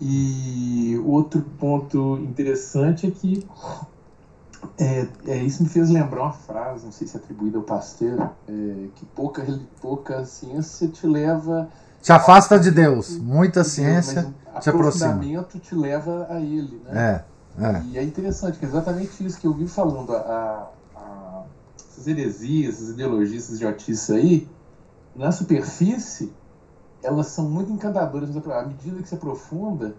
E 0.00 1.00
outro 1.04 1.42
ponto 1.58 2.18
interessante 2.18 3.06
é 3.06 3.10
que 3.10 3.44
é, 4.76 5.08
é, 5.26 5.36
isso 5.38 5.62
me 5.62 5.68
fez 5.68 5.88
lembrar 5.88 6.22
uma 6.22 6.32
frase, 6.32 6.84
não 6.84 6.92
sei 6.92 7.06
se 7.06 7.16
é 7.16 7.20
atribuída 7.20 7.58
ao 7.58 7.64
Pasteur, 7.64 8.30
é, 8.48 8.88
que 8.94 9.04
pouca, 9.06 9.44
pouca 9.80 10.24
ciência 10.24 10.88
te 10.88 11.06
leva. 11.06 11.68
Te 12.00 12.12
afasta 12.12 12.58
de 12.58 12.70
Deus. 12.70 13.18
Muita 13.18 13.62
de 13.62 13.68
ciência 13.68 14.22
Deus, 14.22 14.62
te 14.62 14.70
aproxima. 14.70 15.44
te 15.60 15.74
leva 15.74 16.26
a 16.30 16.40
ele. 16.40 16.80
Né? 16.84 17.24
É, 17.58 17.64
é. 17.64 17.82
E 17.86 17.98
é 17.98 18.02
interessante, 18.02 18.58
que 18.58 18.64
é 18.64 18.68
exatamente 18.68 19.24
isso 19.24 19.40
que 19.40 19.46
eu 19.46 19.52
vi 19.52 19.66
falando. 19.66 20.14
A, 20.14 20.70
a, 20.94 21.42
essas 21.76 22.06
heresias, 22.06 22.76
essas 22.76 22.90
ideologias, 22.90 23.50
idiotices 23.50 24.10
aí, 24.10 24.48
na 25.18 25.32
superfície, 25.32 26.32
elas 27.02 27.26
são 27.26 27.48
muito 27.50 27.72
encantadoras. 27.72 28.30
À 28.36 28.62
medida 28.62 29.02
que 29.02 29.08
se 29.08 29.14
aprofunda, 29.16 29.94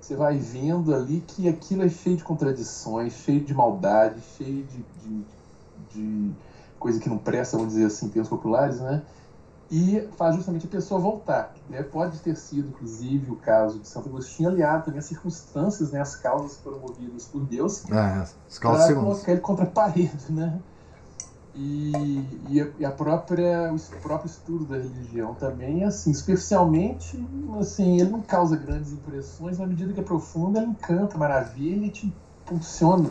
você 0.00 0.14
vai 0.14 0.38
vendo 0.38 0.94
ali 0.94 1.20
que 1.20 1.48
aquilo 1.48 1.82
é 1.82 1.88
cheio 1.88 2.16
de 2.16 2.22
contradições, 2.22 3.12
cheio 3.12 3.40
de 3.40 3.52
maldade, 3.52 4.20
cheio 4.38 4.64
de, 4.64 4.84
de, 5.02 5.24
de 5.90 6.30
coisa 6.78 7.00
que 7.00 7.08
não 7.08 7.18
presta, 7.18 7.56
vamos 7.56 7.72
dizer 7.72 7.86
assim, 7.86 8.06
em 8.06 8.10
termos 8.10 8.28
populares, 8.28 8.80
né? 8.80 9.02
E 9.68 10.06
faz 10.16 10.36
justamente 10.36 10.66
a 10.66 10.68
pessoa 10.68 11.00
voltar. 11.00 11.54
Né? 11.68 11.82
Pode 11.82 12.18
ter 12.18 12.36
sido, 12.36 12.68
inclusive, 12.68 13.32
o 13.32 13.36
caso 13.36 13.80
de 13.80 13.88
Santo 13.88 14.10
Agostinho 14.10 14.50
aliado 14.50 14.84
também 14.84 14.98
às 14.98 15.06
circunstâncias, 15.06 15.90
né? 15.90 16.00
as 16.00 16.14
causas 16.14 16.58
foram 16.58 16.78
movidas 16.78 17.24
por 17.24 17.40
Deus, 17.40 17.82
é, 17.90 18.26
para 18.60 18.94
colocar 18.94 19.32
ele 19.32 19.40
contra 19.40 19.64
a 19.64 19.68
parede, 19.68 20.30
né? 20.30 20.60
E, 21.54 22.62
e, 22.78 22.84
a, 22.84 22.90
própria, 22.90 23.72
o 23.72 24.00
próprio 24.00 24.26
estudo 24.26 24.64
da 24.64 24.76
religião 24.76 25.34
também, 25.34 25.84
assim, 25.84 26.14
superficialmente, 26.14 27.22
assim, 27.60 28.00
ele 28.00 28.10
não 28.10 28.22
causa 28.22 28.56
grandes 28.56 28.92
impressões, 28.92 29.58
mas 29.58 29.60
à 29.60 29.66
medida 29.66 29.92
que 29.92 30.00
aprofunda, 30.00 30.60
ele 30.60 30.70
encanta, 30.70 31.18
maravilha 31.18 31.86
e 31.86 31.90
te 31.90 32.14
impulsiona 32.42 33.10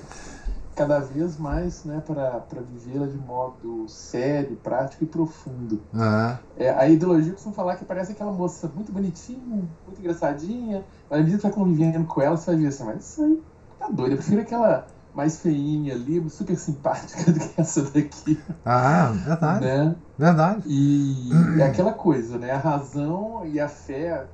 cada 0.76 1.00
vez 1.00 1.38
mais 1.38 1.84
né, 1.84 2.02
para 2.02 2.62
vivê-la 2.62 3.06
de 3.06 3.18
modo 3.18 3.88
sério, 3.88 4.56
prático 4.56 5.04
e 5.04 5.08
profundo. 5.08 5.84
Uhum. 5.94 6.38
É, 6.58 6.70
a 6.72 6.88
ideologia 6.88 7.34
costuma 7.34 7.54
falar 7.54 7.76
que 7.76 7.86
parece 7.86 8.14
aquela 8.14 8.32
moça 8.32 8.72
muito 8.74 8.92
bonitinha, 8.92 9.70
muito 9.86 10.00
engraçadinha, 10.00 10.84
mas 11.10 11.20
à 11.20 11.22
medida 11.22 11.38
que 11.38 11.44
vai 11.44 11.52
convivendo 11.52 12.08
com 12.08 12.22
ela, 12.22 12.38
você 12.38 12.52
vai 12.52 12.62
ver 12.62 12.68
assim, 12.68 12.84
mas 12.86 13.06
isso 13.06 13.24
aí 13.24 13.44
tá 13.78 13.90
doido, 13.90 14.14
eu 14.14 14.18
prefiro 14.18 14.42
aquela 14.42 14.88
mais 15.14 15.40
feinha 15.40 15.94
ali, 15.94 16.28
super 16.30 16.58
simpática 16.58 17.30
do 17.32 17.40
que 17.40 17.60
essa 17.60 17.82
daqui. 17.84 18.42
Ah, 18.66 19.12
verdade. 19.14 19.66
Né? 19.66 19.96
Verdade. 20.18 20.64
E 20.66 21.30
é 21.60 21.64
aquela 21.64 21.94
coisa, 21.94 22.38
né? 22.38 22.52
A 22.52 22.58
razão 22.58 23.42
e 23.46 23.60
a 23.60 23.68
fé. 23.68 24.26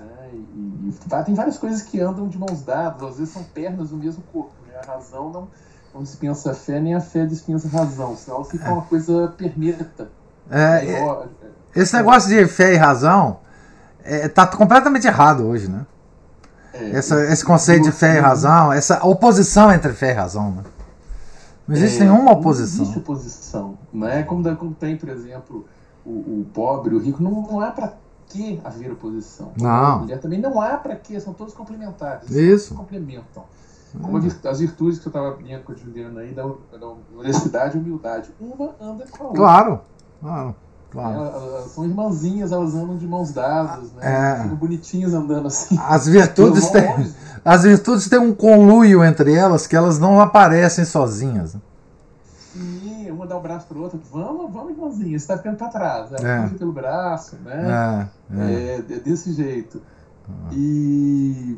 Né? 0.00 0.30
E, 0.32 0.88
e, 0.88 1.24
tem 1.24 1.34
várias 1.34 1.58
coisas 1.58 1.82
que 1.82 2.00
andam 2.00 2.28
de 2.28 2.38
mãos 2.38 2.62
dadas, 2.62 3.02
às 3.02 3.18
vezes 3.18 3.32
são 3.32 3.42
pernas 3.42 3.90
do 3.90 3.96
mesmo 3.96 4.22
corpo. 4.32 4.52
Né? 4.66 4.74
A 4.82 4.94
razão 4.94 5.30
não, 5.30 5.48
não 5.94 6.02
dispensa 6.02 6.52
a 6.52 6.54
fé, 6.54 6.80
nem 6.80 6.94
a 6.94 7.00
fé 7.00 7.26
dispensa 7.26 7.68
a 7.68 7.70
razão, 7.70 8.16
senão 8.16 8.44
fica 8.44 8.68
é. 8.68 8.72
uma 8.72 8.82
coisa 8.82 9.34
perneta. 9.36 10.08
É, 10.50 10.84
é, 10.84 11.28
esse 11.76 11.94
negócio 11.94 12.28
de 12.28 12.46
fé 12.48 12.74
e 12.74 12.76
razão 12.76 13.38
está 14.04 14.42
é, 14.42 14.46
completamente 14.46 15.06
errado 15.06 15.46
hoje, 15.46 15.68
né? 15.68 15.86
É, 16.72 16.98
esse 16.98 17.44
conceito 17.44 17.84
de 17.84 17.92
fé 17.92 18.16
e 18.16 18.20
razão, 18.20 18.72
essa 18.72 19.04
oposição 19.04 19.72
entre 19.72 19.92
fé 19.92 20.10
e 20.10 20.14
razão. 20.14 20.52
Né? 20.52 20.62
Não 21.66 21.76
existe 21.76 22.02
é, 22.02 22.04
nenhuma 22.04 22.32
oposição. 22.32 22.78
Não 22.78 22.82
existe 22.84 22.98
oposição. 22.98 23.78
Não 23.92 24.08
é 24.08 24.22
como, 24.22 24.56
como 24.56 24.74
tem, 24.74 24.96
por 24.96 25.08
exemplo, 25.08 25.66
o, 26.04 26.10
o 26.10 26.46
pobre, 26.52 26.94
o 26.94 26.98
rico. 26.98 27.22
Não, 27.22 27.30
não 27.30 27.60
há 27.60 27.70
para 27.70 27.94
que 28.26 28.60
haver 28.64 28.92
oposição. 28.92 29.52
Não. 29.60 29.68
A 29.68 29.98
mulher 29.98 30.20
também 30.20 30.40
não 30.40 30.60
há 30.60 30.76
para 30.76 30.94
que, 30.96 31.18
são 31.20 31.32
todos 31.32 31.52
complementares. 31.52 32.30
Isso. 32.30 32.74
Complementam. 32.74 33.44
Como 34.00 34.18
as 34.18 34.60
virtudes 34.60 35.00
que 35.00 35.08
eu 35.08 35.10
estava 35.10 35.36
lendo 35.42 35.64
com 35.64 35.72
a 35.72 35.74
Juliana 35.74 36.20
aí, 36.20 36.32
da, 36.32 36.44
da 36.44 36.86
honestidade 37.16 37.76
e 37.76 37.80
humildade. 37.80 38.30
Uma 38.40 38.72
anda 38.80 39.04
com 39.10 39.24
a 39.24 39.26
outra. 39.26 39.40
Claro, 39.40 39.80
claro. 40.20 40.54
Claro. 40.90 41.20
Elas 41.20 41.70
são 41.70 41.84
irmãzinhas, 41.84 42.50
elas 42.50 42.74
andam 42.74 42.96
de 42.96 43.06
mãos 43.06 43.32
dadas, 43.32 43.92
né? 43.92 44.44
É. 44.44 44.48
Bonitinhas 44.48 45.14
andando 45.14 45.46
assim. 45.46 45.78
As 45.80 46.06
virtudes, 46.06 46.68
têm, 46.68 47.14
as 47.44 47.62
virtudes 47.62 48.08
têm 48.08 48.18
um 48.18 48.34
conluio 48.34 49.04
entre 49.04 49.32
elas 49.32 49.66
que 49.66 49.76
elas 49.76 49.98
não 49.98 50.20
aparecem 50.20 50.84
sozinhas. 50.84 51.56
Sim, 52.52 53.08
uma 53.10 53.24
dá 53.24 53.36
o 53.36 53.40
braço 53.40 53.66
para 53.68 53.78
outra, 53.78 54.00
vamos, 54.10 54.52
vamos, 54.52 54.70
irmãzinha, 54.72 55.10
você 55.10 55.24
está 55.24 55.36
ficando 55.36 55.56
para 55.56 55.68
trás. 55.68 56.12
Ela 56.12 56.28
é. 56.28 56.42
puxa 56.42 56.54
pelo 56.56 56.72
braço, 56.72 57.36
né? 57.44 58.08
É, 58.32 58.40
é. 58.40 58.52
é, 58.52 58.76
é 58.78 58.98
desse 58.98 59.32
jeito. 59.32 59.80
Ah. 60.28 60.48
E 60.52 61.56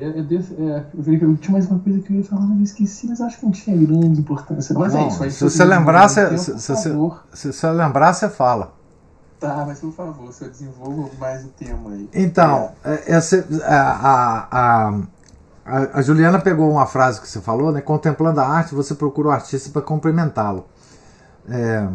é, 0.00 0.18
é 0.18 0.22
desse, 0.22 0.54
é, 0.54 0.84
eu, 0.94 1.36
tinha 1.36 1.52
mais 1.52 1.68
uma 1.68 1.78
coisa 1.78 2.00
que 2.00 2.12
eu 2.12 2.16
ia 2.16 2.24
falar, 2.24 2.42
mas 2.42 2.58
eu 2.58 2.64
esqueci, 2.64 3.06
mas 3.06 3.20
acho 3.20 3.38
que 3.38 3.44
não 3.44 3.52
tinha 3.52 3.76
grande 3.76 4.20
importância. 4.20 4.74
Mas 4.78 4.94
é 4.94 4.98
não, 4.98 5.04
é 5.04 5.08
isso. 5.08 5.30
Se 5.30 5.44
você 5.44 5.64
lembrar, 5.64 6.08
você, 6.08 6.38
se, 6.38 6.58
se, 6.58 7.52
se, 7.52 7.66
lembrar, 7.70 8.12
você 8.12 8.28
fala. 8.28 8.74
Tá, 9.38 9.64
mas 9.66 9.80
por 9.80 9.92
favor, 9.92 10.32
se 10.32 10.44
eu 10.44 10.50
desenvolvo 10.50 11.10
mais 11.18 11.44
o 11.44 11.48
tema 11.48 11.90
aí. 11.90 12.08
Então, 12.14 12.72
é. 12.84 13.14
essa, 13.14 13.46
a, 13.64 14.08
a, 14.10 15.00
a, 15.64 15.98
a, 15.98 16.02
Juliana 16.02 16.38
pegou 16.38 16.70
uma 16.70 16.86
frase 16.86 17.20
que 17.20 17.28
você 17.28 17.40
falou, 17.40 17.70
né? 17.70 17.80
Contemplando 17.80 18.40
a 18.40 18.46
arte, 18.46 18.74
você 18.74 18.94
procura 18.94 19.28
o 19.28 19.30
artista 19.30 19.70
para 19.70 19.82
cumprimentá-lo. 19.82 20.66
É, 21.48 21.86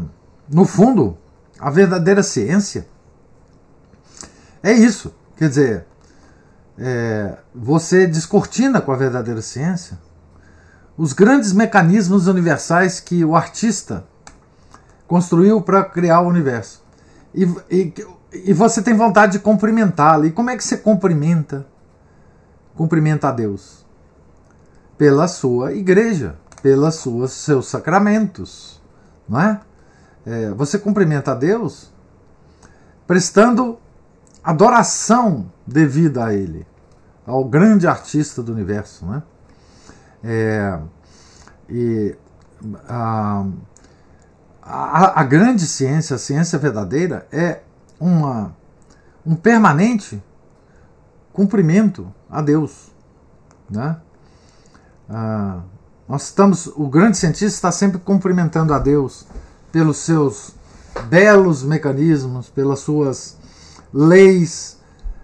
no 0.49 0.66
fundo, 0.66 1.18
a 1.60 1.70
verdadeira 1.70 2.24
ciência 2.24 2.88
é 4.64 4.72
isso. 4.72 5.14
Quer 5.36 5.49
dizer, 5.49 5.86
é, 6.84 7.38
você 7.53 8.07
descortina 8.07 8.82
com 8.82 8.91
a 8.91 8.95
verdadeira 8.95 9.41
ciência 9.41 9.99
os 10.97 11.13
grandes 11.13 11.53
mecanismos 11.53 12.27
universais 12.27 12.99
que 12.99 13.23
o 13.23 13.36
artista 13.36 14.03
construiu 15.07 15.61
para 15.61 15.84
criar 15.84 16.21
o 16.21 16.27
universo. 16.27 16.84
E, 17.34 17.43
e, 17.69 17.93
e 18.34 18.53
você 18.53 18.82
tem 18.82 18.95
vontade 18.95 19.34
de 19.34 19.39
cumprimentá-lo. 19.39 20.25
E 20.25 20.32
como 20.32 20.49
é 20.49 20.57
que 20.57 20.63
você 20.63 20.77
cumprimenta? 20.77 21.65
Cumprimenta 22.75 23.29
a 23.29 23.32
Deus. 23.32 23.86
Pela 24.97 25.27
sua 25.27 25.73
igreja, 25.73 26.36
pelos 26.61 26.95
seus, 27.32 27.67
sacramentos. 27.67 28.82
Não 29.27 29.39
é? 29.39 29.61
é? 30.25 30.49
Você 30.51 30.77
cumprimenta 30.77 31.32
a 31.32 31.36
Deus 31.36 31.91
prestando 33.07 33.79
adoração 34.43 35.51
devida 35.65 36.25
a 36.25 36.34
Ele 36.34 36.65
ao 37.26 37.43
grande 37.45 37.88
artista 37.88 38.41
do 38.41 38.51
universo. 38.51 39.05
Né? 39.05 39.24
É, 40.24 40.80
e 41.69 42.15
a, 42.88 43.45
a, 44.61 45.22
a, 45.22 45.24
grande 45.24 45.65
ciência, 45.65 46.15
a 46.15 46.19
ciência 46.19 46.57
verdadeira, 46.59 47.28
é 47.32 47.61
uma, 47.99 48.55
um 49.26 49.36
permanente 49.36 50.22
cumprimento 51.34 52.13
a 52.30 52.41
Deus. 52.41 52.91
Né? 53.69 53.97
Ah, 55.09 55.61
nós 56.07 56.24
estamos, 56.24 56.67
o 56.67 56.88
grande 56.88 57.17
cientista 57.17 57.47
está 57.47 57.72
sempre 57.72 57.99
cumprimentando 57.99 58.74
a 58.74 58.80
Deus 58.80 59.26
pelos 59.72 59.97
seus 59.97 60.53
belos 61.09 61.63
mecanismos, 61.63 62.49
pelas 62.49 62.80
suas 62.80 63.38
leis 63.93 64.80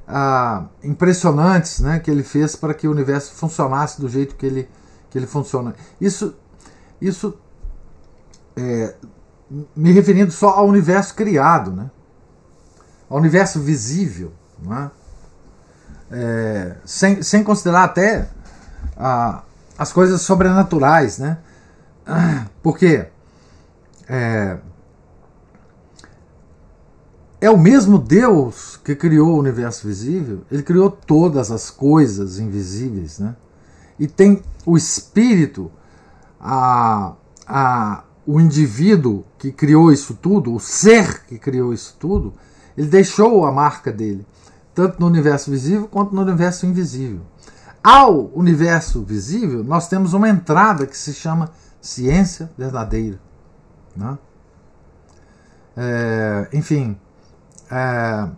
ah, 0.07 0.65
impressionantes 0.83 1.79
né, 1.79 1.99
que 1.99 2.09
ele 2.09 2.23
fez 2.23 2.55
para 2.55 2.73
que 2.73 2.87
o 2.87 2.91
universo 2.91 3.33
funcionasse 3.33 3.99
do 3.99 4.07
jeito 4.07 4.35
que 4.35 4.45
ele, 4.45 4.69
que 5.09 5.17
ele 5.17 5.27
funciona. 5.27 5.75
Isso, 5.99 6.35
isso 7.01 7.37
é, 8.55 8.95
me 9.75 9.91
referindo 9.91 10.31
só 10.31 10.49
ao 10.49 10.67
universo 10.67 11.13
criado, 11.13 11.71
né, 11.71 11.91
ao 13.09 13.17
universo 13.17 13.59
visível, 13.59 14.31
né, 14.59 14.89
é, 16.09 16.75
sem, 16.85 17.21
sem 17.21 17.43
considerar 17.43 17.83
até 17.83 18.29
ah, 18.95 19.43
as 19.77 19.91
coisas 19.91 20.21
sobrenaturais. 20.21 21.17
Né, 21.17 21.37
porque 22.63 23.07
é, 24.07 24.57
é 27.39 27.49
o 27.49 27.57
mesmo 27.57 27.99
Deus 27.99 28.77
que 28.83 28.95
criou 28.95 29.35
o 29.35 29.39
universo 29.39 29.87
visível, 29.87 30.41
ele 30.51 30.63
criou 30.63 30.89
todas 30.89 31.51
as 31.51 31.69
coisas 31.69 32.39
invisíveis, 32.39 33.19
né? 33.19 33.35
E 33.99 34.07
tem 34.07 34.41
o 34.65 34.75
Espírito 34.75 35.71
a, 36.39 37.13
a, 37.47 38.03
o 38.25 38.39
indivíduo 38.39 39.23
que 39.37 39.51
criou 39.51 39.91
isso 39.91 40.15
tudo, 40.15 40.53
o 40.53 40.59
ser 40.59 41.25
que 41.25 41.37
criou 41.37 41.73
isso 41.73 41.95
tudo, 41.99 42.33
ele 42.75 42.87
deixou 42.87 43.45
a 43.45 43.51
marca 43.51 43.91
dele, 43.91 44.25
tanto 44.73 44.99
no 44.99 45.07
universo 45.07 45.49
visível 45.49 45.87
quanto 45.87 46.13
no 46.13 46.21
universo 46.21 46.65
invisível. 46.65 47.21
Ao 47.83 48.25
universo 48.35 49.03
visível, 49.03 49.63
nós 49.63 49.87
temos 49.87 50.13
uma 50.13 50.27
entrada 50.27 50.85
que 50.85 50.97
se 50.97 51.13
chama 51.13 51.51
ciência 51.81 52.51
verdadeira. 52.57 53.19
Né? 53.95 54.17
É, 55.75 56.49
enfim, 56.53 56.97
é, 57.69 58.29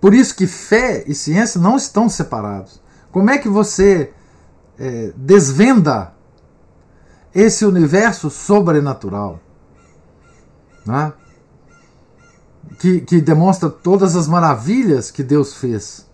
por 0.00 0.14
isso 0.14 0.34
que 0.34 0.46
fé 0.46 1.04
e 1.06 1.14
ciência 1.14 1.60
não 1.60 1.76
estão 1.76 2.08
separados. 2.08 2.80
Como 3.10 3.30
é 3.30 3.38
que 3.38 3.48
você 3.48 4.12
é, 4.78 5.12
desvenda 5.16 6.12
esse 7.34 7.64
universo 7.64 8.30
sobrenatural? 8.30 9.40
Né? 10.84 11.12
Que, 12.78 13.00
que 13.00 13.20
demonstra 13.20 13.70
todas 13.70 14.16
as 14.16 14.28
maravilhas 14.28 15.10
que 15.10 15.22
Deus 15.22 15.54
fez. 15.54 16.06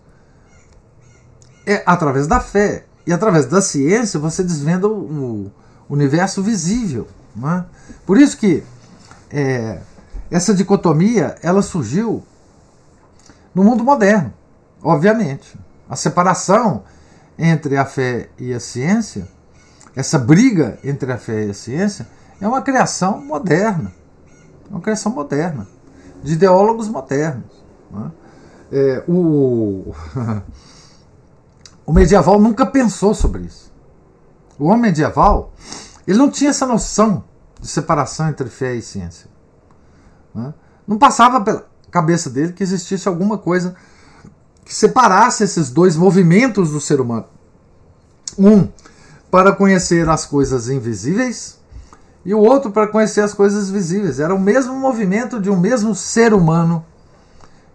É 1.65 1.83
através 1.85 2.25
da 2.25 2.39
fé 2.39 2.85
e 3.05 3.13
através 3.13 3.45
da 3.45 3.61
ciência 3.61 4.19
você 4.19 4.43
desvenda 4.43 4.87
o, 4.87 5.45
o 5.45 5.51
universo 5.89 6.41
visível. 6.41 7.07
Né? 7.35 7.65
Por 8.05 8.17
isso 8.17 8.37
que 8.37 8.63
é, 9.29 9.81
essa 10.33 10.51
dicotomia 10.51 11.35
ela 11.43 11.61
surgiu 11.61 12.23
no 13.53 13.63
mundo 13.63 13.83
moderno, 13.83 14.33
obviamente. 14.81 15.55
A 15.87 15.95
separação 15.95 16.83
entre 17.37 17.77
a 17.77 17.85
fé 17.85 18.29
e 18.39 18.51
a 18.51 18.59
ciência, 18.59 19.27
essa 19.95 20.17
briga 20.17 20.79
entre 20.83 21.11
a 21.11 21.19
fé 21.19 21.45
e 21.45 21.51
a 21.51 21.53
ciência, 21.53 22.07
é 22.41 22.47
uma 22.47 22.63
criação 22.63 23.23
moderna. 23.23 23.93
É 24.65 24.69
uma 24.71 24.81
criação 24.81 25.11
moderna, 25.11 25.67
de 26.23 26.33
ideólogos 26.33 26.87
modernos. 26.87 27.63
Né? 27.91 28.11
É, 28.71 29.03
o, 29.07 29.93
o 31.85 31.93
medieval 31.93 32.39
nunca 32.39 32.65
pensou 32.65 33.13
sobre 33.13 33.43
isso. 33.43 33.71
O 34.57 34.65
homem 34.65 34.81
medieval 34.81 35.53
ele 36.07 36.17
não 36.17 36.31
tinha 36.31 36.49
essa 36.49 36.65
noção 36.65 37.23
de 37.61 37.67
separação 37.67 38.29
entre 38.29 38.49
fé 38.49 38.73
e 38.73 38.81
ciência. 38.81 39.32
Né? 40.33 40.53
Não 40.87 40.97
passava 40.97 41.41
pela, 41.41 41.65
cabeça 41.93 42.27
dele 42.27 42.53
que 42.53 42.63
existisse 42.63 43.07
alguma 43.07 43.37
coisa 43.37 43.75
que 44.65 44.73
separasse 44.73 45.43
esses 45.43 45.69
dois 45.69 45.95
movimentos 45.95 46.71
do 46.71 46.81
ser 46.81 46.99
humano. 46.99 47.25
Um, 48.37 48.67
para 49.29 49.51
conhecer 49.51 50.09
as 50.09 50.25
coisas 50.25 50.69
invisíveis, 50.69 51.59
e 52.25 52.33
o 52.33 52.39
outro 52.39 52.71
para 52.71 52.87
conhecer 52.87 53.21
as 53.21 53.33
coisas 53.33 53.69
visíveis. 53.69 54.19
Era 54.19 54.33
o 54.33 54.39
mesmo 54.39 54.73
movimento 54.75 55.39
de 55.39 55.49
um 55.49 55.59
mesmo 55.59 55.93
ser 55.93 56.33
humano 56.33 56.85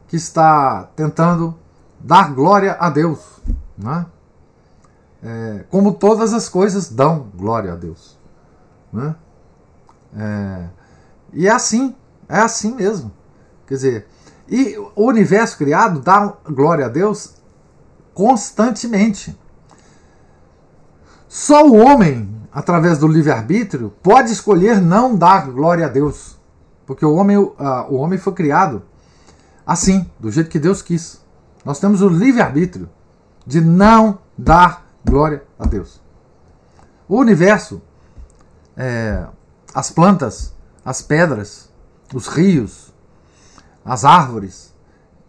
que 0.08 0.16
está 0.16 0.88
tentando 0.96 1.54
dar 2.00 2.32
glória 2.32 2.76
a 2.80 2.88
Deus. 2.88 3.20
Né? 3.76 4.06
É, 5.22 5.64
como 5.70 5.92
todas 5.92 6.32
as 6.32 6.48
coisas 6.48 6.88
dão 6.88 7.28
glória 7.34 7.74
a 7.74 7.76
Deus. 7.76 8.18
Né? 8.92 9.14
É, 10.16 10.68
e 11.34 11.46
é 11.46 11.50
assim, 11.50 11.94
é 12.28 12.38
assim 12.38 12.74
mesmo. 12.74 13.12
Quer 13.66 13.74
dizer, 13.74 14.06
e 14.48 14.76
o 14.96 15.06
universo 15.06 15.56
criado 15.58 16.00
dá 16.00 16.34
glória 16.48 16.86
a 16.86 16.88
Deus 16.88 17.34
constantemente. 18.14 19.38
Só 21.28 21.66
o 21.66 21.76
homem, 21.76 22.34
através 22.52 22.98
do 22.98 23.06
livre-arbítrio, 23.06 23.92
pode 24.02 24.32
escolher 24.32 24.80
não 24.80 25.14
dar 25.14 25.50
glória 25.50 25.86
a 25.86 25.88
Deus. 25.88 26.38
Porque 26.86 27.04
o 27.04 27.14
homem, 27.14 27.36
uh, 27.36 27.54
o 27.90 27.96
homem 27.96 28.18
foi 28.18 28.32
criado 28.32 28.82
assim, 29.68 30.10
do 30.18 30.30
jeito 30.30 30.48
que 30.48 30.58
Deus 30.58 30.80
quis. 30.80 31.20
Nós 31.62 31.78
temos 31.78 32.00
o 32.00 32.08
livre-arbítrio 32.08 32.88
de 33.46 33.60
não 33.60 34.20
dar 34.36 34.86
glória 35.04 35.44
a 35.58 35.66
Deus. 35.66 36.00
O 37.06 37.18
universo, 37.18 37.82
é, 38.74 39.26
as 39.74 39.90
plantas, 39.90 40.54
as 40.82 41.02
pedras, 41.02 41.67
os 42.14 42.26
rios, 42.28 42.92
as 43.84 44.04
árvores, 44.04 44.74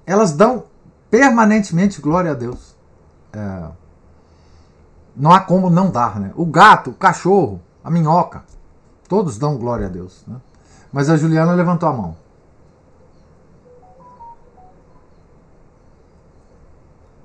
elas 0.06 0.34
dão 0.34 0.64
permanentemente 1.10 2.02
glória 2.02 2.32
a 2.32 2.34
Deus. 2.34 2.76
É, 3.34 3.70
não 5.16 5.32
há 5.32 5.40
como 5.40 5.70
não 5.70 5.92
dar, 5.92 6.20
né? 6.20 6.32
O 6.36 6.46
gato, 6.46 6.92
o 6.92 6.94
cachorro, 6.94 7.62
a 7.84 7.90
minhoca, 7.90 8.44
todos 9.08 9.38
dão 9.38 9.58
glória 9.58 9.88
a 9.88 9.90
Deus. 9.90 10.24
Né? 10.28 10.38
Mas 10.92 11.10
a 11.10 11.18
Juliana 11.18 11.54
levantou 11.54 11.90
a 11.90 11.94
mão. 11.94 12.16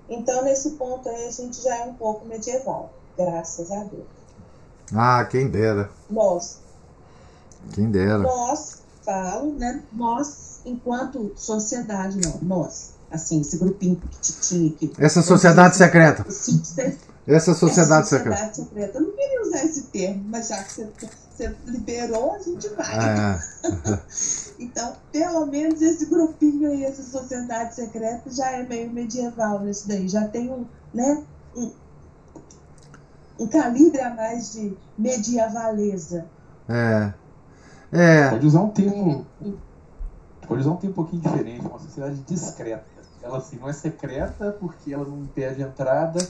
Então, 0.08 0.44
nesse 0.44 0.72
ponto 0.72 1.08
aí, 1.08 1.26
a 1.26 1.30
gente 1.30 1.62
já 1.62 1.76
é 1.76 1.84
um 1.84 1.94
pouco 1.94 2.26
medieval, 2.26 2.92
graças 3.16 3.70
a 3.70 3.84
Deus. 3.84 4.06
Ah, 4.94 5.24
quem 5.24 5.48
dera. 5.48 5.90
Nós. 6.10 6.60
Quem 7.72 7.90
dera. 7.90 8.18
Nós, 8.18 8.73
falo, 9.04 9.52
né? 9.52 9.82
Nós 9.92 10.54
enquanto 10.64 11.32
sociedade, 11.36 12.18
não, 12.24 12.38
nós, 12.42 12.94
assim, 13.10 13.40
esse 13.40 13.58
grupinho 13.58 14.00
tinha 14.20 14.70
aqui. 14.70 14.92
Essa 14.98 15.22
sociedade 15.22 15.76
secreta. 15.76 16.24
Essa 17.26 17.54
sociedade 17.54 18.08
secreta. 18.08 18.54
secreta. 18.54 18.98
Eu 18.98 19.02
não 19.02 19.12
queria 19.12 19.42
usar 19.42 19.64
esse 19.64 19.82
termo, 19.84 20.24
mas 20.26 20.48
já 20.48 20.62
que 20.62 20.72
você, 20.72 20.88
você 21.30 21.56
liberou, 21.66 22.34
a 22.34 22.38
gente 22.38 22.68
vai. 22.70 22.98
É. 22.98 24.00
então, 24.58 24.96
pelo 25.12 25.46
menos 25.46 25.80
esse 25.80 26.06
grupinho 26.06 26.70
aí, 26.70 26.84
essa 26.84 27.02
sociedade 27.02 27.74
secreta, 27.74 28.30
já 28.30 28.50
é 28.52 28.62
meio 28.62 28.90
medieval 28.90 29.60
nesse 29.60 29.86
daí. 29.86 30.08
Já 30.08 30.26
tem 30.28 30.50
um, 30.50 30.66
né, 30.92 31.22
um, 31.56 31.72
um 33.38 33.46
calibre 33.46 34.00
a 34.00 34.14
mais 34.14 34.52
de 34.52 34.76
medievaleza. 34.98 36.26
É. 36.68 37.12
É. 37.94 38.30
Pode 38.30 38.46
usar 38.46 38.60
um 38.60 38.70
termo 38.70 39.26
Horizonte 40.48 40.82
tem 40.82 40.90
um 40.90 40.92
pouquinho 40.92 41.22
diferente, 41.22 41.66
uma 41.66 41.78
sociedade 41.78 42.16
discreta. 42.26 42.84
Ela 43.22 43.38
assim, 43.38 43.56
não 43.56 43.68
é 43.68 43.72
secreta 43.72 44.54
porque 44.60 44.92
ela 44.92 45.04
não 45.04 45.18
impede 45.20 45.62
a 45.62 45.66
entrada, 45.66 46.26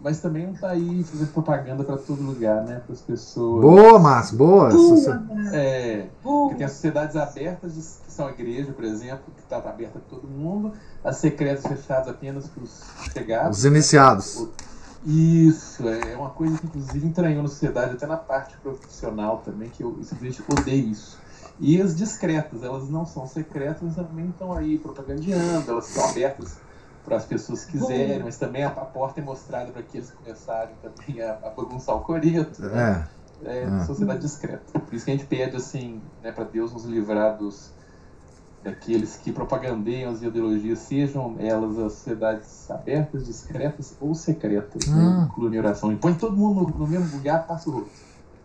mas 0.00 0.20
também 0.20 0.46
não 0.46 0.54
está 0.54 0.70
aí 0.70 1.04
fazendo 1.04 1.32
propaganda 1.32 1.84
para 1.84 1.96
todo 1.96 2.20
lugar, 2.20 2.64
né? 2.64 2.82
Para 2.84 2.92
as 2.92 3.00
pessoas. 3.00 3.60
Boa, 3.60 3.98
Márcio, 4.00 4.36
boa. 4.36 4.68
boa 4.70 5.22
é, 5.52 6.06
porque 6.20 6.56
tem 6.56 6.66
as 6.66 6.72
sociedades 6.72 7.14
abertas, 7.14 8.00
que 8.04 8.12
são 8.12 8.26
a 8.26 8.30
igreja, 8.30 8.72
por 8.72 8.84
exemplo, 8.84 9.22
que 9.36 9.42
está 9.42 9.58
aberta 9.58 10.00
para 10.00 10.18
todo 10.18 10.26
mundo, 10.26 10.72
as 11.04 11.18
secretas 11.18 11.64
fechadas 11.64 12.08
apenas 12.08 12.48
para 12.48 12.64
os 12.64 12.82
chegados. 13.12 13.58
Os 13.58 13.64
iniciados. 13.64 14.48
Isso, 15.04 15.88
é 15.88 16.16
uma 16.16 16.30
coisa 16.30 16.56
que 16.58 16.66
inclusive 16.66 17.06
entranhou 17.06 17.42
na 17.42 17.48
sociedade, 17.48 17.94
até 17.94 18.06
na 18.06 18.16
parte 18.16 18.56
profissional 18.58 19.38
também, 19.44 19.68
que 19.68 19.82
eu 19.82 19.98
simplesmente 20.02 20.42
odeio 20.48 20.88
isso. 20.88 21.18
E 21.58 21.80
as 21.80 21.94
discretas, 21.96 22.62
elas 22.62 22.88
não 22.88 23.04
são 23.04 23.26
secretas, 23.26 23.82
mas 23.82 23.94
também 23.96 24.28
estão 24.28 24.52
aí 24.52 24.78
propagandeando, 24.78 25.70
elas 25.70 25.88
estão 25.88 26.08
abertas 26.08 26.56
para 27.04 27.16
as 27.16 27.24
pessoas 27.24 27.64
que 27.64 27.72
quiserem, 27.72 28.22
mas 28.22 28.36
também 28.36 28.64
a, 28.64 28.68
a 28.68 28.84
porta 28.84 29.20
é 29.20 29.24
mostrada 29.24 29.72
para 29.72 29.82
que 29.82 29.98
eles 29.98 30.10
começarem 30.12 30.74
também 30.80 31.20
a, 31.20 31.32
a 31.34 31.50
bagunçar 31.50 31.96
o 31.96 32.00
coreto. 32.00 32.62
Né? 32.62 33.06
É. 33.18 33.22
É, 33.44 33.62
é. 33.64 33.84
sociedade 33.84 34.20
discreta. 34.20 34.78
Por 34.78 34.94
isso 34.94 35.04
que 35.04 35.10
a 35.10 35.14
gente 35.14 35.26
pede 35.26 35.56
assim, 35.56 36.00
né, 36.22 36.30
para 36.30 36.44
Deus 36.44 36.72
nos 36.72 36.84
livrar 36.84 37.36
dos 37.36 37.72
daqueles 38.62 39.16
que 39.16 39.32
propagandeiam 39.32 40.12
as 40.12 40.22
ideologias, 40.22 40.78
sejam 40.80 41.36
elas 41.38 41.78
as 41.78 41.92
sociedades 41.92 42.70
abertas, 42.70 43.26
discretas 43.26 43.94
ou 44.00 44.14
secretas, 44.14 44.88
hum. 44.88 44.94
né? 44.94 45.28
incluem 45.28 45.58
oração. 45.58 45.92
E 45.92 45.96
põe 45.96 46.14
todo 46.14 46.36
mundo 46.36 46.62
no, 46.62 46.78
no 46.78 46.86
mesmo 46.86 47.16
lugar, 47.16 47.46
passa 47.46 47.68
o 47.68 47.72
rosto. 47.72 47.90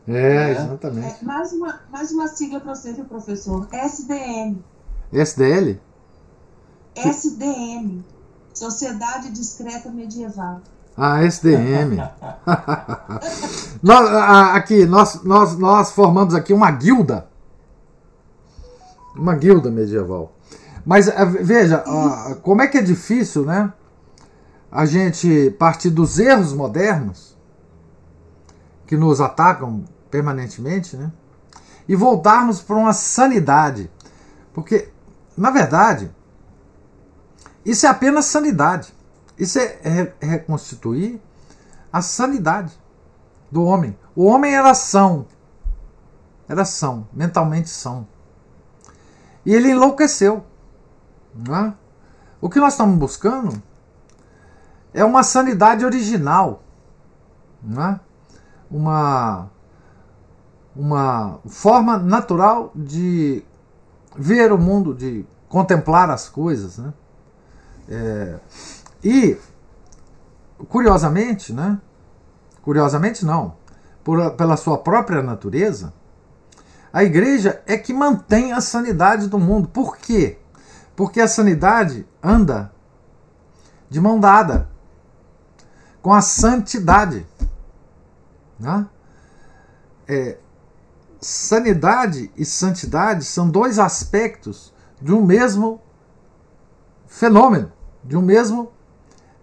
É, 0.07 0.51
exatamente. 0.51 1.21
É, 1.21 1.25
mais, 1.25 1.51
uma, 1.51 1.79
mais 1.91 2.11
uma 2.11 2.27
sigla 2.27 2.59
para 2.59 2.73
você, 2.73 2.93
viu, 2.93 3.05
professor? 3.05 3.67
SDM. 3.71 4.57
SDL? 5.11 5.79
SDM. 6.95 8.03
Sociedade 8.53 9.29
Discreta 9.31 9.89
Medieval. 9.89 10.61
Ah, 10.95 11.21
SDM. 11.23 11.97
nós, 13.83 14.09
aqui, 14.55 14.85
nós, 14.85 15.23
nós, 15.23 15.57
nós 15.57 15.91
formamos 15.91 16.33
aqui 16.33 16.53
uma 16.53 16.71
guilda. 16.71 17.27
Uma 19.17 19.35
guilda 19.35 19.71
medieval. 19.71 20.35
Mas 20.85 21.09
veja, 21.41 21.83
como 22.41 22.61
é 22.61 22.67
que 22.67 22.77
é 22.77 22.81
difícil, 22.81 23.43
né? 23.43 23.73
A 24.71 24.85
gente 24.85 25.51
partir 25.59 25.89
dos 25.89 26.19
erros 26.19 26.53
modernos 26.53 27.37
que 28.85 28.95
nos 28.95 29.19
atacam 29.19 29.83
permanentemente, 30.09 30.95
né? 30.95 31.11
E 31.87 31.95
voltarmos 31.95 32.61
para 32.61 32.75
uma 32.75 32.93
sanidade. 32.93 33.91
Porque, 34.53 34.89
na 35.37 35.51
verdade, 35.51 36.11
isso 37.65 37.85
é 37.85 37.89
apenas 37.89 38.25
sanidade. 38.25 38.93
Isso 39.37 39.59
é 39.59 40.13
reconstituir 40.19 41.21
a 41.91 42.01
sanidade. 42.01 42.77
do 43.51 43.63
homem. 43.63 43.97
O 44.15 44.25
homem 44.25 44.53
era 44.53 44.73
são. 44.73 45.25
Era 46.47 46.65
são, 46.65 47.07
mentalmente 47.13 47.69
são. 47.69 48.07
E 49.47 49.55
ele 49.55 49.71
enlouqueceu. 49.71 50.43
Né? 51.33 51.73
O 52.41 52.49
que 52.49 52.59
nós 52.59 52.73
estamos 52.73 52.99
buscando 52.99 53.63
é 54.93 55.05
uma 55.05 55.23
sanidade 55.23 55.85
original. 55.85 56.63
Né? 57.63 57.97
Uma, 58.69 59.49
uma 60.75 61.39
forma 61.47 61.97
natural 61.97 62.73
de 62.75 63.41
ver 64.17 64.51
o 64.51 64.57
mundo, 64.57 64.93
de 64.93 65.25
contemplar 65.47 66.09
as 66.09 66.27
coisas. 66.27 66.77
Né? 66.77 66.93
É, 67.87 68.39
e, 69.01 69.37
curiosamente, 70.67 71.53
né? 71.53 71.79
curiosamente 72.61 73.25
não, 73.25 73.55
por, 74.03 74.31
pela 74.31 74.57
sua 74.57 74.77
própria 74.77 75.23
natureza, 75.23 75.93
a 76.91 77.03
igreja 77.03 77.61
é 77.65 77.77
que 77.77 77.93
mantém 77.93 78.53
a 78.53 78.61
sanidade 78.61 79.27
do 79.27 79.37
mundo. 79.37 79.67
Por 79.67 79.97
quê? 79.97 80.37
Porque 80.95 81.21
a 81.21 81.27
sanidade 81.27 82.07
anda 82.23 82.71
de 83.89 83.99
mão 83.99 84.19
dada 84.19 84.69
com 86.01 86.13
a 86.13 86.21
santidade. 86.21 87.25
Né? 88.59 88.87
É, 90.07 90.37
sanidade 91.19 92.31
e 92.35 92.45
santidade 92.45 93.25
são 93.25 93.49
dois 93.49 93.77
aspectos 93.77 94.73
de 95.01 95.13
um 95.13 95.25
mesmo 95.25 95.81
fenômeno, 97.07 97.71
de 98.03 98.15
um 98.17 98.21
mesmo. 98.21 98.71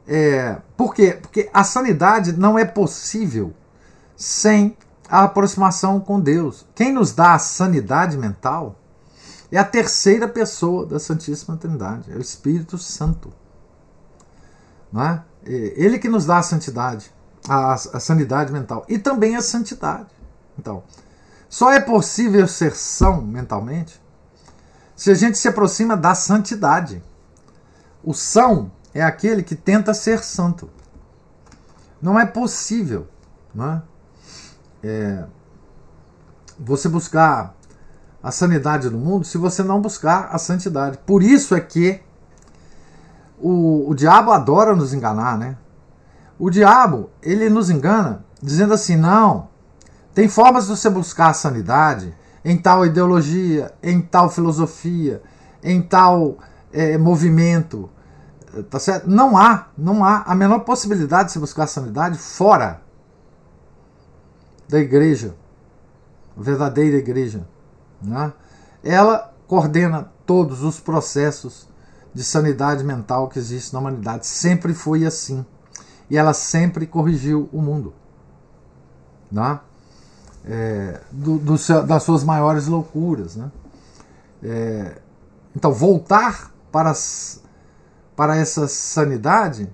É, 0.07 0.61
por 0.77 0.95
quê? 0.95 1.19
Porque 1.21 1.51
a 1.53 1.65
sanidade 1.65 2.33
não 2.33 2.59
é 2.59 2.65
possível 2.65 3.55
sem 4.17 4.77
a 5.15 5.23
aproximação 5.23 6.01
com 6.01 6.19
Deus. 6.19 6.67
Quem 6.75 6.93
nos 6.93 7.13
dá 7.13 7.35
a 7.35 7.39
sanidade 7.39 8.19
mental 8.19 8.75
é 9.53 9.57
a 9.57 9.65
terceira 9.65 10.27
pessoa 10.27 10.85
da 10.85 10.99
Santíssima 10.99 11.57
Trindade, 11.57 12.11
é 12.11 12.17
o 12.17 12.21
Espírito 12.21 12.77
Santo. 12.79 13.33
Não 14.93 15.01
é? 15.01 15.23
ele 15.47 16.01
que 16.01 16.09
nos 16.09 16.27
dá 16.27 16.39
a 16.39 16.43
santidade, 16.43 17.13
a, 17.49 17.75
a 17.75 18.01
sanidade 18.01 18.53
mental 18.53 18.85
e 18.89 18.99
também 18.99 19.37
a 19.37 19.41
santidade. 19.41 20.09
Então, 20.59 20.83
só 21.49 21.71
é 21.71 21.79
possível 21.79 22.49
ser 22.49 22.75
são 22.75 23.23
mentalmente 23.23 24.03
se 24.97 25.13
a 25.13 25.15
gente 25.15 25.39
se 25.39 25.47
aproxima 25.47 25.97
da 25.97 26.17
santidade. 26.17 27.01
O 28.03 28.13
são 28.13 28.73
é 28.93 29.01
aquele 29.01 29.45
que 29.45 29.55
tenta 29.55 29.95
ser 29.95 30.25
santo. 30.25 30.69
Não 32.03 32.19
é 32.19 32.27
possível. 32.27 33.07
Não 33.55 33.75
é? 33.75 33.83
É, 34.85 35.25
você 36.59 36.89
buscar 36.89 37.55
a 38.23 38.31
sanidade 38.31 38.89
do 38.89 38.99
mundo 38.99 39.25
se 39.25 39.39
você 39.39 39.63
não 39.63 39.81
buscar 39.81 40.29
a 40.31 40.39
santidade. 40.39 40.99
Por 40.99 41.23
isso 41.23 41.55
é 41.55 41.61
que 41.61 42.01
o, 43.39 43.91
o 43.91 43.95
diabo 43.95 44.31
adora 44.31 44.75
nos 44.75 44.95
enganar, 44.95 45.37
né? 45.37 45.57
O 46.39 46.51
diabo, 46.51 47.11
ele 47.23 47.49
nos 47.49 47.71
engana 47.71 48.25
dizendo 48.43 48.75
assim: 48.75 48.97
não, 48.97 49.49
tem 50.15 50.29
formas 50.29 50.67
de 50.67 50.71
você 50.71 50.91
buscar 50.91 51.29
a 51.29 51.35
sanidade 51.35 52.15
em 52.45 52.57
tal 52.57 52.85
ideologia, 52.85 53.73
em 53.83 54.01
tal 54.01 54.29
filosofia, 54.29 55.23
em 55.63 55.81
tal 55.81 56.39
é, 56.73 56.99
movimento. 56.99 57.91
Tá 58.71 58.79
certo? 58.79 59.11
Não 59.11 59.37
há, 59.37 59.67
não 59.77 60.05
há 60.05 60.23
a 60.23 60.35
menor 60.35 60.61
possibilidade 60.61 61.29
de 61.29 61.33
você 61.33 61.39
buscar 61.41 61.65
a 61.65 61.67
sanidade 61.67 62.19
fora 62.19 62.84
da 64.69 64.79
igreja, 64.79 65.35
a 66.37 66.43
verdadeira 66.43 66.97
igreja. 66.97 67.47
Né? 68.03 68.33
Ela 68.83 69.33
coordena 69.47 70.11
todos 70.27 70.63
os 70.63 70.81
processos 70.81 71.69
de 72.13 72.23
sanidade 72.23 72.85
mental 72.85 73.29
que 73.29 73.39
existe 73.39 73.73
na 73.73 73.81
humanidade. 73.81 74.27
Sempre 74.27 74.73
foi 74.73 75.05
assim. 75.05 75.45
E 76.09 76.17
ela 76.17 76.33
sempre 76.33 76.87
corrigiu 76.87 77.49
o 77.53 77.61
mundo. 77.61 77.93
Né? 79.31 79.59
É, 80.45 81.01
do, 81.11 81.39
do, 81.39 81.57
das 81.87 82.03
suas 82.03 82.23
maiores 82.23 82.67
loucuras. 82.67 83.37
Né? 83.37 83.51
É, 84.43 84.99
então, 85.57 85.73
voltar 85.73 86.53
para, 86.71 86.93
para 88.15 88.37
essa 88.37 88.69
sanidade 88.69 89.69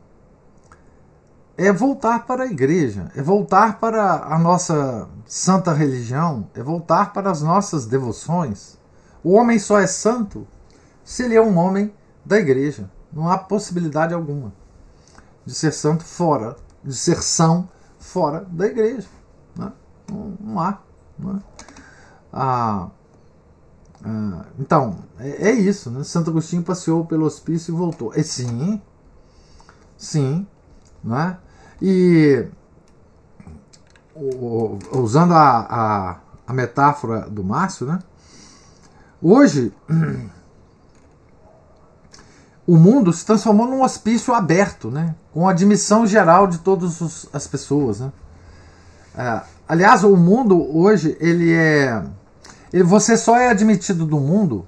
é 1.61 1.71
voltar 1.71 2.25
para 2.25 2.45
a 2.45 2.47
igreja, 2.47 3.13
é 3.15 3.21
voltar 3.21 3.79
para 3.79 4.25
a 4.25 4.39
nossa 4.39 5.07
santa 5.27 5.75
religião, 5.75 6.49
é 6.55 6.63
voltar 6.63 7.13
para 7.13 7.31
as 7.31 7.43
nossas 7.43 7.85
devoções. 7.85 8.79
O 9.23 9.33
homem 9.33 9.59
só 9.59 9.79
é 9.79 9.87
santo 9.87 10.49
se 11.05 11.23
ele 11.23 11.35
é 11.35 11.43
um 11.43 11.59
homem 11.59 11.93
da 12.25 12.39
igreja. 12.39 12.91
Não 13.13 13.29
há 13.29 13.37
possibilidade 13.37 14.15
alguma 14.15 14.55
de 15.45 15.53
ser 15.53 15.73
santo 15.73 16.03
fora, 16.03 16.57
de 16.83 16.95
ser 16.95 17.23
são 17.23 17.69
fora 17.99 18.47
da 18.51 18.65
igreja. 18.65 19.09
Né? 19.55 19.71
Não, 20.11 20.37
não, 20.41 20.61
há. 20.61 20.79
Não 21.19 21.37
é? 21.37 21.41
ah, 22.33 22.89
ah, 24.03 24.45
então, 24.59 24.97
é, 25.19 25.51
é, 25.51 25.53
isso. 25.53 25.91
Né? 25.91 26.05
Santo 26.05 26.31
Agostinho 26.31 26.63
passeou 26.63 27.05
pelo 27.05 27.27
hospício 27.27 27.75
e 27.75 27.77
voltou. 27.77 28.15
E 28.15 28.25
sim, 28.25 28.81
sim, 29.99 30.47
não 31.05 31.19
é? 31.19 31.39
E 31.81 32.47
usando 34.93 35.33
a, 35.33 35.67
a, 35.69 36.17
a 36.47 36.53
metáfora 36.53 37.23
do 37.23 37.43
Márcio, 37.43 37.87
né? 37.87 38.01
Hoje 39.23 39.73
o 42.67 42.77
mundo 42.77 43.13
se 43.13 43.25
transformou 43.25 43.67
num 43.67 43.83
hospício 43.83 44.35
aberto, 44.35 44.91
né? 44.91 45.15
com 45.33 45.49
admissão 45.49 46.07
geral 46.07 46.47
de 46.47 46.59
todas 46.59 47.29
as 47.33 47.47
pessoas. 47.47 48.01
Né? 48.01 48.13
É, 49.17 49.41
aliás, 49.69 50.05
o 50.05 50.17
mundo 50.17 50.77
hoje 50.77 51.17
ele 51.21 51.53
é. 51.53 52.03
Ele, 52.73 52.83
você 52.83 53.17
só 53.17 53.37
é 53.37 53.49
admitido 53.49 54.07
do 54.07 54.21
mundo 54.21 54.67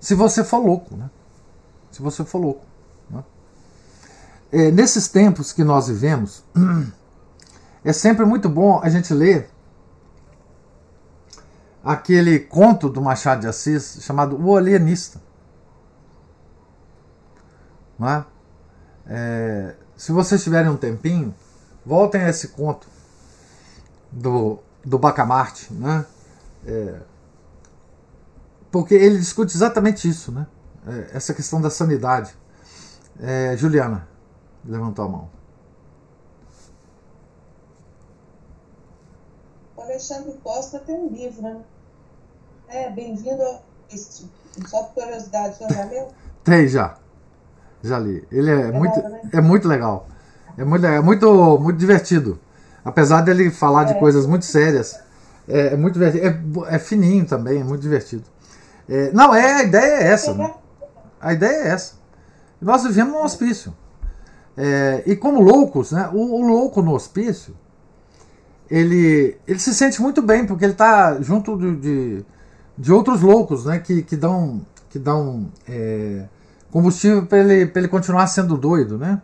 se 0.00 0.14
você 0.14 0.44
for 0.44 0.58
louco. 0.58 0.96
Né? 0.96 1.10
Se 1.90 2.02
você 2.02 2.24
for 2.24 2.38
louco 2.38 2.67
é, 4.50 4.70
nesses 4.70 5.08
tempos 5.08 5.52
que 5.52 5.62
nós 5.62 5.88
vivemos, 5.88 6.42
é 7.84 7.92
sempre 7.92 8.24
muito 8.24 8.48
bom 8.48 8.80
a 8.82 8.88
gente 8.88 9.12
ler 9.12 9.50
aquele 11.84 12.40
conto 12.40 12.88
do 12.88 13.00
Machado 13.00 13.42
de 13.42 13.46
Assis 13.46 13.98
chamado 14.00 14.40
O 14.42 14.56
Alienista. 14.56 15.20
Não 17.98 18.08
é? 18.08 18.24
É, 19.06 19.74
se 19.96 20.12
vocês 20.12 20.42
tiverem 20.42 20.70
um 20.70 20.76
tempinho, 20.76 21.34
voltem 21.84 22.22
a 22.22 22.28
esse 22.28 22.48
conto 22.48 22.86
do, 24.10 24.58
do 24.84 24.98
Bacamarte, 24.98 25.72
né? 25.72 26.06
É, 26.66 27.00
porque 28.70 28.94
ele 28.94 29.18
discute 29.18 29.54
exatamente 29.56 30.08
isso, 30.08 30.30
né? 30.30 30.46
É, 30.86 31.16
essa 31.16 31.34
questão 31.34 31.60
da 31.60 31.70
sanidade. 31.70 32.34
É, 33.20 33.56
Juliana 33.56 34.06
levantou 34.68 35.04
a 35.04 35.08
mão. 35.08 35.30
O 39.76 39.80
Alexandre 39.80 40.38
Costa 40.44 40.78
tem 40.80 40.94
um 40.94 41.08
livro, 41.08 41.42
né? 41.42 41.60
É, 42.68 42.90
bem-vindo 42.90 43.42
ao 43.42 43.62
este. 43.92 44.30
Só 44.66 44.82
por 44.84 45.02
curiosidade, 45.02 45.54
o 45.54 45.58
senhor 45.58 45.72
já 45.72 45.84
leu? 45.84 46.08
Tem, 46.44 46.68
já. 46.68 46.96
Já 47.82 47.98
li. 47.98 48.26
Ele 48.30 48.50
é, 48.50 48.68
é 48.68 48.72
muito, 48.72 49.02
né? 49.02 49.20
é 49.32 49.40
muito 49.40 49.68
legal. 49.68 50.08
É 50.56 50.64
muito, 50.64 50.86
é 50.86 51.00
muito, 51.00 51.58
muito 51.58 51.78
divertido. 51.78 52.40
Apesar 52.84 53.20
dele 53.20 53.50
falar 53.50 53.82
é. 53.82 53.92
de 53.92 53.98
coisas 53.98 54.26
muito 54.26 54.44
sérias, 54.44 54.98
é, 55.46 55.68
é 55.68 55.76
muito 55.76 55.94
divertido. 55.94 56.66
É, 56.66 56.74
é, 56.74 56.78
fininho 56.78 57.26
também, 57.26 57.60
é 57.60 57.64
muito 57.64 57.80
divertido. 57.80 58.24
É, 58.88 59.12
não, 59.12 59.34
é, 59.34 59.54
a 59.54 59.62
ideia 59.62 60.02
é 60.02 60.06
essa. 60.08 60.34
Né? 60.34 60.52
A 61.20 61.32
ideia 61.32 61.64
é 61.64 61.68
essa. 61.68 61.94
Nós 62.60 62.82
vivemos 62.82 63.12
num 63.12 63.22
hospício. 63.22 63.72
É, 64.60 65.04
e 65.06 65.14
como 65.14 65.40
loucos, 65.40 65.92
né, 65.92 66.10
o, 66.12 66.40
o, 66.40 66.44
louco 66.44 66.82
no 66.82 66.92
hospício, 66.92 67.54
ele, 68.68 69.38
ele 69.46 69.58
se 69.60 69.72
sente 69.72 70.02
muito 70.02 70.20
bem, 70.20 70.44
porque 70.44 70.64
ele 70.64 70.72
está 70.72 71.22
junto 71.22 71.56
de, 71.56 71.76
de, 71.76 72.24
de, 72.76 72.92
outros 72.92 73.22
loucos 73.22 73.66
né, 73.66 73.78
que, 73.78 74.02
que 74.02 74.16
dão, 74.16 74.60
que 74.90 74.98
dão 74.98 75.46
é, 75.68 76.24
combustível 76.72 77.24
para 77.24 77.38
ele, 77.38 77.70
ele 77.72 77.86
continuar 77.86 78.26
sendo 78.26 78.56
doido. 78.56 78.98
Né? 78.98 79.22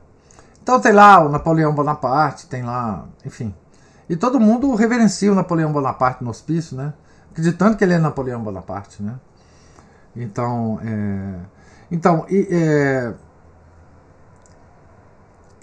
Então 0.63 0.79
tem 0.81 0.93
lá 0.93 1.27
o 1.27 1.29
Napoleão 1.29 1.75
Bonaparte, 1.75 2.47
tem 2.47 2.63
lá, 2.63 3.05
enfim. 3.27 3.53
E 4.09 4.15
todo 4.15 4.39
mundo 4.39 4.73
reverencia 4.77 5.33
o 5.33 5.35
Napoleão 5.35 5.73
Bonaparte 5.73 6.23
no 6.23 6.31
hospício, 6.31 6.77
né? 6.77 6.93
acreditando 7.33 7.77
que 7.77 7.83
ele 7.83 7.95
é 7.95 7.99
Napoleão 7.99 8.41
Bonaparte. 8.41 9.03
Né? 9.03 9.17
Então, 10.15 10.79
é, 10.81 11.35
então 11.91 12.25
e, 12.31 12.47
é, 12.53 13.15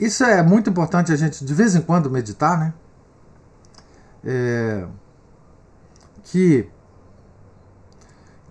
isso 0.02 0.24
é 0.24 0.44
muito 0.44 0.70
importante 0.70 1.14
a 1.14 1.16
gente 1.16 1.46
de 1.46 1.54
vez 1.54 1.76
em 1.76 1.82
quando 1.82 2.10
meditar, 2.12 2.60
né? 2.60 2.74
é, 4.24 4.86
que, 6.24 6.70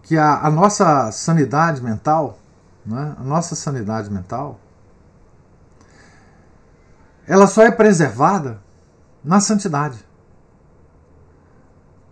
que 0.03 0.17
a, 0.17 0.47
a 0.47 0.51
nossa 0.51 1.11
sanidade 1.13 1.83
mental, 1.83 2.39
né, 2.85 3.15
a 3.19 3.23
nossa 3.23 3.55
sanidade 3.55 4.11
mental, 4.11 4.59
ela 7.27 7.47
só 7.47 7.63
é 7.63 7.71
preservada 7.71 8.61
na 9.23 9.41
santidade. 9.41 10.05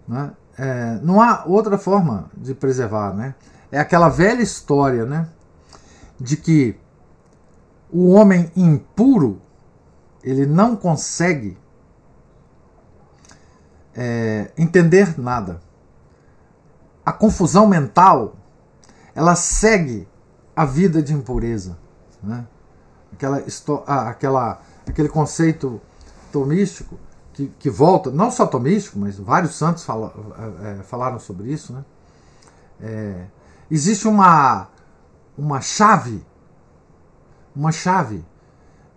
Né? 0.06 0.30
É, 0.56 0.98
não 1.02 1.20
há 1.20 1.44
outra 1.44 1.76
forma 1.76 2.30
de 2.36 2.54
preservar, 2.54 3.12
né? 3.14 3.34
É 3.70 3.78
aquela 3.78 4.08
velha 4.08 4.42
história, 4.42 5.04
né? 5.04 5.28
De 6.18 6.36
que 6.36 6.78
o 7.90 8.10
homem 8.10 8.50
impuro 8.56 9.40
ele 10.22 10.46
não 10.46 10.76
consegue 10.76 11.56
é, 13.94 14.50
entender 14.56 15.18
nada. 15.18 15.60
A 17.04 17.12
confusão 17.12 17.66
mental 17.66 18.36
ela 19.14 19.34
segue 19.34 20.06
a 20.54 20.64
vida 20.64 21.02
de 21.02 21.12
impureza, 21.12 21.78
né? 22.22 22.46
Aquela, 23.12 23.42
aquela, 23.86 24.60
aquele 24.86 25.08
conceito 25.08 25.80
tomístico 26.30 26.98
que, 27.32 27.48
que, 27.58 27.70
volta, 27.70 28.10
não 28.10 28.30
só 28.30 28.46
tomístico, 28.46 28.98
mas 28.98 29.18
vários 29.18 29.54
santos 29.56 29.84
fala, 29.84 30.12
é, 30.62 30.82
falaram 30.82 31.18
sobre 31.18 31.50
isso, 31.50 31.72
né? 31.72 31.84
É, 32.80 33.24
existe 33.70 34.06
uma, 34.06 34.68
uma 35.36 35.60
chave, 35.60 36.24
uma 37.58 37.72
chave 37.72 38.24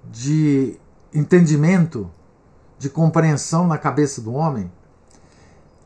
de 0.06 0.80
entendimento, 1.12 2.12
de 2.78 2.92
compreensão 2.92 3.68
na 3.68 3.76
cabeça 3.76 4.22
do 4.22 4.34
homem, 4.34 4.72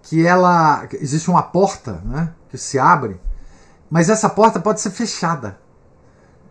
que 0.02 0.28
ela 0.28 0.86
existe 0.92 1.30
uma 1.30 1.42
porta, 1.42 2.02
né, 2.04 2.34
que 2.50 2.58
se 2.58 2.78
abre, 2.78 3.20
mas 3.90 4.10
essa 4.10 4.30
porta 4.30 4.60
pode 4.60 4.82
ser 4.82 4.90
fechada 4.90 5.58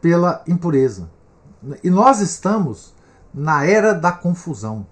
pela 0.01 0.43
impureza. 0.49 1.11
E 1.83 1.91
nós 1.91 2.20
estamos 2.20 2.95
na 3.33 3.66
era 3.66 3.93
da 3.93 4.11
confusão, 4.11 4.87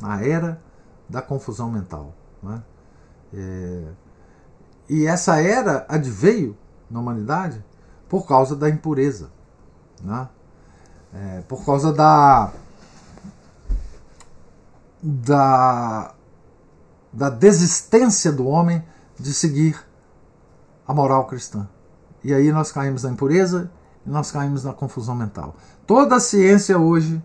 na 0.00 0.22
era 0.22 0.62
da 1.06 1.20
confusão 1.20 1.70
mental. 1.70 2.14
Né? 2.42 2.62
É... 3.34 3.84
E 4.88 5.06
essa 5.06 5.40
era 5.40 5.84
adveio 5.88 6.56
na 6.90 7.00
humanidade 7.00 7.62
por 8.08 8.26
causa 8.26 8.56
da 8.56 8.68
impureza, 8.68 9.30
né? 10.02 10.28
É, 11.12 11.42
por 11.48 11.64
causa 11.64 11.92
da 11.92 12.52
da, 15.02 16.14
da 17.12 17.30
desistência 17.30 18.30
do 18.30 18.46
homem 18.46 18.84
de 19.18 19.32
seguir 19.32 19.78
a 20.86 20.92
moral 20.92 21.26
cristã. 21.26 21.68
E 22.22 22.34
aí 22.34 22.52
nós 22.52 22.70
caímos 22.70 23.02
na 23.02 23.10
impureza 23.10 23.70
e 24.06 24.10
nós 24.10 24.30
caímos 24.30 24.64
na 24.64 24.72
confusão 24.72 25.14
mental. 25.14 25.56
Toda 25.86 26.16
a 26.16 26.20
ciência 26.20 26.78
hoje, 26.78 27.22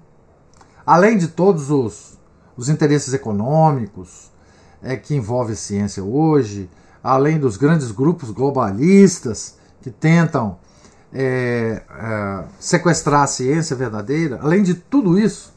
além 0.85 1.17
de 1.17 1.27
todos 1.27 1.69
os, 1.69 2.17
os 2.55 2.69
interesses 2.69 3.13
econômicos 3.13 4.31
é, 4.81 4.95
que 4.95 5.15
envolve 5.15 5.53
a 5.53 5.57
ciência 5.57 6.03
hoje, 6.03 6.69
além 7.03 7.39
dos 7.39 7.57
grandes 7.57 7.91
grupos 7.91 8.31
globalistas 8.31 9.57
que 9.81 9.91
tentam 9.91 10.57
é, 11.17 11.81
é, 11.89 12.45
sequestrar 12.59 13.23
a 13.23 13.27
ciência 13.27 13.73
verdadeira, 13.73 14.37
além 14.41 14.61
de 14.61 14.73
tudo 14.73 15.17
isso, 15.17 15.53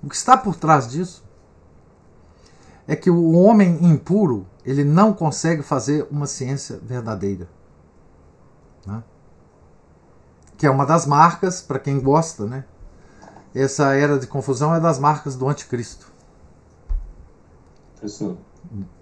o 0.00 0.08
que 0.08 0.14
está 0.14 0.36
por 0.36 0.54
trás 0.54 0.88
disso 0.88 1.24
é 2.86 2.94
que 2.94 3.10
o 3.10 3.32
homem 3.32 3.84
impuro 3.84 4.46
ele 4.64 4.84
não 4.84 5.12
consegue 5.12 5.62
fazer 5.62 6.06
uma 6.10 6.26
ciência 6.26 6.78
verdadeira. 6.80 7.48
Né? 8.86 9.02
Que 10.56 10.66
é 10.66 10.70
uma 10.70 10.86
das 10.86 11.06
marcas, 11.06 11.60
para 11.60 11.78
quem 11.78 11.98
gosta, 11.98 12.46
né? 12.46 12.64
Essa 13.52 13.94
era 13.94 14.16
de 14.16 14.28
confusão 14.28 14.72
é 14.72 14.78
das 14.78 14.98
marcas 14.98 15.34
do 15.34 15.48
anticristo. 15.48 16.12
Professor. 17.94 18.36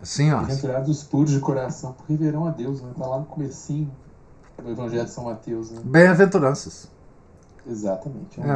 Sim, 0.02 0.32
ó. 0.32 0.38
Bem-aventurados 0.38 1.02
puros 1.02 1.32
de 1.32 1.40
coração, 1.40 1.92
porque 1.92 2.16
verão 2.16 2.46
a 2.46 2.50
Deus, 2.50 2.80
né? 2.80 2.92
Tá 2.96 3.06
lá 3.06 3.18
no 3.18 3.26
comecinho 3.26 3.90
do 4.62 4.70
Evangelho 4.70 5.04
de 5.04 5.10
São 5.10 5.24
Mateus, 5.24 5.70
né? 5.70 5.80
Bem-aventuranças. 5.84 6.88
Exatamente, 7.66 8.40
é, 8.40 8.44
é. 8.44 8.46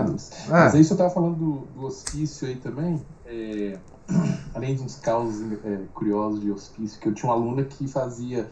Mas 0.49 0.75
aí 0.75 0.83
você 0.83 0.95
estava 0.95 1.11
falando 1.11 1.37
do, 1.37 1.67
do 1.75 1.87
hospício 1.87 2.49
aí 2.49 2.57
também. 2.57 3.05
É 3.27 3.79
além 4.55 4.75
de 4.75 4.83
uns 4.83 4.97
causos 4.97 5.53
é, 5.65 5.85
curiosos 5.95 6.41
de 6.41 6.51
hospício, 6.51 7.01
que 7.01 7.09
eu 7.09 7.15
tinha 7.15 7.31
uma 7.31 7.39
aluna 7.39 7.65
que 7.65 7.87
fazia, 7.89 8.51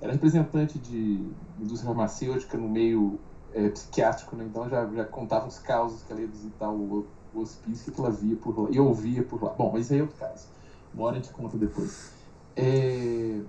era 0.00 0.12
representante 0.12 0.78
de 0.78 1.26
indústria 1.58 1.86
farmacêutica 1.86 2.56
no 2.56 2.68
meio 2.68 3.18
é, 3.52 3.68
psiquiátrico, 3.68 4.36
né? 4.36 4.44
então 4.48 4.68
já, 4.68 4.86
já 4.86 5.04
contava 5.04 5.46
uns 5.46 5.58
causos 5.58 6.02
que 6.02 6.12
ela 6.12 6.20
ia 6.20 6.26
visitar 6.26 6.70
o, 6.70 7.06
o 7.34 7.40
hospício 7.40 7.92
que 7.92 8.00
ela 8.00 8.10
via 8.10 8.36
por 8.36 8.58
lá, 8.58 8.68
e 8.70 8.78
ouvia 8.78 9.22
por 9.22 9.42
lá. 9.42 9.52
Bom, 9.52 9.70
mas 9.72 9.90
aí 9.90 9.98
é 9.98 10.02
outro 10.02 10.16
caso. 10.16 10.46
Uma 10.94 11.06
hora 11.06 11.18
a 11.18 11.20
gente 11.20 11.32
conta 11.32 11.56
depois. 11.56 12.10
É, 12.54 13.40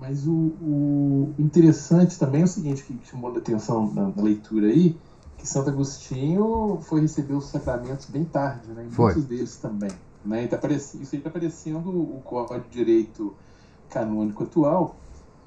mas 0.00 0.26
o, 0.26 0.32
o, 0.32 1.34
interessante 1.38 2.18
também 2.18 2.40
é 2.40 2.44
o 2.44 2.48
seguinte, 2.48 2.82
que 2.82 2.98
chamou 3.04 3.32
a 3.34 3.38
atenção 3.38 3.92
na, 3.92 4.08
na 4.08 4.22
leitura 4.22 4.68
aí, 4.68 4.98
que 5.36 5.46
Santo 5.46 5.70
Agostinho 5.70 6.78
foi 6.82 7.02
receber 7.02 7.34
os 7.34 7.46
sacramentos 7.46 8.06
bem 8.06 8.24
tarde, 8.24 8.68
né? 8.68 8.88
E 8.90 9.00
muitos 9.00 9.24
deles 9.24 9.56
também. 9.56 9.90
Né? 10.24 10.46
Tá 10.46 10.58
isso 10.68 10.96
aí 10.96 11.18
está 11.18 11.30
parecendo 11.30 11.90
o 11.90 12.20
Código 12.22 12.68
de 12.68 12.78
Direito 12.78 13.34
Canônico 13.88 14.44
atual, 14.44 14.96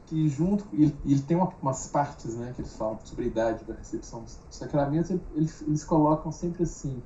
que 0.06 0.28
junto 0.30 0.66
ele, 0.74 0.96
ele 1.06 1.22
tem 1.22 1.38
uma, 1.38 1.52
umas 1.62 1.88
partes 1.88 2.36
né, 2.36 2.54
que 2.56 2.62
eles 2.62 2.74
falam 2.76 3.00
sobre 3.04 3.26
a 3.26 3.28
idade 3.28 3.64
da 3.66 3.74
recepção 3.74 4.24
dos 4.24 4.40
sacramentos, 4.50 5.12
eles, 5.36 5.62
eles 5.62 5.84
colocam 5.84 6.32
sempre 6.32 6.64
assim. 6.64 7.02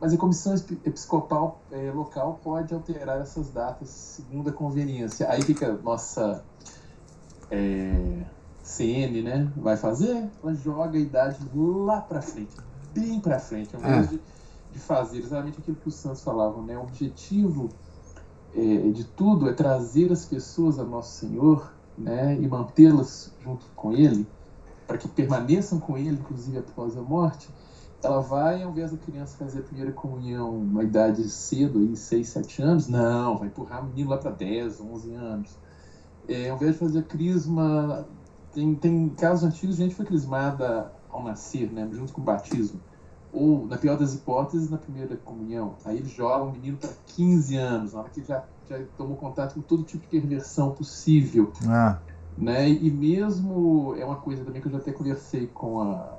Mas 0.00 0.14
a 0.14 0.16
comissão 0.16 0.54
episcopal 0.84 1.60
é, 1.70 1.92
local 1.92 2.40
pode 2.42 2.72
alterar 2.72 3.20
essas 3.20 3.50
datas 3.50 3.90
segundo 3.90 4.48
a 4.48 4.52
conveniência. 4.52 5.30
Aí 5.30 5.42
fica 5.42 5.72
nossa 5.82 6.42
é, 7.50 8.24
CN, 8.62 9.22
né? 9.22 9.52
Vai 9.56 9.76
fazer? 9.76 10.28
Ela 10.42 10.54
joga 10.54 10.98
a 10.98 11.00
idade 11.00 11.38
lá 11.54 12.00
para 12.00 12.22
frente, 12.22 12.54
bem 12.94 13.20
para 13.20 13.38
frente, 13.38 13.74
ao 13.74 13.82
invés 13.82 14.06
é. 14.06 14.10
de 14.10 14.20
de 14.72 14.78
fazer 14.78 15.18
exatamente 15.18 15.58
aquilo 15.58 15.76
que 15.76 15.88
os 15.88 15.94
santos 15.94 16.22
falavam, 16.22 16.62
né? 16.62 16.76
O 16.78 16.82
objetivo 16.82 17.68
é, 18.54 18.90
de 18.90 19.04
tudo 19.04 19.48
é 19.48 19.52
trazer 19.52 20.12
as 20.12 20.24
pessoas 20.24 20.78
a 20.78 20.84
Nosso 20.84 21.18
Senhor, 21.18 21.72
né? 21.98 22.36
E 22.40 22.46
mantê-las 22.46 23.32
junto 23.42 23.66
com 23.74 23.92
Ele, 23.92 24.26
para 24.86 24.98
que 24.98 25.08
permaneçam 25.08 25.78
com 25.78 25.96
Ele, 25.96 26.10
inclusive 26.10 26.58
após 26.58 26.96
a 26.96 27.02
morte. 27.02 27.48
Ela 28.02 28.20
vai, 28.20 28.62
ao 28.62 28.70
invés 28.70 28.92
da 28.92 28.96
criança 28.96 29.36
fazer 29.36 29.58
a 29.58 29.62
primeira 29.62 29.92
comunhão 29.92 30.64
na 30.64 30.82
idade 30.82 31.28
cedo, 31.28 31.80
aí 31.80 31.94
6, 31.94 32.28
7 32.28 32.62
anos, 32.62 32.88
não, 32.88 33.36
vai 33.36 33.48
empurrar 33.48 33.82
o 33.82 33.88
menino 33.88 34.08
lá 34.08 34.16
para 34.16 34.30
10, 34.30 34.80
11 34.80 35.14
anos. 35.14 35.58
É, 36.32 36.48
ao 36.48 36.56
invés 36.56 36.72
de 36.72 36.78
fazer 36.78 36.98
a 37.00 37.02
crisma, 37.02 38.06
tem, 38.52 38.74
tem 38.74 39.08
casos 39.10 39.44
antigos, 39.44 39.76
gente 39.76 39.94
foi 39.94 40.06
crismada 40.06 40.92
ao 41.10 41.22
nascer, 41.22 41.70
né? 41.72 41.88
Junto 41.92 42.12
com 42.12 42.20
o 42.20 42.24
batismo 42.24 42.80
ou, 43.32 43.66
na 43.66 43.76
pior 43.76 43.96
das 43.96 44.14
hipóteses, 44.14 44.70
na 44.70 44.78
primeira 44.78 45.16
comunhão. 45.16 45.74
Aí 45.84 45.98
ele 45.98 46.08
joga 46.08 46.44
um 46.44 46.52
menino 46.52 46.76
para 46.76 46.90
15 47.06 47.56
anos, 47.56 47.92
na 47.92 48.00
hora 48.00 48.10
que 48.10 48.22
já, 48.22 48.44
já 48.68 48.78
tomou 48.96 49.16
contato 49.16 49.54
com 49.54 49.60
todo 49.60 49.82
tipo 49.82 50.02
de 50.02 50.08
perversão 50.08 50.72
possível. 50.72 51.52
Ah. 51.66 51.98
Né? 52.36 52.68
E 52.68 52.90
mesmo, 52.90 53.94
é 53.96 54.04
uma 54.04 54.16
coisa 54.16 54.44
também 54.44 54.60
que 54.60 54.68
eu 54.68 54.72
já 54.72 54.78
até 54.78 54.92
conversei 54.92 55.46
com 55.46 55.80
a, 55.80 56.18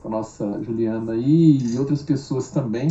com 0.00 0.08
a 0.08 0.10
nossa 0.10 0.62
Juliana 0.62 1.12
aí 1.12 1.58
e 1.58 1.78
outras 1.78 2.02
pessoas 2.02 2.50
também, 2.50 2.88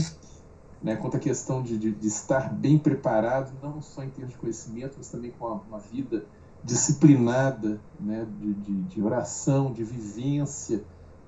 né, 0.82 0.96
quanto 0.96 1.18
à 1.18 1.20
questão 1.20 1.62
de, 1.62 1.78
de, 1.78 1.92
de, 1.92 2.08
estar 2.08 2.52
bem 2.52 2.78
preparado, 2.78 3.52
não 3.62 3.82
só 3.82 4.04
em 4.04 4.10
termos 4.10 4.34
de 4.34 4.40
conhecimento, 4.40 4.96
mas 4.98 5.10
também 5.10 5.32
com 5.38 5.46
uma, 5.46 5.62
uma 5.70 5.80
vida 5.80 6.26
disciplinada 6.64 7.80
né, 8.00 8.28
de, 8.40 8.54
de, 8.54 8.82
de 8.84 9.02
oração, 9.02 9.72
de 9.72 9.84
vivência, 9.84 10.84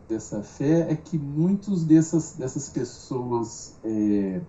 dessa 0.08 0.42
fé 0.44 0.92
é 0.92 0.96
que 0.96 1.18
muitos 1.18 1.84
dessas, 1.84 2.34
dessas 2.34 2.70
pessoas, 2.70 3.76
é, 3.84 4.42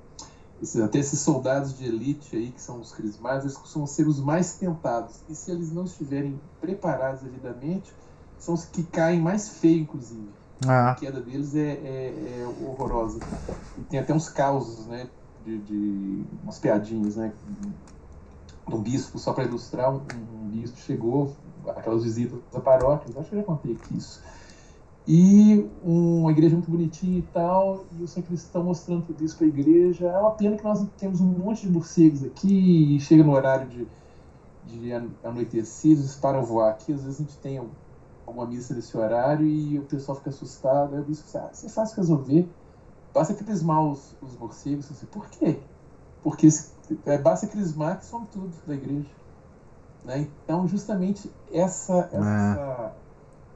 esses, 0.62 0.80
até 0.80 0.98
esses 0.98 1.20
soldados 1.20 1.76
de 1.76 1.86
elite 1.86 2.36
aí, 2.36 2.50
que 2.50 2.60
são 2.60 2.80
os 2.80 2.92
crismados, 2.92 3.44
eles 3.44 3.56
costumam 3.56 3.86
ser 3.86 4.06
os 4.06 4.20
mais 4.20 4.54
tentados. 4.54 5.16
E 5.28 5.34
se 5.34 5.50
eles 5.50 5.72
não 5.72 5.84
estiverem 5.84 6.40
preparados 6.60 7.22
devidamente, 7.22 7.92
são 8.38 8.54
os 8.54 8.64
que 8.64 8.82
caem 8.82 9.20
mais 9.20 9.48
feio, 9.48 9.80
inclusive. 9.80 10.28
Ah. 10.66 10.90
A 10.90 10.94
queda 10.94 11.20
deles 11.20 11.54
é, 11.54 11.60
é, 11.60 12.42
é, 12.42 12.66
horrorosa. 12.66 13.18
E 13.78 13.82
tem 13.82 14.00
até 14.00 14.14
uns 14.14 14.28
causos, 14.28 14.86
né? 14.86 15.08
De, 15.44 15.58
de 15.58 16.24
umas 16.42 16.58
piadinhas, 16.58 17.16
né? 17.16 17.32
Um 18.70 18.80
bispo, 18.80 19.18
só 19.18 19.32
para 19.32 19.44
ilustrar, 19.44 19.92
um, 19.92 20.00
um 20.34 20.48
bispo 20.48 20.78
chegou, 20.78 21.36
aquelas 21.66 22.02
visitas 22.02 22.38
a 22.54 22.60
paróquias, 22.60 23.16
acho 23.16 23.28
que 23.28 23.34
eu 23.34 23.40
já 23.40 23.44
contei 23.44 23.72
aqui 23.72 23.96
isso 23.96 24.22
e 25.06 25.70
uma 25.82 26.30
igreja 26.30 26.54
muito 26.54 26.70
bonitinha 26.70 27.18
e 27.18 27.22
tal, 27.22 27.84
e 27.92 28.02
o 28.02 28.08
sacristão 28.08 28.64
mostrando 28.64 29.04
tudo 29.06 29.22
isso 29.22 29.36
para 29.36 29.46
a 29.46 29.48
igreja. 29.48 30.06
É 30.06 30.18
uma 30.18 30.30
pena 30.30 30.56
que 30.56 30.64
nós 30.64 30.84
temos 30.96 31.20
um 31.20 31.26
monte 31.26 31.66
de 31.66 31.72
morcegos 31.72 32.24
aqui, 32.24 32.96
e 32.96 33.00
chega 33.00 33.22
no 33.22 33.32
horário 33.32 33.68
de, 33.68 33.86
de 34.66 34.92
anoitecidos 35.22 36.16
para 36.16 36.40
voar 36.40 36.70
aqui. 36.70 36.92
Às 36.92 37.04
vezes 37.04 37.20
a 37.20 37.22
gente 37.22 37.36
tem 37.38 37.62
uma 38.26 38.46
missa 38.46 38.74
nesse 38.74 38.96
horário 38.96 39.46
e 39.46 39.78
o 39.78 39.82
pessoal 39.82 40.16
fica 40.16 40.30
assustado. 40.30 40.94
Aí 40.94 41.00
o 41.00 41.04
bispo 41.04 41.26
ah, 41.36 41.50
você 41.52 41.66
é 41.66 41.68
fácil 41.68 41.96
resolver. 41.96 42.48
Basta 43.12 43.34
crismar 43.34 43.84
os, 43.84 44.16
os 44.22 44.36
morcegos. 44.38 44.90
Por 45.10 45.28
quê? 45.28 45.58
Porque 46.22 46.48
é, 47.06 47.18
basta 47.18 47.46
crismar 47.46 47.98
que 47.98 48.06
são 48.06 48.24
tudo 48.24 48.52
da 48.66 48.74
igreja. 48.74 49.08
Né? 50.04 50.28
Então, 50.44 50.68
justamente 50.68 51.30
essa, 51.52 52.08
essa, 52.12 52.94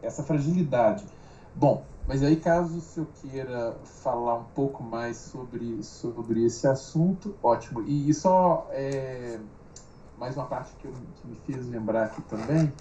é. 0.02 0.06
essa 0.06 0.22
fragilidade. 0.22 1.05
Bom, 1.55 1.84
mas 2.06 2.22
aí 2.22 2.36
caso 2.36 2.82
eu 2.96 3.06
queira 3.20 3.76
falar 4.02 4.36
um 4.36 4.44
pouco 4.55 4.82
mais 4.82 5.16
sobre, 5.16 5.82
sobre 5.82 6.44
esse 6.44 6.66
assunto, 6.66 7.34
ótimo. 7.42 7.82
E 7.82 8.12
só 8.14 8.66
é, 8.70 9.38
mais 10.18 10.36
uma 10.36 10.46
parte 10.46 10.74
que, 10.76 10.86
eu, 10.86 10.92
que 10.92 11.28
me 11.28 11.36
fez 11.46 11.66
lembrar 11.68 12.05
aqui 12.05 12.22
também, 12.22 12.72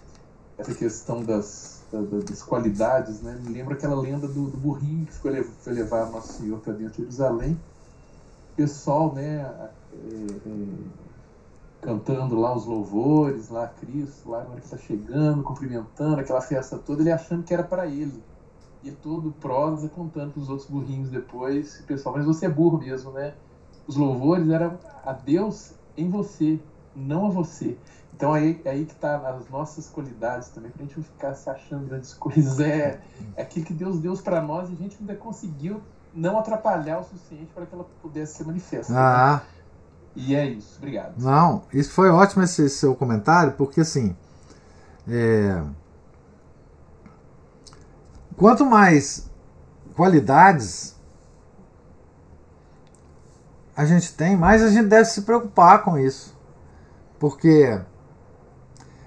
essa 0.57 0.73
questão 0.73 1.23
das, 1.23 1.83
das 2.25 2.41
qualidades, 2.41 3.21
né? 3.21 3.39
Me 3.43 3.53
lembra 3.53 3.75
aquela 3.75 3.99
lenda 3.99 4.27
do, 4.27 4.49
do 4.49 4.57
burrinho 4.57 5.05
que 5.05 5.13
foi, 5.13 5.43
foi 5.43 5.73
levar 5.73 6.09
Nosso 6.09 6.33
Senhor 6.33 6.59
para 6.59 6.73
dentro 6.73 6.93
de 6.93 6.97
Jerusalém. 6.99 7.59
O 8.53 8.55
pessoal, 8.55 9.13
né, 9.13 9.35
é, 9.35 9.39
é, 9.39 9.71
cantando 11.81 12.39
lá 12.39 12.55
os 12.55 12.65
louvores, 12.65 13.49
lá 13.49 13.67
Cristo, 13.67 14.29
lá 14.29 14.43
na 14.43 14.49
hora 14.49 14.59
que 14.59 14.65
está 14.65 14.77
chegando, 14.77 15.43
cumprimentando, 15.43 16.19
aquela 16.19 16.41
festa 16.41 16.77
toda, 16.77 17.01
ele 17.01 17.11
achando 17.11 17.43
que 17.43 17.53
era 17.53 17.63
para 17.63 17.87
ele. 17.87 18.23
E 18.83 18.91
todo 18.91 19.31
prosa 19.33 19.89
contando 19.89 20.33
para 20.33 20.41
os 20.41 20.49
outros 20.49 20.69
burrinhos 20.69 21.09
depois. 21.09 21.83
Pessoal, 21.87 22.15
mas 22.15 22.25
você 22.25 22.45
é 22.45 22.49
burro 22.49 22.77
mesmo, 22.77 23.11
né? 23.11 23.33
Os 23.87 23.95
louvores 23.95 24.49
eram 24.49 24.77
a 25.05 25.13
Deus 25.13 25.73
em 25.95 26.09
você, 26.09 26.59
não 26.95 27.27
a 27.27 27.29
você. 27.29 27.77
Então 28.13 28.33
aí, 28.33 28.59
aí 28.65 28.85
que 28.85 28.95
tá 28.95 29.17
as 29.29 29.47
nossas 29.49 29.89
qualidades 29.89 30.49
também, 30.49 30.71
pra 30.71 30.83
gente 30.83 30.97
não 30.97 31.03
ficar 31.03 31.35
se 31.35 31.49
achando 31.49 31.87
grandes 31.87 32.13
coisas. 32.15 32.59
É, 32.59 32.99
é 33.35 33.41
aquilo 33.41 33.65
que 33.65 33.73
Deus 33.73 33.99
deu 33.99 34.15
para 34.17 34.41
nós 34.41 34.69
e 34.69 34.73
a 34.73 34.75
gente 34.75 34.97
ainda 34.99 35.15
conseguiu 35.15 35.81
não 36.13 36.37
atrapalhar 36.37 36.99
o 36.99 37.03
suficiente 37.03 37.51
para 37.53 37.65
que 37.65 37.75
ela 37.75 37.85
pudesse 38.01 38.35
ser 38.35 38.45
manifesta. 38.45 38.93
Ah. 38.95 39.35
Né? 39.35 39.56
E 40.19 40.35
é 40.35 40.47
isso, 40.47 40.77
obrigado. 40.79 41.13
Não, 41.21 41.61
isso 41.71 41.91
foi 41.91 42.09
ótimo 42.09 42.43
esse 42.43 42.67
seu 42.71 42.95
comentário, 42.95 43.53
porque 43.53 43.81
assim. 43.81 44.15
É... 45.07 45.63
Quanto 48.35 48.65
mais 48.65 49.29
qualidades 49.95 50.95
a 53.75 53.85
gente 53.85 54.11
tem, 54.13 54.35
mais 54.35 54.63
a 54.63 54.69
gente 54.69 54.87
deve 54.87 55.05
se 55.05 55.21
preocupar 55.21 55.83
com 55.83 55.99
isso. 55.99 56.35
Porque 57.19 57.79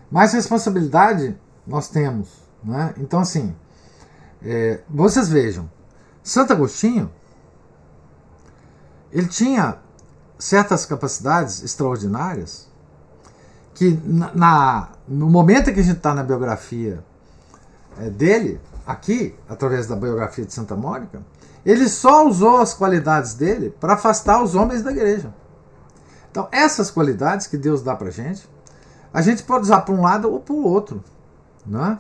mais 0.09 0.33
responsabilidade 0.33 1.37
nós 1.67 1.89
temos. 1.89 2.29
Né? 2.63 2.95
Então, 2.99 3.21
assim, 3.21 3.55
é, 4.43 4.81
vocês 4.89 5.29
vejam, 5.29 5.69
Santo 6.23 6.53
Agostinho, 6.53 7.11
ele 9.11 9.27
tinha 9.27 9.79
certas 10.41 10.87
capacidades 10.87 11.63
extraordinárias 11.63 12.69
que 13.75 14.01
na, 14.05 14.35
na 14.35 14.89
no 15.07 15.29
momento 15.29 15.73
que 15.73 15.81
a 15.81 15.83
gente 15.83 15.99
está 15.99 16.15
na 16.15 16.23
biografia 16.23 17.05
é, 17.99 18.11
dele, 18.11 18.61
aqui, 18.87 19.35
através 19.49 19.87
da 19.87 19.95
biografia 19.95 20.45
de 20.45 20.53
Santa 20.53 20.75
Mônica, 20.75 21.23
ele 21.65 21.89
só 21.89 22.27
usou 22.27 22.59
as 22.59 22.75
qualidades 22.75 23.35
dele 23.35 23.75
para 23.81 23.95
afastar 23.95 24.43
os 24.43 24.55
homens 24.55 24.83
da 24.83 24.91
igreja. 24.91 25.33
Então, 26.31 26.49
essas 26.53 26.91
qualidades 26.91 27.47
que 27.47 27.57
Deus 27.57 27.83
dá 27.83 27.95
para 27.95 28.11
gente, 28.11 28.49
a 29.13 29.21
gente 29.21 29.43
pode 29.43 29.65
usar 29.65 29.81
para 29.83 29.95
um 29.95 30.03
lado 30.03 30.31
ou 30.31 30.41
para 30.41 30.55
o 30.55 30.65
outro. 30.65 31.03
Né? 31.67 31.99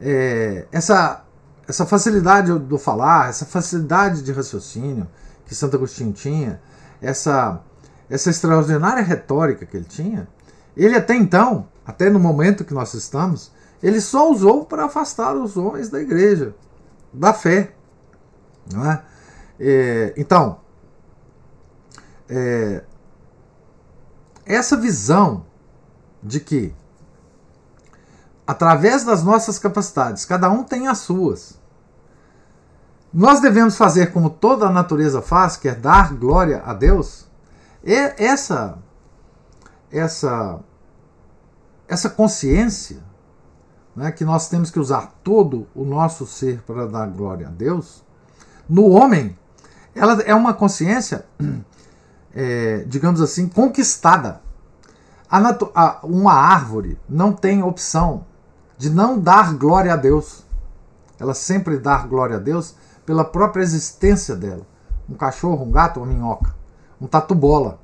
É, 0.00 0.66
essa, 0.72 1.24
essa 1.66 1.86
facilidade 1.86 2.58
do 2.58 2.78
falar, 2.78 3.30
essa 3.30 3.46
facilidade 3.46 4.22
de 4.22 4.32
raciocínio 4.32 5.06
que 5.46 5.54
Santo 5.54 5.76
Agostinho 5.76 6.12
tinha, 6.12 6.60
essa, 7.00 7.60
essa 8.08 8.30
extraordinária 8.30 9.02
retórica 9.02 9.66
que 9.66 9.76
ele 9.76 9.86
tinha, 9.86 10.28
ele 10.76 10.94
até 10.96 11.14
então, 11.14 11.68
até 11.84 12.10
no 12.10 12.18
momento 12.18 12.64
que 12.64 12.74
nós 12.74 12.94
estamos, 12.94 13.52
ele 13.82 14.00
só 14.00 14.30
usou 14.30 14.64
para 14.64 14.84
afastar 14.84 15.34
os 15.34 15.56
homens 15.56 15.88
da 15.88 16.00
igreja, 16.00 16.54
da 17.12 17.32
fé. 17.32 17.72
Não 18.72 18.90
é? 18.90 19.02
É, 19.58 20.14
então, 20.16 20.60
é, 22.28 22.84
essa 24.44 24.76
visão 24.76 25.44
de 26.22 26.40
que, 26.40 26.74
através 28.46 29.04
das 29.04 29.22
nossas 29.22 29.58
capacidades, 29.58 30.24
cada 30.24 30.50
um 30.50 30.62
tem 30.62 30.88
as 30.88 30.98
suas, 30.98 31.58
nós 33.16 33.40
devemos 33.40 33.78
fazer 33.78 34.12
como 34.12 34.28
toda 34.28 34.66
a 34.66 34.70
natureza 34.70 35.22
faz, 35.22 35.56
que 35.56 35.66
é 35.66 35.74
dar 35.74 36.12
glória 36.12 36.62
a 36.66 36.74
Deus. 36.74 37.26
E 37.82 37.94
essa, 38.18 38.76
essa, 39.90 40.60
essa 41.88 42.10
consciência 42.10 42.98
né, 43.96 44.12
que 44.12 44.22
nós 44.22 44.50
temos 44.50 44.70
que 44.70 44.78
usar 44.78 45.14
todo 45.24 45.66
o 45.74 45.82
nosso 45.82 46.26
ser 46.26 46.60
para 46.60 46.86
dar 46.86 47.06
glória 47.06 47.46
a 47.48 47.50
Deus, 47.50 48.04
no 48.68 48.90
homem, 48.90 49.34
ela 49.94 50.20
é 50.20 50.34
uma 50.34 50.52
consciência, 50.52 51.24
é, 52.36 52.84
digamos 52.86 53.22
assim, 53.22 53.48
conquistada. 53.48 54.42
A 55.30 55.38
a, 55.74 56.00
uma 56.02 56.34
árvore 56.34 57.00
não 57.08 57.32
tem 57.32 57.62
opção 57.62 58.26
de 58.76 58.90
não 58.90 59.18
dar 59.18 59.54
glória 59.54 59.94
a 59.94 59.96
Deus. 59.96 60.44
Ela 61.18 61.32
sempre 61.32 61.78
dá 61.78 61.96
glória 62.00 62.36
a 62.36 62.38
Deus 62.38 62.76
pela 63.06 63.24
própria 63.24 63.62
existência 63.62 64.36
dela. 64.36 64.66
Um 65.08 65.14
cachorro, 65.14 65.64
um 65.64 65.70
gato, 65.70 66.00
uma 66.00 66.06
minhoca, 66.06 66.54
um 67.00 67.06
tatu-bola, 67.06 67.78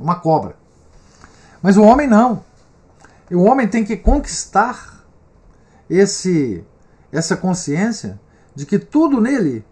uma 0.00 0.16
cobra. 0.16 0.56
Mas 1.62 1.76
o 1.76 1.82
homem 1.82 2.08
não. 2.08 2.42
E 3.30 3.36
o 3.36 3.42
homem 3.42 3.68
tem 3.68 3.84
que 3.84 3.96
conquistar 3.96 5.04
esse 5.88 6.64
essa 7.12 7.36
consciência 7.36 8.20
de 8.54 8.66
que 8.66 8.78
tudo 8.78 9.20
nele, 9.20 9.64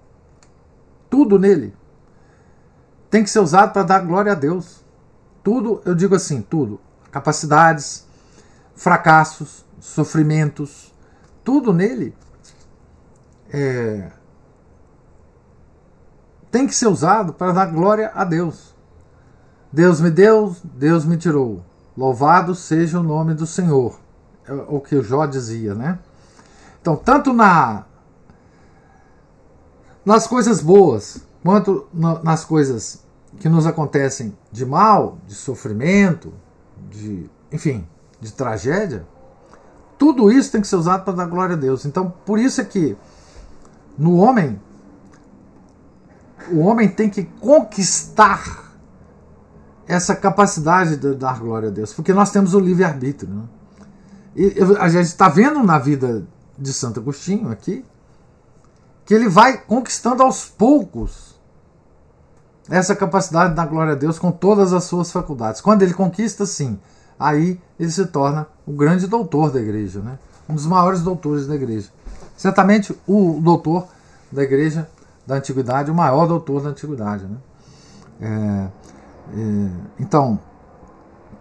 tudo 1.11 1.39
nele, 1.39 1.74
tem 3.11 3.23
que 3.23 3.31
ser 3.31 3.40
usado 3.40 3.73
para 3.73 3.82
dar 3.82 4.01
glória 4.01 4.32
a 4.32 4.35
Deus. 4.35 4.85
Tudo, 5.43 5.82
eu 5.85 5.94
digo 5.94 6.15
assim, 6.15 6.40
tudo 6.40 6.81
capacidades, 7.16 8.07
fracassos, 8.74 9.65
sofrimentos, 9.81 10.93
tudo 11.43 11.73
nele 11.73 12.15
é, 13.51 14.11
tem 16.57 16.66
que 16.66 16.74
ser 16.74 16.87
usado 16.87 17.35
para 17.35 17.53
dar 17.53 17.66
glória 17.66 18.11
a 18.15 18.24
Deus. 18.24 18.74
Deus 19.70 20.01
me 20.01 20.11
deu, 20.11 20.57
Deus 20.65 21.05
me 21.05 21.19
tirou. 21.19 21.62
Louvado 21.95 22.55
seja 22.55 22.99
o 22.99 23.03
nome 23.03 23.35
do 23.35 23.47
Senhor. 23.47 24.01
É 24.49 24.55
o 24.55 24.81
que 24.81 24.97
o 24.97 25.03
Jó 25.03 25.27
dizia, 25.27 25.74
né? 25.74 25.99
Então, 26.81 26.97
tanto 26.97 27.35
na 27.35 27.85
nas 30.03 30.27
coisas 30.27 30.62
boas, 30.62 31.20
quanto 31.43 31.87
nas 31.93 32.43
coisas 32.43 33.05
que 33.39 33.51
nos 33.51 33.66
acontecem 33.66 34.35
de 34.51 34.65
mal, 34.65 35.19
de 35.27 35.35
sofrimento, 35.35 36.33
de, 36.89 37.28
enfim, 37.53 37.87
de 38.19 38.33
tragédia, 38.33 39.07
tudo 39.99 40.33
isso 40.33 40.51
tem 40.51 40.62
que 40.62 40.69
ser 40.69 40.77
usado 40.77 41.05
para 41.05 41.12
dar 41.12 41.27
glória 41.27 41.55
a 41.55 41.59
Deus. 41.59 41.85
Então, 41.85 42.15
por 42.24 42.39
isso 42.39 42.62
é 42.62 42.65
que 42.65 42.97
no 43.99 44.16
homem, 44.16 44.59
o 46.51 46.59
homem 46.59 46.89
tem 46.89 47.09
que 47.09 47.24
conquistar 47.24 48.66
essa 49.86 50.16
capacidade 50.16 50.97
de 50.97 51.14
dar 51.14 51.39
glória 51.39 51.68
a 51.68 51.73
Deus, 51.73 51.93
porque 51.93 52.12
nós 52.12 52.31
temos 52.31 52.55
o 52.55 52.60
livre-arbítrio. 52.60 53.32
Né? 53.32 53.43
E 54.35 54.55
a 54.78 54.89
gente 54.89 55.06
está 55.06 55.28
vendo 55.28 55.62
na 55.62 55.78
vida 55.78 56.27
de 56.59 56.73
Santo 56.73 57.01
Agostinho 57.01 57.51
aqui 57.51 57.85
que 59.05 59.14
ele 59.14 59.28
vai 59.28 59.56
conquistando 59.56 60.23
aos 60.23 60.44
poucos 60.44 61.36
essa 62.68 62.97
capacidade 62.97 63.55
da 63.55 63.64
glória 63.64 63.93
a 63.93 63.97
Deus 63.97 64.18
com 64.18 64.32
todas 64.32 64.73
as 64.73 64.85
suas 64.85 65.12
faculdades. 65.12 65.60
Quando 65.60 65.82
ele 65.82 65.94
conquista, 65.94 66.44
sim, 66.44 66.78
aí 67.18 67.60
ele 67.78 67.90
se 67.90 68.05
torna 68.06 68.48
o 68.66 68.73
grande 68.73 69.06
doutor 69.06 69.52
da 69.52 69.60
igreja, 69.60 70.01
né? 70.01 70.18
um 70.48 70.55
dos 70.55 70.66
maiores 70.66 71.02
doutores 71.02 71.47
da 71.47 71.55
igreja. 71.55 71.89
Certamente 72.36 72.98
o 73.06 73.39
doutor 73.40 73.86
da 74.31 74.43
igreja 74.43 74.89
da 75.27 75.36
antiguidade, 75.36 75.90
o 75.90 75.94
maior 75.94 76.27
doutor 76.27 76.62
da 76.62 76.70
antiguidade. 76.70 77.24
Né? 77.24 77.36
É, 78.20 78.69
é, 79.35 79.70
então, 79.98 80.39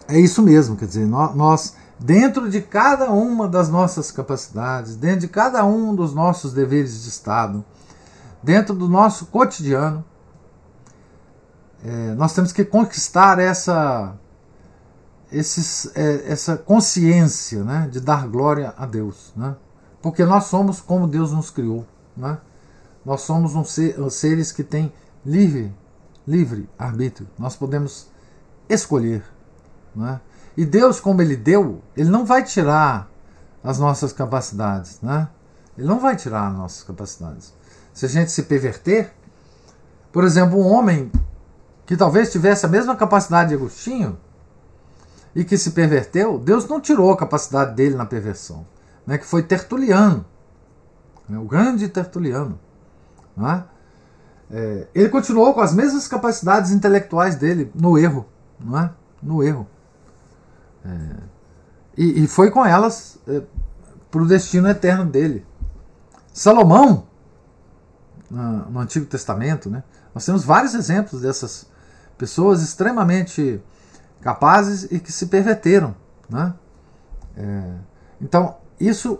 é 0.07 0.19
isso 0.19 0.41
mesmo, 0.41 0.75
quer 0.75 0.85
dizer, 0.85 1.05
nós, 1.05 1.75
dentro 1.99 2.49
de 2.49 2.61
cada 2.61 3.11
uma 3.11 3.47
das 3.47 3.69
nossas 3.69 4.11
capacidades, 4.11 4.95
dentro 4.95 5.21
de 5.21 5.27
cada 5.27 5.63
um 5.65 5.95
dos 5.95 6.13
nossos 6.13 6.53
deveres 6.53 7.03
de 7.03 7.09
Estado, 7.09 7.63
dentro 8.41 8.75
do 8.75 8.87
nosso 8.87 9.27
cotidiano, 9.27 10.03
é, 11.83 12.15
nós 12.15 12.33
temos 12.33 12.51
que 12.51 12.65
conquistar 12.65 13.37
essa 13.39 14.15
esses, 15.31 15.91
é, 15.95 16.31
essa 16.31 16.57
consciência 16.57 17.63
né, 17.63 17.89
de 17.91 17.99
dar 17.99 18.27
glória 18.27 18.73
a 18.77 18.85
Deus. 18.85 19.33
Né? 19.35 19.55
Porque 20.01 20.23
nós 20.23 20.45
somos 20.45 20.79
como 20.79 21.07
Deus 21.07 21.31
nos 21.31 21.49
criou. 21.49 21.85
Né? 22.15 22.37
Nós 23.05 23.21
somos 23.21 23.55
um 23.55 23.63
ser, 23.63 23.95
seres 24.09 24.51
que 24.51 24.63
têm 24.63 24.91
livre, 25.25 25.73
livre 26.27 26.67
arbítrio. 26.77 27.27
Nós 27.37 27.55
podemos 27.55 28.07
escolher. 28.67 29.23
Né? 29.95 30.19
E 30.57 30.65
Deus, 30.65 30.99
como 30.99 31.21
Ele 31.21 31.35
deu, 31.35 31.81
Ele 31.95 32.09
não 32.09 32.25
vai 32.25 32.43
tirar 32.43 33.09
as 33.63 33.77
nossas 33.77 34.11
capacidades. 34.11 34.99
Né? 35.01 35.29
Ele 35.77 35.87
não 35.87 35.99
vai 35.99 36.15
tirar 36.15 36.47
as 36.47 36.57
nossas 36.57 36.83
capacidades. 36.83 37.53
Se 37.93 38.05
a 38.05 38.09
gente 38.09 38.31
se 38.31 38.43
perverter, 38.43 39.13
por 40.11 40.23
exemplo, 40.23 40.57
um 40.57 40.67
homem 40.67 41.11
que 41.85 41.95
talvez 41.95 42.31
tivesse 42.31 42.65
a 42.65 42.69
mesma 42.69 42.95
capacidade 42.95 43.49
de 43.49 43.55
Agostinho 43.55 44.17
e 45.35 45.43
que 45.43 45.57
se 45.57 45.71
perverteu, 45.71 46.39
Deus 46.39 46.67
não 46.67 46.81
tirou 46.81 47.11
a 47.11 47.17
capacidade 47.17 47.75
dele 47.75 47.95
na 47.95 48.05
perversão, 48.05 48.65
né, 49.05 49.17
que 49.17 49.25
foi 49.25 49.43
Tertuliano, 49.43 50.25
né, 51.27 51.37
o 51.37 51.45
grande 51.45 51.87
Tertuliano. 51.89 52.59
Né? 53.35 53.63
É, 54.51 54.87
ele 54.93 55.09
continuou 55.09 55.53
com 55.53 55.61
as 55.61 55.73
mesmas 55.73 56.07
capacidades 56.07 56.71
intelectuais 56.71 57.35
dele 57.35 57.71
no 57.73 57.97
erro, 57.97 58.25
não 58.59 58.77
é? 58.77 58.91
no 59.21 59.43
erro. 59.43 59.67
É, 60.85 61.17
e, 61.97 62.23
e, 62.23 62.27
foi 62.27 62.51
com 62.51 62.65
elas 62.65 63.17
é, 63.27 63.41
para 64.11 64.21
o 64.21 64.27
destino 64.27 64.67
eterno 64.67 65.05
dele. 65.05 65.45
Salomão, 66.31 67.07
no, 68.29 68.79
Antigo 68.79 69.05
Testamento, 69.05 69.69
né, 69.69 69.83
nós 70.13 70.25
temos 70.25 70.43
vários 70.43 70.75
exemplos 70.75 71.21
dessas 71.21 71.67
pessoas 72.17 72.61
extremamente 72.61 73.61
capazes 74.21 74.91
e 74.91 74.99
que 74.99 75.11
se 75.11 75.27
perverteram. 75.27 75.95
Né? 76.29 76.53
É, 77.37 77.73
então, 78.21 78.57
isso 78.79 79.19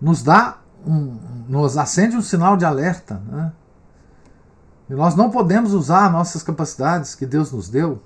nos 0.00 0.22
dá 0.22 0.58
um, 0.86 1.18
nos 1.48 1.76
acende 1.76 2.16
um 2.16 2.22
sinal 2.22 2.56
de 2.56 2.64
alerta. 2.64 3.20
Né? 3.26 3.52
E 4.88 4.94
nós 4.94 5.14
não 5.14 5.30
podemos 5.30 5.72
usar 5.72 6.10
nossas 6.10 6.42
capacidades 6.42 7.14
que 7.14 7.26
Deus 7.26 7.52
nos 7.52 7.68
deu, 7.68 8.02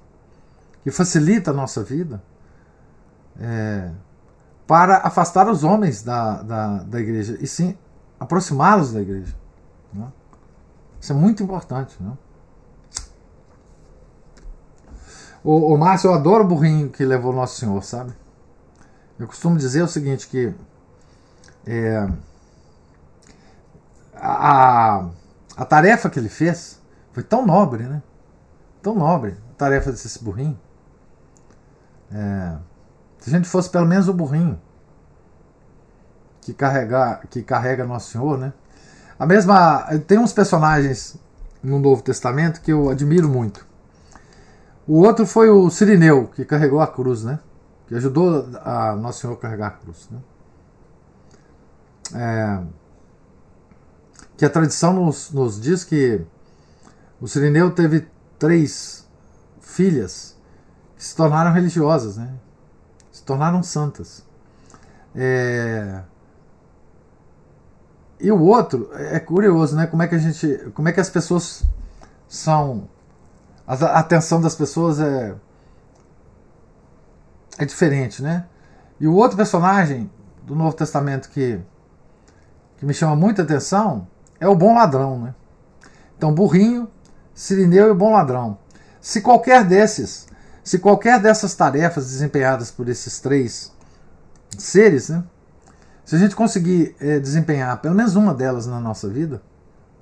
que 0.85 0.91
facilita 0.91 1.51
a 1.51 1.55
nossa 1.55 1.83
vida, 1.83 2.23
é, 3.41 3.91
para 4.67 4.99
afastar 4.99 5.49
os 5.49 5.65
homens 5.65 6.03
da, 6.03 6.43
da, 6.43 6.79
da 6.85 7.01
igreja, 7.01 7.37
e 7.41 7.47
sim 7.47 7.77
aproximá-los 8.19 8.93
da 8.93 9.01
igreja. 9.01 9.35
Né? 9.93 10.07
Isso 11.01 11.13
é 11.13 11.17
muito 11.17 11.43
importante. 11.43 11.97
Né? 12.01 12.13
O, 15.43 15.75
o 15.75 15.79
Márcio, 15.79 16.11
eu 16.11 16.15
adoro 16.15 16.45
o 16.45 16.47
burrinho 16.47 16.91
que 16.91 17.05
levou 17.05 17.33
Nosso 17.33 17.59
Senhor, 17.59 17.83
sabe? 17.83 18.13
Eu 19.19 19.27
costumo 19.27 19.57
dizer 19.57 19.83
o 19.83 19.89
seguinte, 19.89 20.29
que 20.29 20.55
é, 21.67 22.09
a, 24.21 25.09
a 25.57 25.65
tarefa 25.65 26.11
que 26.11 26.19
ele 26.19 26.29
fez 26.29 26.81
foi 27.13 27.23
tão 27.23 27.45
nobre, 27.47 27.85
né? 27.85 28.03
Tão 28.83 28.95
nobre 28.95 29.37
a 29.51 29.55
tarefa 29.55 29.91
desse 29.91 30.23
burrinho. 30.23 30.59
É, 32.13 32.57
se 33.19 33.31
a 33.31 33.33
gente 33.33 33.49
fosse 33.49 33.69
pelo 33.69 33.87
menos 33.87 34.09
o 34.09 34.13
burrinho 34.13 34.61
que 36.41 36.55
carrega, 36.55 37.21
que 37.29 37.43
carrega 37.43 37.85
Nosso 37.85 38.11
Senhor, 38.11 38.39
né? 38.39 38.53
A 39.19 39.27
mesma. 39.27 39.85
Tem 40.07 40.19
uns 40.19 40.33
personagens 40.33 41.17
no 41.63 41.79
Novo 41.79 42.03
Testamento 42.03 42.61
que 42.61 42.73
eu 42.73 42.89
admiro 42.89 43.29
muito. 43.29 43.67
O 44.87 45.03
outro 45.03 45.27
foi 45.27 45.51
o 45.51 45.69
Sirineu, 45.69 46.29
que 46.29 46.45
carregou 46.45 46.81
a 46.81 46.87
cruz, 46.87 47.25
né? 47.25 47.39
Que 47.87 47.95
ajudou 47.97 48.49
a 48.65 48.97
Nosso 48.97 49.21
Senhor 49.21 49.35
a 49.35 49.37
carregar 49.37 49.67
a 49.67 49.71
cruz. 49.73 50.09
Né? 50.11 50.19
É, 52.15 52.61
que 54.37 54.45
a 54.45 54.51
tradição 54.51 54.93
nos, 54.93 55.31
nos 55.31 55.61
diz 55.61 55.85
que 55.85 56.21
o 57.21 57.27
Sirineu 57.27 57.71
teve 57.71 58.09
três 58.39 59.07
filhas 59.61 60.37
que 60.97 61.05
se 61.05 61.15
tornaram 61.15 61.53
religiosas, 61.53 62.17
né? 62.17 62.33
Se 63.11 63.23
tornaram 63.23 63.63
santas. 63.63 64.25
É, 65.15 66.03
e 68.21 68.31
o 68.31 68.41
outro 68.41 68.91
é 68.93 69.19
curioso, 69.21 69.77
né? 69.77 69.87
Como 69.87 70.03
é 70.03 70.09
que 70.09 70.15
a 70.15 70.19
gente, 70.19 70.71
como 70.75 70.89
é 70.89 70.93
que 70.93 71.01
as 71.01 71.11
pessoas 71.11 71.65
são 72.29 72.89
a 73.67 73.99
atenção 73.99 74.41
das 74.41 74.55
pessoas 74.55 74.99
é 74.99 75.35
é 77.59 77.65
diferente, 77.65 78.23
né? 78.23 78.47
E 79.01 79.07
o 79.07 79.15
outro 79.15 79.37
personagem 79.37 80.11
do 80.43 80.55
Novo 80.55 80.75
Testamento 80.75 81.29
que 81.29 81.61
que 82.79 82.87
me 82.87 82.95
chama 82.95 83.15
muita 83.15 83.43
atenção 83.43 84.07
é 84.41 84.49
o 84.49 84.55
bom 84.55 84.75
ladrão, 84.75 85.19
né? 85.21 85.35
Então, 86.17 86.33
burrinho, 86.33 86.89
sirineu 87.35 87.91
e 87.91 87.95
bom 87.95 88.13
ladrão. 88.13 88.59
Se 89.01 89.21
qualquer 89.21 89.65
desses, 89.65 90.27
se 90.65 90.79
qualquer 90.79 91.21
dessas 91.21 91.55
tarefas 91.55 92.07
desempenhadas 92.07 92.71
por 92.71 92.89
esses 92.89 93.21
três 93.21 93.73
seres, 94.57 95.09
né? 95.09 95.25
Se 96.05 96.17
a 96.17 96.19
gente 96.19 96.35
conseguir 96.35 96.97
é, 97.01 97.19
desempenhar 97.19 97.81
pelo 97.83 97.95
menos 97.95 98.17
uma 98.17 98.33
delas 98.33 98.67
na 98.67 98.81
nossa 98.81 99.09
vida, 99.09 99.43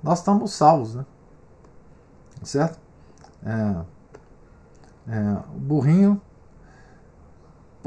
nós 0.01 0.19
estamos 0.19 0.53
salvos, 0.53 0.95
né? 0.95 1.05
Certo? 2.43 2.79
É, 3.45 3.75
é, 5.09 5.37
o 5.55 5.59
burrinho, 5.59 6.21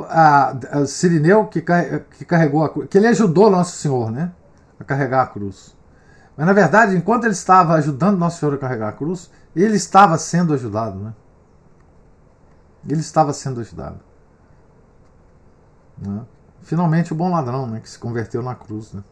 a, 0.08 0.56
a 0.70 0.86
Sirineu 0.86 1.46
que, 1.46 1.62
que 1.62 2.24
carregou 2.24 2.64
a 2.64 2.86
que 2.86 2.96
ele 2.96 3.06
ajudou 3.08 3.50
Nosso 3.50 3.76
Senhor, 3.76 4.10
né, 4.10 4.32
a 4.81 4.85
carregar 4.85 5.23
a 5.23 5.27
cruz. 5.27 5.77
Mas 6.36 6.47
na 6.47 6.52
verdade, 6.52 6.97
enquanto 6.97 7.24
ele 7.24 7.35
estava 7.35 7.74
ajudando 7.74 8.19
Nosso 8.19 8.40
Senhor 8.40 8.55
a 8.55 8.59
carregar 8.59 8.89
a 8.89 8.93
cruz, 8.93 9.31
ele 9.55 9.77
estava 9.77 10.16
sendo 10.16 10.55
ajudado, 10.55 10.98
né? 10.98 11.15
Ele 12.89 13.01
estava 13.01 13.32
sendo 13.32 13.61
ajudado. 13.61 14.01
Né? 15.98 16.23
Finalmente 16.62 17.12
o 17.12 17.16
bom 17.16 17.31
ladrão, 17.31 17.66
né, 17.66 17.81
que 17.81 17.90
se 17.90 17.98
converteu 17.98 18.43
na 18.43 18.55
cruz, 18.55 18.93
né? 18.93 19.05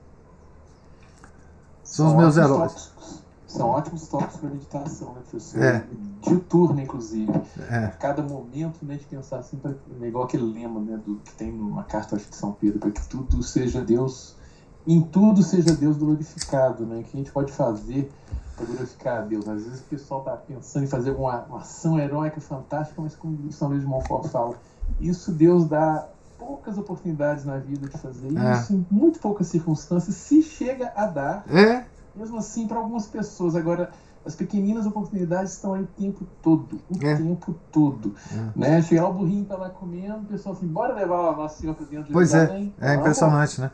São 1.82 2.08
os 2.08 2.14
meus 2.14 2.36
heróis. 2.36 2.92
São 3.46 3.68
ótimos 3.68 4.06
toques 4.08 4.36
para 4.36 4.50
meditação, 4.50 5.14
né, 5.14 5.20
professor? 5.22 5.62
É. 5.62 5.86
Diuturna, 6.22 6.82
inclusive. 6.82 7.32
É. 7.70 7.86
A 7.86 7.90
cada 7.92 8.22
momento, 8.22 8.84
né, 8.84 8.96
de 8.96 9.04
pensar 9.06 9.38
assim, 9.38 9.56
pra, 9.56 9.72
é 10.00 10.06
igual 10.06 10.24
aquele 10.24 10.44
lema, 10.44 10.80
né, 10.80 10.98
do, 10.98 11.16
que 11.16 11.32
tem 11.32 11.50
numa 11.50 11.82
carta 11.84 12.16
acho, 12.16 12.28
de 12.28 12.36
São 12.36 12.52
Pedro, 12.52 12.78
para 12.78 12.90
que 12.90 13.08
tudo 13.08 13.42
seja 13.42 13.82
Deus, 13.82 14.36
em 14.86 15.00
tudo 15.02 15.42
seja 15.42 15.74
Deus 15.74 15.96
glorificado, 15.96 16.86
né? 16.86 17.02
Que 17.02 17.16
a 17.16 17.20
gente 17.20 17.32
pode 17.32 17.52
fazer 17.52 18.10
para 18.56 18.66
glorificar 18.66 19.18
a 19.18 19.20
Deus. 19.22 19.48
Às 19.48 19.64
vezes 19.64 19.80
o 19.80 19.84
pessoal 19.84 20.20
está 20.20 20.36
pensando 20.36 20.84
em 20.84 20.88
fazer 20.88 21.10
uma, 21.10 21.42
uma 21.42 21.58
ação 21.58 21.98
heróica 21.98 22.40
fantástica, 22.40 23.00
mas 23.00 23.14
como 23.14 23.52
São 23.52 23.68
Luís 23.68 23.82
de 23.82 23.86
Montfort 23.86 24.28
fala, 24.28 24.54
isso 25.00 25.32
Deus 25.32 25.66
dá 25.66 26.08
poucas 26.38 26.78
oportunidades 26.78 27.44
na 27.44 27.58
vida 27.58 27.88
de 27.88 27.98
fazer 27.98 28.28
é. 28.36 28.52
isso, 28.52 28.72
em 28.72 28.86
muito 28.90 29.18
poucas 29.18 29.48
circunstâncias, 29.48 30.14
se 30.14 30.42
chega 30.42 30.92
a 30.94 31.06
dar. 31.06 31.44
É 31.48 31.84
mesmo 32.18 32.38
assim, 32.38 32.66
para 32.66 32.78
algumas 32.78 33.06
pessoas. 33.06 33.54
Agora, 33.54 33.90
as 34.26 34.34
pequeninas 34.34 34.84
oportunidades 34.84 35.52
estão 35.52 35.74
aí 35.74 35.82
o 35.82 35.86
tempo 35.86 36.26
todo. 36.42 36.80
O 36.90 37.06
é. 37.06 37.16
tempo 37.16 37.54
todo. 37.70 38.14
É. 38.32 38.58
Né? 38.58 38.82
Chegar 38.82 39.08
o 39.08 39.14
burrinho 39.14 39.44
tá 39.44 39.56
lá 39.56 39.70
comendo, 39.70 40.18
o 40.18 40.24
pessoal 40.24 40.54
assim, 40.54 40.66
bora 40.66 40.94
levar 40.94 41.32
a 41.32 41.36
nossa 41.36 41.60
senhora 41.60 41.78
para 41.78 41.86
dentro 41.86 42.06
de 42.06 42.12
Pois 42.12 42.34
é, 42.34 42.70
é 42.80 42.94
impressionante, 42.94 43.60
né? 43.60 43.70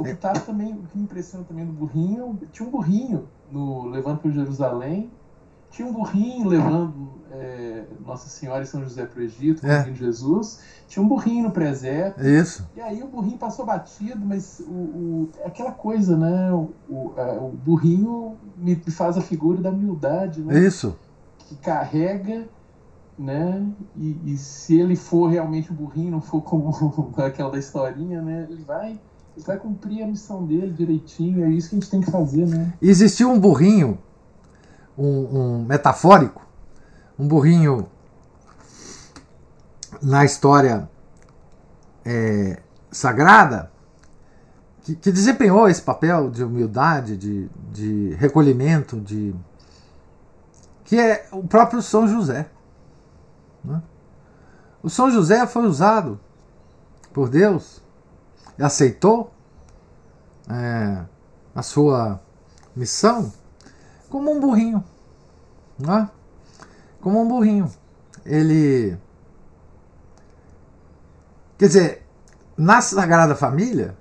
O 0.00 0.04
que, 0.04 0.14
tá 0.14 0.32
também, 0.32 0.72
o 0.72 0.82
que 0.84 0.96
me 0.96 1.04
impressiona 1.04 1.44
também 1.44 1.64
do 1.64 1.72
burrinho, 1.72 2.38
tinha 2.52 2.68
um 2.68 2.70
burrinho 2.70 3.28
no 3.50 3.86
Levando 3.86 4.18
para 4.18 4.30
Jerusalém, 4.30 5.10
tinha 5.70 5.86
um 5.86 5.92
burrinho 5.92 6.48
levando 6.48 7.10
é, 7.30 7.84
Nossa 8.04 8.28
Senhora 8.28 8.62
e 8.62 8.66
São 8.66 8.82
José 8.82 9.04
para 9.04 9.20
o 9.20 9.22
Egito, 9.22 9.66
é. 9.66 9.82
de 9.82 9.94
Jesus. 9.94 10.60
Tinha 10.88 11.04
um 11.04 11.08
burrinho 11.08 11.44
no 11.44 11.50
presépio. 11.50 12.26
Isso. 12.26 12.68
E 12.74 12.80
aí 12.80 13.02
o 13.02 13.08
burrinho 13.08 13.36
passou 13.36 13.66
batido, 13.66 14.24
mas 14.24 14.60
o, 14.60 14.72
o 14.72 15.28
aquela 15.44 15.72
coisa, 15.72 16.16
né? 16.16 16.52
O, 16.52 16.70
o, 16.88 17.12
a, 17.16 17.32
o, 17.42 17.50
burrinho 17.50 18.36
me 18.56 18.76
faz 18.76 19.18
a 19.18 19.20
figura 19.20 19.60
da 19.60 19.70
humildade, 19.70 20.40
né? 20.40 20.58
Isso. 20.60 20.96
Que 21.40 21.56
carrega, 21.56 22.48
né? 23.18 23.66
E, 23.96 24.32
e 24.32 24.38
se 24.38 24.78
ele 24.78 24.96
for 24.96 25.28
realmente 25.28 25.70
o 25.70 25.74
burrinho, 25.74 26.12
não 26.12 26.20
for 26.20 26.40
como 26.40 26.70
aquela 27.18 27.50
da 27.50 27.58
historinha, 27.58 28.22
né? 28.22 28.46
Ele 28.48 28.62
vai 28.62 28.98
vai 29.44 29.58
cumprir 29.58 30.02
a 30.02 30.06
missão 30.06 30.44
dele 30.44 30.72
direitinho. 30.72 31.44
É 31.44 31.48
isso 31.50 31.70
que 31.70 31.76
a 31.76 31.78
gente 31.80 31.90
tem 31.90 32.00
que 32.00 32.10
fazer, 32.10 32.46
né? 32.46 32.72
Existiu 32.80 33.30
um 33.30 33.38
burrinho 33.38 33.98
um, 34.96 35.06
um 35.06 35.64
metafórico, 35.64 36.46
um 37.18 37.28
burrinho 37.28 37.88
na 40.02 40.24
história 40.24 40.88
é, 42.04 42.60
sagrada 42.90 43.70
que, 44.82 44.94
que, 44.94 45.12
desempenhou 45.12 45.68
esse 45.68 45.82
papel 45.82 46.30
de 46.30 46.44
humildade, 46.44 47.16
de, 47.16 47.48
de 47.72 48.14
recolhimento, 48.14 49.00
de 49.00 49.34
que 50.84 50.98
é 50.98 51.28
o 51.32 51.42
próprio 51.42 51.82
São 51.82 52.06
José. 52.06 52.48
Né? 53.64 53.82
O 54.82 54.88
São 54.88 55.10
José 55.10 55.46
foi 55.46 55.66
usado 55.66 56.20
por 57.12 57.28
Deus 57.28 57.82
aceitou 58.62 59.32
é, 60.48 61.04
a 61.54 61.62
sua 61.62 62.20
missão 62.74 63.32
como 64.08 64.32
um 64.32 64.40
burrinho. 64.40 64.84
Né? 65.78 66.08
Como 67.00 67.20
um 67.20 67.28
burrinho. 67.28 67.70
Ele. 68.24 68.96
Quer 71.58 71.66
dizer, 71.66 72.06
na 72.56 72.80
Sagrada 72.80 73.34
Família, 73.34 73.96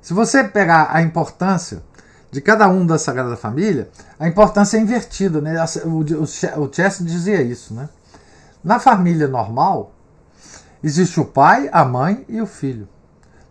se 0.00 0.12
você 0.12 0.44
pegar 0.44 0.88
a 0.92 1.02
importância 1.02 1.82
de 2.30 2.40
cada 2.40 2.68
um 2.68 2.86
da 2.86 2.98
Sagrada 2.98 3.36
Família, 3.36 3.90
a 4.18 4.28
importância 4.28 4.76
é 4.76 4.80
invertida. 4.80 5.40
Né? 5.40 5.54
O, 5.84 6.66
Chester 6.72 7.06
dizia 7.06 7.42
isso. 7.42 7.74
Né? 7.74 7.88
Na 8.62 8.78
família 8.78 9.28
normal, 9.28 9.92
existe 10.82 11.20
o 11.20 11.24
pai, 11.24 11.68
a 11.72 11.84
mãe 11.84 12.24
e 12.28 12.40
o 12.40 12.46
filho. 12.46 12.88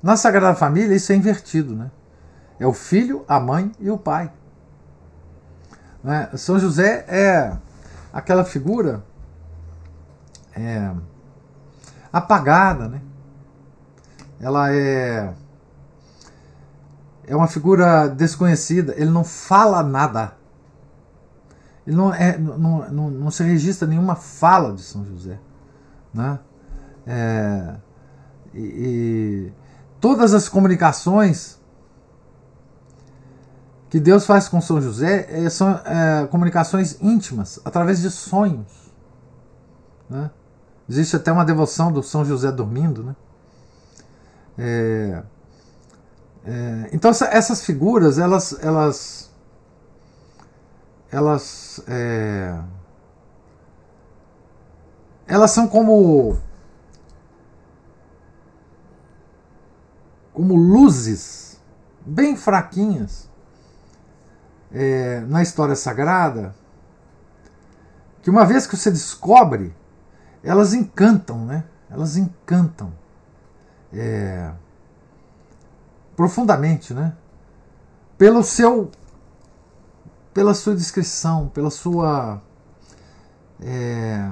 Na 0.06 0.15
Sagrada 0.15 0.53
Família, 0.53 0.95
isso 0.95 1.11
é 1.11 1.15
invertido. 1.15 1.76
Né? 1.76 1.90
É 2.60 2.68
o 2.68 2.73
filho, 2.73 3.26
a 3.27 3.40
mãe 3.40 3.72
e 3.80 3.90
o 3.90 3.98
pai. 3.98 4.32
Né? 6.03 6.30
São 6.36 6.60
José 6.60 7.03
é 7.07 7.57
aquela 8.14 8.45
figura 8.45 9.03
é, 10.56 10.91
apagada, 12.14 12.88
né? 12.88 13.02
Ela 14.40 14.72
é 14.72 15.34
é 17.26 17.36
uma 17.36 17.48
figura 17.48 18.07
desconhecida. 18.07 18.94
Ele 18.95 19.10
não 19.10 19.23
fala 19.23 19.82
nada. 19.82 20.34
Ele 21.88 21.95
não, 21.95 22.14
é, 22.14 22.38
não, 22.38 22.91
não, 22.91 23.10
não 23.10 23.32
se 23.32 23.44
registra 23.44 23.88
nenhuma 23.88 24.15
fala 24.15 24.72
de 24.72 24.84
São 24.84 25.03
José, 25.03 25.40
né? 26.14 26.38
É, 27.07 27.76
e, 28.53 28.60
e 28.60 29.65
todas 30.06 30.36
as 30.36 30.48
comunicações 30.48 31.60
que 33.90 33.99
Deus 33.99 34.23
faz 34.23 34.48
com 34.48 34.61
São 34.61 34.80
José 34.80 35.26
é, 35.32 35.49
são 35.49 35.82
é, 35.84 36.27
comunicações 36.27 37.02
íntimas, 37.02 37.60
através 37.65 38.03
de 38.03 38.11
sonhos. 38.11 38.72
Né? 40.07 40.30
Existe 40.88 41.15
até 41.15 41.32
uma 41.32 41.44
devoção 41.44 41.91
do 41.91 42.03
São 42.03 42.23
José 42.23 42.52
dormindo. 42.52 43.03
Né? 43.03 43.15
É, 44.60 45.23
então 46.94 47.10
essas 47.10 47.65
figuras, 47.65 48.19
elas, 48.19 48.56
elas, 48.61 49.32
elas, 51.11 51.84
elas 55.26 55.49
são 55.49 55.68
como 55.68 56.38
como 60.36 60.53
luzes 60.53 61.57
bem 62.06 62.36
fraquinhas 62.36 63.30
é, 64.70 65.22
na 65.22 65.41
história 65.41 65.76
sagrada 65.76 66.53
que 68.22 68.30
uma 68.30 68.45
vez 68.45 68.68
que 68.68 68.76
você 68.76 68.91
descobre, 68.91 69.74
elas 70.44 70.74
encantam, 70.74 71.45
né? 71.45 71.64
Elas 71.90 72.18
encantam 72.18 72.91
é, 73.94 74.52
profundamente, 76.16 76.94
né? 76.94 77.16
Pelo 78.18 78.44
seu, 78.44 78.90
pela 80.34 80.53
sua 80.53 80.76
descrição, 80.76 81.49
pela 81.49 81.70
sua, 81.70 82.41
é, 83.62 84.32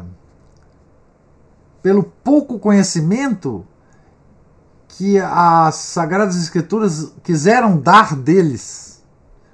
pelo 1.82 2.04
pouco 2.04 2.58
conhecimento 2.60 3.66
que 4.98 5.18
as 5.20 5.76
Sagradas 5.76 6.36
Escrituras 6.36 7.14
quiseram 7.24 7.80
dar 7.80 8.16
deles, 8.16 9.02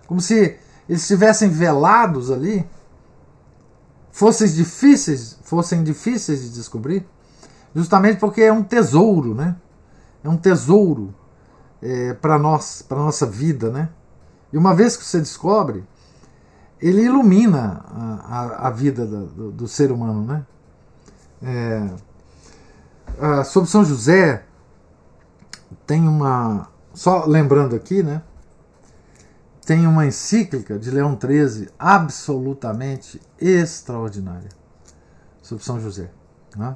como 0.05 0.19
se 0.19 0.57
eles 0.87 1.01
estivessem 1.01 1.49
velados 1.49 2.29
ali, 2.29 2.67
fossem 4.11 4.51
difíceis, 4.51 5.39
fossem 5.43 5.81
difíceis 5.81 6.41
de 6.41 6.49
descobrir, 6.49 7.07
justamente 7.73 8.19
porque 8.19 8.41
é 8.41 8.51
um 8.51 8.63
tesouro, 8.63 9.33
né? 9.33 9.55
É 10.23 10.27
um 10.27 10.35
tesouro 10.35 11.15
é, 11.81 12.13
para 12.15 12.37
nós, 12.37 12.81
para 12.81 12.97
nossa 12.97 13.25
vida, 13.25 13.69
né? 13.69 13.89
E 14.51 14.57
uma 14.57 14.75
vez 14.75 14.97
que 14.97 15.05
você 15.05 15.19
descobre, 15.19 15.85
ele 16.81 17.03
ilumina 17.03 17.85
a, 17.87 18.13
a, 18.39 18.67
a 18.67 18.69
vida 18.71 19.05
do, 19.05 19.51
do, 19.51 19.67
ser 19.69 19.89
humano, 19.89 20.25
né? 20.25 20.45
É, 21.41 21.89
ah, 23.19 23.43
sobre 23.45 23.69
São 23.69 23.85
José 23.85 24.43
tem 25.85 26.07
uma, 26.07 26.69
só 26.93 27.25
lembrando 27.25 27.75
aqui, 27.75 28.03
né? 28.03 28.21
tem 29.69 29.85
uma 29.85 30.03
encíclica 30.03 30.79
de 30.79 30.89
Leão 30.89 31.15
XIII 31.15 31.69
absolutamente 31.77 33.21
extraordinária 33.39 34.49
sobre 35.43 35.63
São 35.63 35.79
José, 35.79 36.09
né? 36.55 36.75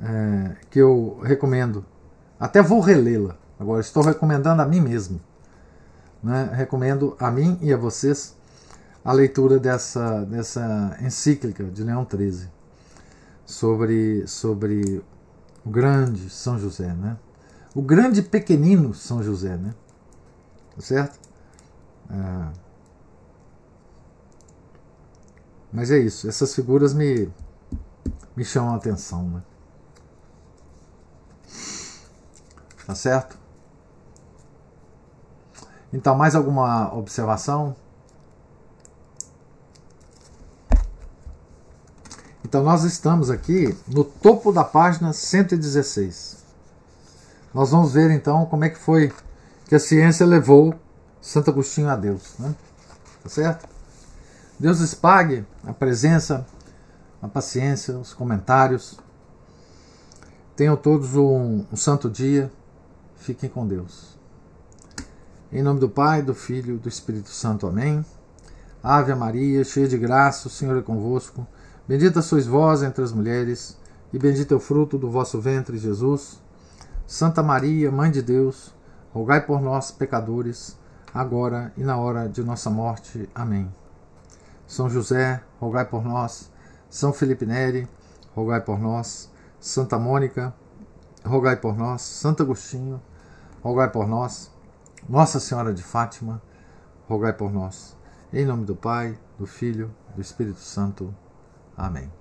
é, 0.00 0.56
que 0.70 0.78
eu 0.78 1.18
recomendo. 1.24 1.84
Até 2.38 2.62
vou 2.62 2.78
relê-la. 2.78 3.36
Agora 3.58 3.80
estou 3.80 4.04
recomendando 4.04 4.62
a 4.62 4.66
mim 4.66 4.80
mesmo. 4.80 5.20
Né? 6.22 6.48
Recomendo 6.52 7.16
a 7.18 7.28
mim 7.28 7.58
e 7.60 7.72
a 7.72 7.76
vocês 7.76 8.36
a 9.04 9.12
leitura 9.12 9.58
dessa, 9.58 10.24
dessa 10.26 10.96
encíclica 11.00 11.64
de 11.64 11.82
Leão 11.82 12.06
XIII 12.08 12.48
sobre, 13.44 14.26
sobre 14.28 15.02
o 15.64 15.70
grande 15.70 16.30
São 16.30 16.56
José, 16.56 16.92
né? 16.94 17.16
O 17.74 17.82
grande 17.82 18.22
pequenino 18.22 18.92
São 18.94 19.22
José, 19.22 19.56
né? 19.56 19.74
Certo? 20.78 21.18
Ah. 22.08 22.52
Mas 25.72 25.90
é 25.90 25.98
isso, 25.98 26.28
essas 26.28 26.54
figuras 26.54 26.92
me, 26.92 27.30
me 28.34 28.44
chamam 28.44 28.74
a 28.74 28.76
atenção. 28.76 29.22
Né? 29.28 29.42
Tá 32.86 32.94
certo? 32.94 33.38
Então, 35.92 36.16
mais 36.16 36.34
alguma 36.34 36.92
observação? 36.94 37.76
Então, 42.44 42.64
nós 42.64 42.82
estamos 42.82 43.30
aqui 43.30 43.76
no 43.86 44.02
topo 44.02 44.50
da 44.50 44.64
página 44.64 45.12
116. 45.12 46.39
Nós 47.52 47.70
vamos 47.70 47.92
ver 47.92 48.10
então 48.10 48.46
como 48.46 48.64
é 48.64 48.68
que 48.68 48.78
foi 48.78 49.12
que 49.66 49.74
a 49.74 49.78
ciência 49.80 50.24
levou 50.24 50.74
Santo 51.20 51.50
Agostinho 51.50 51.88
a 51.88 51.96
Deus. 51.96 52.34
Né? 52.38 52.54
Tá 53.22 53.28
certo? 53.28 53.68
Deus 54.58 54.80
lhes 54.80 54.94
pague 54.94 55.44
a 55.64 55.72
presença, 55.72 56.46
a 57.20 57.28
paciência, 57.28 57.98
os 57.98 58.12
comentários. 58.12 58.98
Tenham 60.56 60.76
todos 60.76 61.16
um, 61.16 61.64
um 61.72 61.76
santo 61.76 62.08
dia. 62.08 62.50
Fiquem 63.16 63.50
com 63.50 63.66
Deus. 63.66 64.18
Em 65.52 65.62
nome 65.62 65.80
do 65.80 65.88
Pai, 65.88 66.22
do 66.22 66.34
Filho 66.34 66.76
e 66.76 66.78
do 66.78 66.88
Espírito 66.88 67.30
Santo. 67.30 67.66
Amém. 67.66 68.04
Ave 68.82 69.14
Maria, 69.14 69.62
cheia 69.62 69.86
de 69.86 69.98
graça, 69.98 70.48
o 70.48 70.50
Senhor 70.50 70.78
é 70.78 70.80
convosco. 70.82 71.46
Bendita 71.86 72.22
sois 72.22 72.46
vós 72.46 72.82
entre 72.82 73.04
as 73.04 73.12
mulheres, 73.12 73.76
e 74.12 74.18
bendito 74.18 74.54
é 74.54 74.56
o 74.56 74.60
fruto 74.60 74.96
do 74.96 75.10
vosso 75.10 75.40
ventre, 75.40 75.76
Jesus. 75.76 76.39
Santa 77.10 77.42
Maria, 77.42 77.90
Mãe 77.90 78.08
de 78.08 78.22
Deus, 78.22 78.72
rogai 79.12 79.44
por 79.44 79.60
nós, 79.60 79.90
pecadores, 79.90 80.78
agora 81.12 81.72
e 81.76 81.82
na 81.82 81.98
hora 81.98 82.28
de 82.28 82.40
nossa 82.40 82.70
morte. 82.70 83.28
Amém. 83.34 83.68
São 84.64 84.88
José, 84.88 85.42
rogai 85.58 85.84
por 85.84 86.04
nós. 86.04 86.52
São 86.88 87.12
Felipe 87.12 87.44
Neri, 87.44 87.88
rogai 88.32 88.60
por 88.60 88.78
nós. 88.78 89.28
Santa 89.58 89.98
Mônica, 89.98 90.54
rogai 91.24 91.56
por 91.56 91.76
nós. 91.76 92.00
Santo 92.02 92.44
Agostinho, 92.44 93.02
rogai 93.60 93.90
por 93.90 94.06
nós. 94.06 94.48
Nossa 95.08 95.40
Senhora 95.40 95.74
de 95.74 95.82
Fátima, 95.82 96.40
rogai 97.08 97.32
por 97.32 97.52
nós. 97.52 97.96
Em 98.32 98.46
nome 98.46 98.64
do 98.64 98.76
Pai, 98.76 99.18
do 99.36 99.48
Filho, 99.48 99.92
do 100.14 100.20
Espírito 100.20 100.60
Santo. 100.60 101.12
Amém. 101.76 102.19